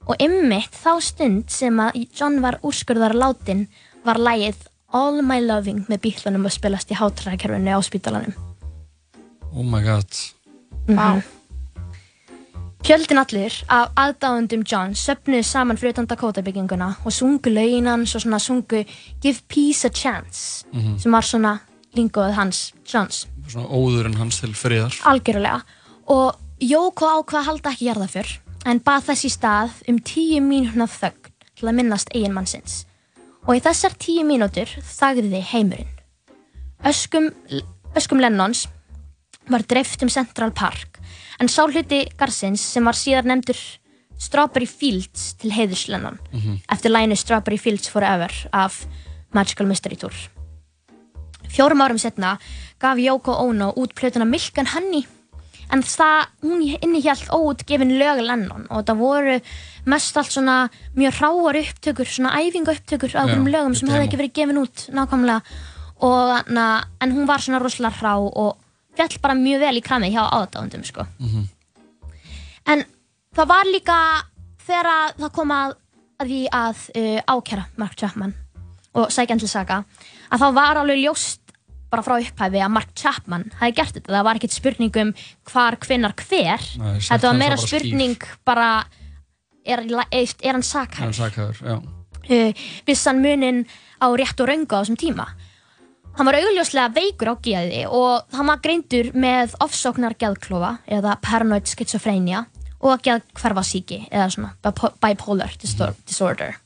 og 0.10 0.18
ymmit 0.26 0.74
þá 0.74 0.92
stund 1.06 1.54
sem 1.54 1.78
að 1.78 2.02
John 2.18 2.42
var 2.42 2.58
úrskurðar 2.66 3.14
látin 3.14 3.68
var 4.02 4.18
lægið 4.18 4.66
All 4.94 5.22
My 5.22 5.40
Loving 5.46 5.84
með 5.90 6.02
bílunum 6.08 6.48
að 6.50 6.56
spilast 6.58 6.90
í 6.94 6.98
hátræðakerfinu 6.98 7.76
á 7.76 7.80
spítalanum 7.86 8.34
Oh 9.54 9.66
my 9.66 9.82
god. 9.82 10.06
Vá. 10.90 11.22
Fjöldin 12.86 13.20
allir 13.22 13.54
af 13.70 13.90
aðdáðundum 14.00 14.62
John 14.66 14.94
söfnuðu 14.98 15.44
saman 15.46 15.78
fyrir 15.78 15.94
utan 15.96 16.08
Dakota 16.10 16.42
bygginguna 16.46 16.92
og 17.04 17.14
sungu 17.14 17.52
lögin 17.54 17.90
hans 17.90 18.14
og 18.16 18.24
svona 18.24 18.40
sungu 18.42 18.84
Give 19.22 19.42
Peace 19.52 19.86
a 19.86 19.92
Chance 19.94 20.66
sem 21.02 21.12
var 21.12 21.26
svona 21.26 21.58
lingóð 21.98 22.34
hans 22.38 22.70
Johns 22.88 23.26
Svona 23.50 23.68
óðurinn 23.74 24.18
hans 24.18 24.40
til 24.42 24.54
friðar. 24.54 24.94
algjörlega 25.10 25.62
og 26.14 26.38
Jóko 26.62 27.08
ákvað 27.20 27.40
að 27.42 27.48
halda 27.50 27.72
ekki 27.74 27.90
jarða 27.90 28.08
fyrr 28.12 28.32
en 28.70 28.82
bað 28.84 29.10
þess 29.10 29.26
í 29.26 29.34
stað 29.34 29.78
um 29.90 30.00
tíu 30.00 30.42
mínúna 30.44 30.86
þögn 30.92 31.34
til 31.60 31.68
að 31.70 31.78
minnast 31.82 32.10
eiginmannsins 32.16 32.86
og 33.48 33.56
í 33.56 33.62
þessar 33.64 33.96
tíu 34.00 34.26
mínútur 34.28 34.70
þagði 34.84 35.42
heimurinn. 35.52 35.96
Öskum, 36.86 37.30
öskum 37.98 38.22
Lennons 38.24 38.68
var 39.50 39.66
dreift 39.68 40.04
um 40.06 40.12
Central 40.12 40.54
Park 40.56 41.00
en 41.40 41.52
sá 41.52 41.66
hluti 41.68 42.06
Garsins 42.20 42.64
sem 42.64 42.86
var 42.86 42.98
síðar 42.98 43.28
nefndur 43.28 43.60
Strawberry 44.20 44.68
Fields 44.68 45.34
til 45.40 45.54
heiðurs 45.56 45.88
Lennon 45.92 46.20
eftir 46.72 46.92
læginu 46.92 47.16
Strawberry 47.20 47.58
Fields 47.58 47.90
Forever 47.90 48.32
af 48.52 48.86
Magical 49.34 49.68
Mystery 49.68 49.96
Tour. 49.96 50.16
Fjórum 51.50 51.82
árum 51.82 51.98
setna 51.98 52.38
gaf 52.80 52.98
Yoko 52.98 53.34
Ono 53.46 53.74
út 53.76 53.96
plötuna 53.96 54.26
Milk 54.26 54.58
and 54.58 54.74
Honey 54.76 55.08
en 55.74 55.84
það, 55.86 56.30
hún 56.46 56.64
innihjalt 56.68 57.30
óutgefin 57.34 57.98
lög 58.00 58.24
Lennon 58.26 58.66
og 58.70 58.86
það 58.88 59.02
voru 59.04 59.36
mest 59.90 60.18
allt 60.18 60.34
svona 60.34 60.56
mjög 60.98 61.20
hráar 61.20 61.60
upptökur 61.64 62.10
svona 62.10 62.36
æfinga 62.42 62.74
upptökur 62.78 63.14
Já, 63.14 63.20
einhverjum 63.22 63.52
lögum 63.54 63.76
sem 63.78 63.92
hefði 63.92 64.08
ekki 64.08 64.22
verið 64.22 64.34
gefin 64.40 64.64
út 64.64 64.88
nákvæmlega. 64.94 65.42
Og 66.00 66.52
na, 66.56 66.66
en 67.04 67.12
hún 67.12 67.28
var 67.28 67.44
svona 67.44 67.60
rosalega 67.60 68.00
hrá 68.00 68.14
og 68.18 68.58
fjall 69.00 69.22
bara 69.22 69.38
mjög 69.38 69.64
vel 69.64 69.80
í 69.80 69.84
kramið 69.84 70.16
hjá 70.16 70.24
aðdáðundum 70.26 70.86
sko. 70.88 71.06
en 72.66 72.84
það 73.36 73.52
var 73.52 73.70
líka 73.70 73.98
þegar 74.66 74.92
að 74.94 75.22
það 75.24 75.34
kom 75.38 75.52
að, 75.56 75.76
að 76.20 76.32
því 76.32 76.42
að 76.60 76.86
uh, 77.02 77.20
ákjara 77.36 77.66
Mark 77.78 77.96
Chapman 78.00 78.34
og 78.94 79.12
sækja 79.14 79.36
hann 79.36 79.44
til 79.44 79.52
saga 79.52 79.84
að 80.30 80.44
þá 80.44 80.48
var 80.58 80.82
alveg 80.82 81.04
ljóst 81.04 81.49
bara 81.90 82.06
frá 82.06 82.16
upphæfi 82.22 82.62
að 82.62 82.74
Mark 82.76 82.94
Chapman 82.98 83.48
hafi 83.60 83.76
gert 83.78 83.98
þetta. 83.98 84.14
Það 84.14 84.26
var 84.28 84.40
ekkert 84.40 84.56
spurning 84.56 85.00
um 85.04 85.14
hvar, 85.52 85.78
hvinnar, 85.86 86.16
hver. 86.22 86.66
Nei, 86.80 86.96
þetta 87.02 87.28
var 87.32 87.38
meira 87.40 87.56
bara 87.58 87.66
skýr. 87.66 87.86
spurning 87.86 88.28
bara 88.46 88.70
er, 89.66 89.86
er, 89.86 90.34
hann 90.54 91.14
já. 91.14 91.78
uh, 91.80 92.52
vissan 92.88 93.22
munin 93.22 93.66
á 94.02 94.08
rétt 94.16 94.40
og 94.42 94.50
röngu 94.50 94.74
á 94.76 94.82
þessum 94.82 95.00
tíma? 95.00 95.28
Hann 96.18 96.28
var 96.28 96.36
augljóslega 96.36 96.92
veikur 96.94 97.32
á 97.32 97.36
geði 97.40 97.84
og 97.88 98.26
hann 98.36 98.50
var 98.50 98.62
greindur 98.64 99.12
með 99.14 99.54
ofsóknar 99.64 100.18
geðklofa 100.20 100.80
eða 100.88 101.16
paranoid 101.24 101.70
schizophrenia 101.70 102.46
og 102.80 103.02
geðkvarfasíki 103.06 104.06
eða 104.10 104.30
svona 104.34 104.54
bipo- 104.64 104.94
bipolar 105.00 105.54
distor 105.62 105.94
disorder. 106.08 106.58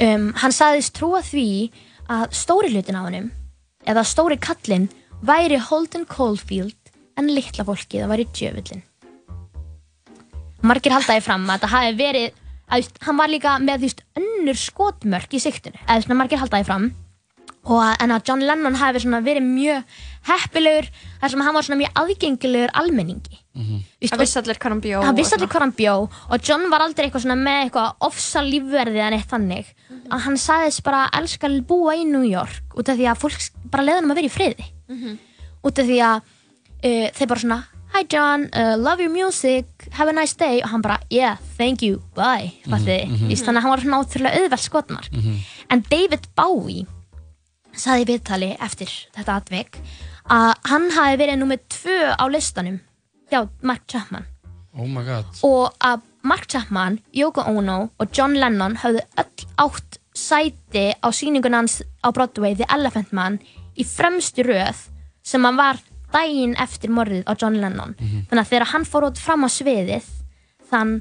Um, 0.00 0.32
hann 0.38 0.54
sagðist 0.54 0.94
trúa 0.94 1.22
því 1.26 1.70
að 2.08 2.28
stóri 2.38 2.70
hlutin 2.72 2.98
á 2.98 3.02
honum 3.02 3.30
eða 3.88 4.04
stóri 4.06 4.38
kallinn 4.40 4.90
væri 5.24 5.58
Holden 5.70 6.04
Caulfield 6.08 6.92
en 7.18 7.32
litla 7.32 7.66
fólkið 7.66 8.04
það 8.04 8.12
væri 8.12 8.28
djöfullin 8.36 8.84
margir 10.66 10.94
haldaði 10.94 11.22
fram 11.24 11.46
að 11.46 11.58
þetta 11.58 11.72
hafi 11.74 11.98
verið 11.98 12.38
að 12.68 12.88
hann 13.06 13.18
var 13.18 13.30
líka 13.32 13.56
með 13.62 13.84
veist, 13.86 14.00
önnur 14.18 14.58
skotmörk 14.58 15.34
í 15.34 15.42
siktinu 15.42 15.78
eða 15.86 16.02
svona 16.04 16.18
margir 16.20 16.42
haldaði 16.42 16.68
fram. 16.68 16.88
Og 17.68 17.80
að, 17.82 17.94
en 18.04 18.14
að 18.14 18.28
John 18.28 18.44
Lennon 18.48 18.78
hafi 18.80 19.02
verið 19.04 19.44
mjög 19.44 19.96
heppilegur 20.28 20.88
þar 21.20 21.32
sem 21.32 21.42
hann 21.44 21.56
var 21.56 21.68
mjög 21.82 22.00
aðgengilegur 22.02 22.74
almenningi 22.80 23.40
mm 23.58 24.08
Það 24.08 24.20
vissi 24.22 24.38
allir 24.38 24.58
hvað 24.58 24.72
hann 24.72 24.80
bjó. 24.80 24.98
hann 25.02 25.14
og 25.14 25.18
vissi 25.18 25.34
allir 25.34 25.48
hvað 25.50 25.64
hann 25.64 25.76
bjó 25.76 25.94
og 26.30 26.48
John 26.48 26.70
var 26.70 26.80
aldrei 26.80 27.06
eitthvað 27.06 27.24
svona 27.24 27.36
með 27.36 27.62
eitthvað 27.64 27.94
ofsa 28.08 28.42
lífverði 28.42 29.00
en 29.04 29.16
eitt 29.16 29.30
þannig. 29.30 29.66
Að 30.10 30.20
hann 30.26 30.36
sagðist 30.36 30.84
bara 30.84 31.00
að 31.06 31.18
elska 31.20 31.46
að 31.48 31.64
búa 31.66 31.96
í 31.96 32.04
New 32.04 32.24
York 32.24 32.76
út 32.78 32.88
af 32.88 32.96
því 32.96 33.08
að 33.10 33.20
fólk 33.22 33.40
bara 33.70 33.82
leiði 33.82 33.98
hann 34.00 34.10
að 34.10 34.20
vera 34.20 34.30
í 34.30 34.36
friði. 34.36 34.66
Út 35.62 35.78
af 35.78 35.86
því 35.90 35.98
að 36.10 36.16
uh, 36.22 37.08
þeir 37.18 37.28
bara 37.28 37.40
svona 37.40 37.64
Hi 37.88 38.04
John, 38.04 38.50
uh, 38.52 38.76
love 38.76 39.00
your 39.00 39.10
music, 39.10 39.66
have 39.92 40.10
a 40.10 40.12
nice 40.12 40.36
day. 40.36 40.60
Og 40.62 40.68
hann 40.68 40.82
bara, 40.82 40.98
yeah, 41.10 41.38
thank 41.56 41.82
you, 41.82 42.02
bye 42.14 42.52
mm 42.66 42.72
-hmm, 42.84 43.32
þannig 43.32 43.58
að 43.58 43.62
hann 43.62 43.70
var 43.70 43.80
svona 43.80 44.00
ótrúlega 44.00 44.36
auðvelt 44.38 44.60
skotmark 44.60 45.08
en 45.70 45.84
David 45.90 46.28
Bowie 46.36 46.86
saði 47.72 48.02
í 48.02 48.08
viðtali 48.12 48.56
eftir 48.60 48.90
þetta 49.16 49.36
atvik 49.36 49.78
að 50.28 50.52
hann 50.68 50.90
hafi 50.90 51.16
verið 51.16 51.38
nummið 51.40 51.60
tvö 51.68 52.14
á 52.18 52.24
listanum 52.28 52.80
hjá 53.30 53.48
Mark 53.62 53.86
Chapman. 53.90 54.24
Oh 54.78 54.86
my 54.86 55.02
god. 55.04 55.26
og 55.42 55.74
að 55.82 56.00
Mark 56.22 56.46
Chapman, 56.50 56.98
Yoko 57.14 57.44
Ono 57.46 57.90
og 57.98 58.08
John 58.14 58.34
Lennon 58.36 58.76
höfðu 58.82 59.00
öll 59.18 59.46
átt 59.64 59.98
sæti 60.14 60.92
á 60.98 61.08
síningun 61.14 61.54
hans 61.54 61.80
á 62.04 62.10
Broadway 62.12 62.54
The 62.58 62.66
Elephant 62.74 63.12
Man 63.12 63.38
í 63.78 63.84
fremstu 63.86 64.42
röð 64.42 64.88
sem 65.22 65.44
hann 65.44 65.56
var 65.56 65.78
daginn 66.12 66.56
eftir 66.58 66.90
morðið 66.90 67.24
á 67.28 67.32
John 67.38 67.58
Lennon. 67.60 67.94
Þannig 68.28 68.42
að 68.42 68.50
þegar 68.50 68.70
hann 68.72 68.84
fór 68.88 69.08
út 69.10 69.18
fram 69.20 69.44
á 69.46 69.48
sviðið 69.52 70.06
þann 70.70 70.94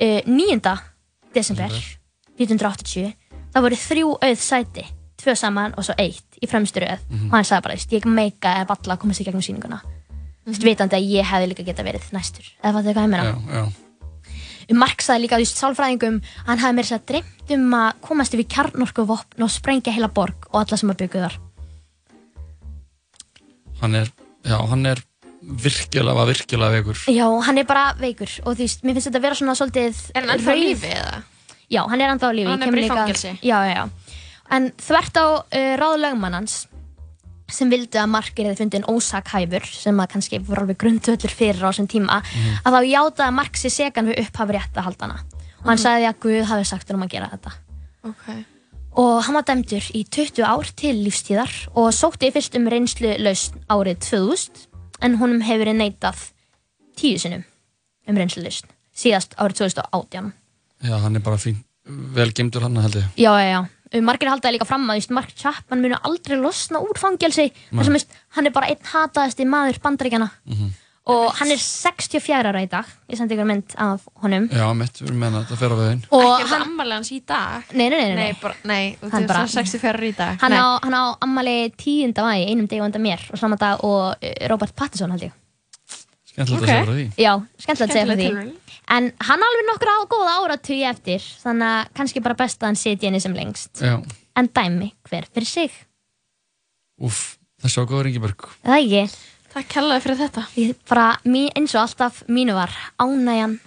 uh, 0.00 0.20
9. 0.26 0.76
desember 1.34 1.72
1980 2.38 3.12
það 3.52 3.64
voru 3.66 3.78
þrjú 3.78 4.12
auð 4.22 4.38
sæti 4.40 4.84
tvö 5.22 5.34
saman 5.38 5.74
og 5.78 5.84
svo 5.86 5.94
eitt 6.02 6.38
í 6.42 6.48
fremstu 6.50 6.80
röð. 6.82 7.02
Og 7.28 7.34
hann 7.36 7.44
sagði 7.46 7.62
bara, 7.62 7.74
"Veist, 7.76 7.92
ég 7.92 8.06
meika 8.06 8.54
eða 8.58 8.68
valla 8.72 8.94
að 8.96 9.02
komast 9.04 9.20
í 9.20 9.24
gegnum 9.24 9.44
síninguna 9.44 9.82
mm 10.46 10.58
vitandi 10.66 10.96
að 10.98 11.06
ég 11.06 11.24
hefði 11.30 11.48
líka 11.52 11.64
geta 11.68 11.84
verið 11.86 12.08
næstur 12.12 12.46
eða 12.62 12.72
fattu 12.74 12.92
hvað 12.96 13.04
ég 13.04 13.12
meina 13.12 13.24
Já, 13.30 13.36
já. 13.54 13.64
Mark 14.78 15.02
sagði 15.04 15.22
líka, 15.26 15.36
þú 15.38 15.44
veist, 15.44 15.58
sálfræðingum 15.60 16.16
hann 16.46 16.58
hafði 16.62 16.76
mér 16.78 16.86
sér 16.88 16.98
að 17.00 17.06
dreymt 17.10 17.50
um 17.56 17.74
að 17.78 18.00
komast 18.06 18.34
yfir 18.34 18.48
kjarnorku 18.54 19.04
vopn 19.06 19.44
og 19.46 19.50
sprengja 19.52 19.92
heila 19.94 20.08
borg 20.08 20.46
og 20.50 20.60
alla 20.62 20.78
sem 20.80 20.90
að 20.90 21.00
byggja 21.04 21.24
þar 21.28 21.38
Hann 23.82 23.94
er, 23.98 24.10
já, 24.46 24.56
hann 24.70 24.86
er 24.86 25.00
virkilega, 25.42 26.14
var 26.14 26.28
virkilega 26.30 26.76
veikur. 26.76 27.00
Já, 27.10 27.26
hann 27.46 27.58
er 27.58 27.66
bara 27.66 27.88
veikur 27.98 28.30
og 28.46 28.54
þú 28.54 28.62
veist, 28.62 28.84
mér 28.86 28.94
finnst 28.98 29.08
þetta 29.10 29.18
að 29.18 29.26
vera 29.26 29.38
svona 29.40 29.56
svolítið 29.58 30.02
Er 30.14 30.22
hann 30.22 30.34
ennþá 30.36 30.54
lífi 30.58 30.92
eða? 30.94 31.16
Já, 31.72 31.80
hann 31.90 32.00
er 32.04 32.12
ennþá 32.14 32.30
á 32.30 32.32
lífi 32.38 32.50
Hann 32.52 32.62
er 32.62 32.70
bara 32.70 32.82
í 32.82 32.84
líka- 32.86 32.98
fangelsi. 33.00 33.32
Já, 33.42 33.58
já, 33.66 33.74
já 33.74 33.84
En 34.52 34.70
þvert 34.78 35.18
á 35.18 35.26
uh, 35.26 35.74
ráð 35.80 35.96
lögmannans 36.04 36.54
sem 37.52 37.70
vildi 37.72 37.98
að 38.00 38.08
Mark 38.12 38.38
er 38.42 38.54
fundin 38.58 38.84
ósakhæfur 38.88 39.66
sem 39.68 40.00
að 40.02 40.10
kannski 40.14 40.40
voru 40.44 40.64
alveg 40.64 40.78
grundvöldur 40.82 41.30
fyrir 41.32 41.60
á 41.62 41.68
þessum 41.70 41.88
tíma 41.92 42.20
að 42.64 42.76
þá 42.76 42.80
játaði 42.88 43.36
Mark 43.38 43.60
sér 43.60 43.74
segan 43.76 44.08
við 44.10 44.22
upphafi 44.24 44.56
réttahaldana 44.56 45.18
og 45.62 45.68
hann 45.70 45.78
sagði 45.78 46.08
að 46.10 46.18
Guð 46.24 46.48
hafi 46.50 46.64
sagt 46.72 46.90
um 46.90 47.04
að 47.04 47.12
gera 47.14 47.28
þetta. 47.30 47.52
Ok. 48.08 48.26
og 48.98 49.22
hann 49.24 49.36
var 49.38 49.44
dæmdur 49.46 49.84
í 49.94 50.02
20 50.04 50.42
ár 50.44 50.68
til 50.76 50.96
lífstíðar 51.04 51.52
og 51.78 51.92
sótti 51.94 52.32
fyrst 52.34 52.56
um 52.58 52.66
reynslu 52.68 53.12
lausn 53.22 53.60
árið 53.70 54.00
2000 54.10 54.66
en 55.06 55.14
honum 55.20 55.40
hefur 55.46 55.62
verið 55.64 55.78
neitað 55.78 56.24
tíu 56.98 57.18
sinnum 57.22 57.44
um 58.08 58.18
reynslu 58.18 58.42
lausn 58.44 58.68
síðast 58.92 59.36
árið 59.38 59.62
2018 59.62 60.32
Já, 60.82 60.96
hann 60.98 61.14
er 61.16 61.22
bara 61.22 61.38
fín, 61.38 61.60
vel 61.86 62.32
gemdur 62.34 62.64
hann 62.66 62.76
held 62.82 62.98
ég. 62.98 63.06
já, 63.16 63.30
já, 63.38 63.46
já, 63.54 63.60
margir 64.00 64.28
haldaði 64.32 64.56
líka 64.56 64.64
fram 64.66 64.88
að 64.88 65.10
Mark 65.10 65.34
Chapman 65.36 65.82
muni 65.82 65.98
aldrei 66.02 66.38
losna 66.40 66.80
úr 66.80 66.96
fangelsi. 66.96 67.50
Þar 67.72 67.84
sem 67.84 67.92
veist, 67.98 68.14
hann 68.36 68.46
er 68.46 68.54
bara 68.54 68.70
einn 68.72 68.80
hataðasti 68.92 69.44
maður 69.44 69.78
bandaríkjana 69.84 70.30
og 71.12 71.32
hann 71.34 71.50
er 71.50 71.58
64 71.58 72.46
ára 72.46 72.60
í 72.62 72.68
dag. 72.70 72.86
Ég 73.10 73.18
sendi 73.18 73.34
ykkur 73.34 73.48
mynd 73.48 73.72
af 73.76 74.04
honum. 74.22 74.44
Já, 74.54 74.68
mitt, 74.78 75.00
við 75.02 75.08
erum 75.10 75.18
meina 75.18 75.40
að 75.40 75.48
þetta 75.48 75.58
fer 75.58 75.72
á 75.74 75.76
veginn. 75.82 76.02
Og 76.14 76.22
Ekki 76.38 76.48
hann, 76.52 76.62
ammali 76.68 76.94
hans 76.94 77.10
í 77.10 77.18
dag. 77.26 77.72
Nei, 77.74 77.88
nei, 77.90 77.98
nei, 77.98 78.14
nei, 78.14 78.28
Nei, 78.30 78.36
bara, 78.40 78.54
nei, 78.70 78.96
þú 79.00 79.10
Hann 79.10 79.26
bara- 79.26 79.42
það 79.42 79.54
64 79.58 80.06
í 80.06 80.12
dag. 80.16 80.38
Hann, 80.40 80.54
Nei. 80.54 80.60
á, 80.62 80.78
hann 80.84 80.94
á 80.94 81.04
ammali 81.26 81.56
10. 81.76 82.14
mæ 82.14 82.46
einum 82.46 82.68
degi 82.70 82.80
undan 82.86 83.02
mér 83.02 83.20
og 83.32 83.38
saman 83.42 83.58
dag 83.58 83.82
og 83.82 84.14
eh, 84.22 84.46
Robert 84.48 84.76
Pattinson 84.78 85.10
held 85.10 85.22
ég. 85.26 85.32
Skemmtilegt 86.32 86.62
Ok. 86.62 86.68
að 86.68 86.70
segja 86.70 86.86
frá 86.86 86.94
því. 86.94 87.06
Já, 87.18 87.32
skemmtilegt 87.58 87.90
að 87.90 87.98
segja 87.98 88.06
frá 88.06 88.16
því. 88.22 88.52
En 88.88 89.10
hann 89.28 89.44
á 89.44 89.46
alveg 89.46 89.68
nokkur 89.68 89.92
á 89.92 89.98
góða 90.10 90.36
áratugi 90.40 90.82
eftir 90.88 91.24
þannig 91.42 91.68
að 91.68 91.92
kannski 91.98 92.22
bara 92.24 92.38
best 92.38 92.62
að 92.62 92.72
hann 92.72 92.80
sitja 92.80 93.08
henni 93.08 93.22
sem 93.22 93.36
lengst. 93.36 93.82
Já, 93.82 94.00
en 94.36 94.48
dæmi 94.48 94.92
hver 95.08 95.28
fyrir 95.32 95.48
sig? 95.48 95.76
Úff, 97.02 97.36
þessi 97.62 97.82
á 97.82 97.84
góður 97.86 98.10
Ingeborg. 98.10 98.48
Er 98.62 98.74
það 98.74 98.82
ekki? 98.82 99.04
Takk 99.52 99.68
kærlega 99.68 100.00
fyrir 100.00 100.20
þetta. 100.22 100.46
Ég 100.56 100.78
bara, 100.88 101.06
eins 101.28 101.74
og 101.76 101.82
alltaf 101.82 102.22
mínu 102.32 102.56
var 102.56 102.72
ánægjan 103.02 103.58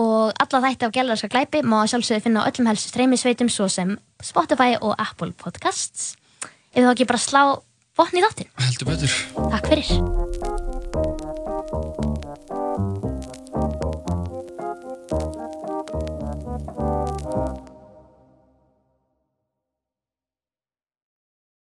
og 0.00 0.32
alla 0.40 0.60
þætti 0.64 0.88
af 0.88 0.94
gælarska 0.96 1.30
glæpi 1.30 1.62
má 1.62 1.82
að 1.82 1.92
sjálfsögðu 1.92 2.24
finna 2.24 2.42
á 2.42 2.48
öllum 2.48 2.70
helstu 2.70 2.90
streymisveitum 2.90 3.52
svo 3.52 3.68
sem 3.70 3.94
Spotify 4.24 4.74
og 4.80 4.96
Apple 4.98 5.34
Podcasts. 5.38 6.14
Ef 6.74 6.82
þá 6.82 6.90
ekki 6.94 7.10
bara 7.12 7.22
slá 7.22 7.42
botni 7.94 8.22
í 8.22 8.26
þáttin 8.26 8.50
Heldur 8.58 8.90
betur. 8.90 9.18
Takk 9.54 9.70
fyrir 9.70 10.33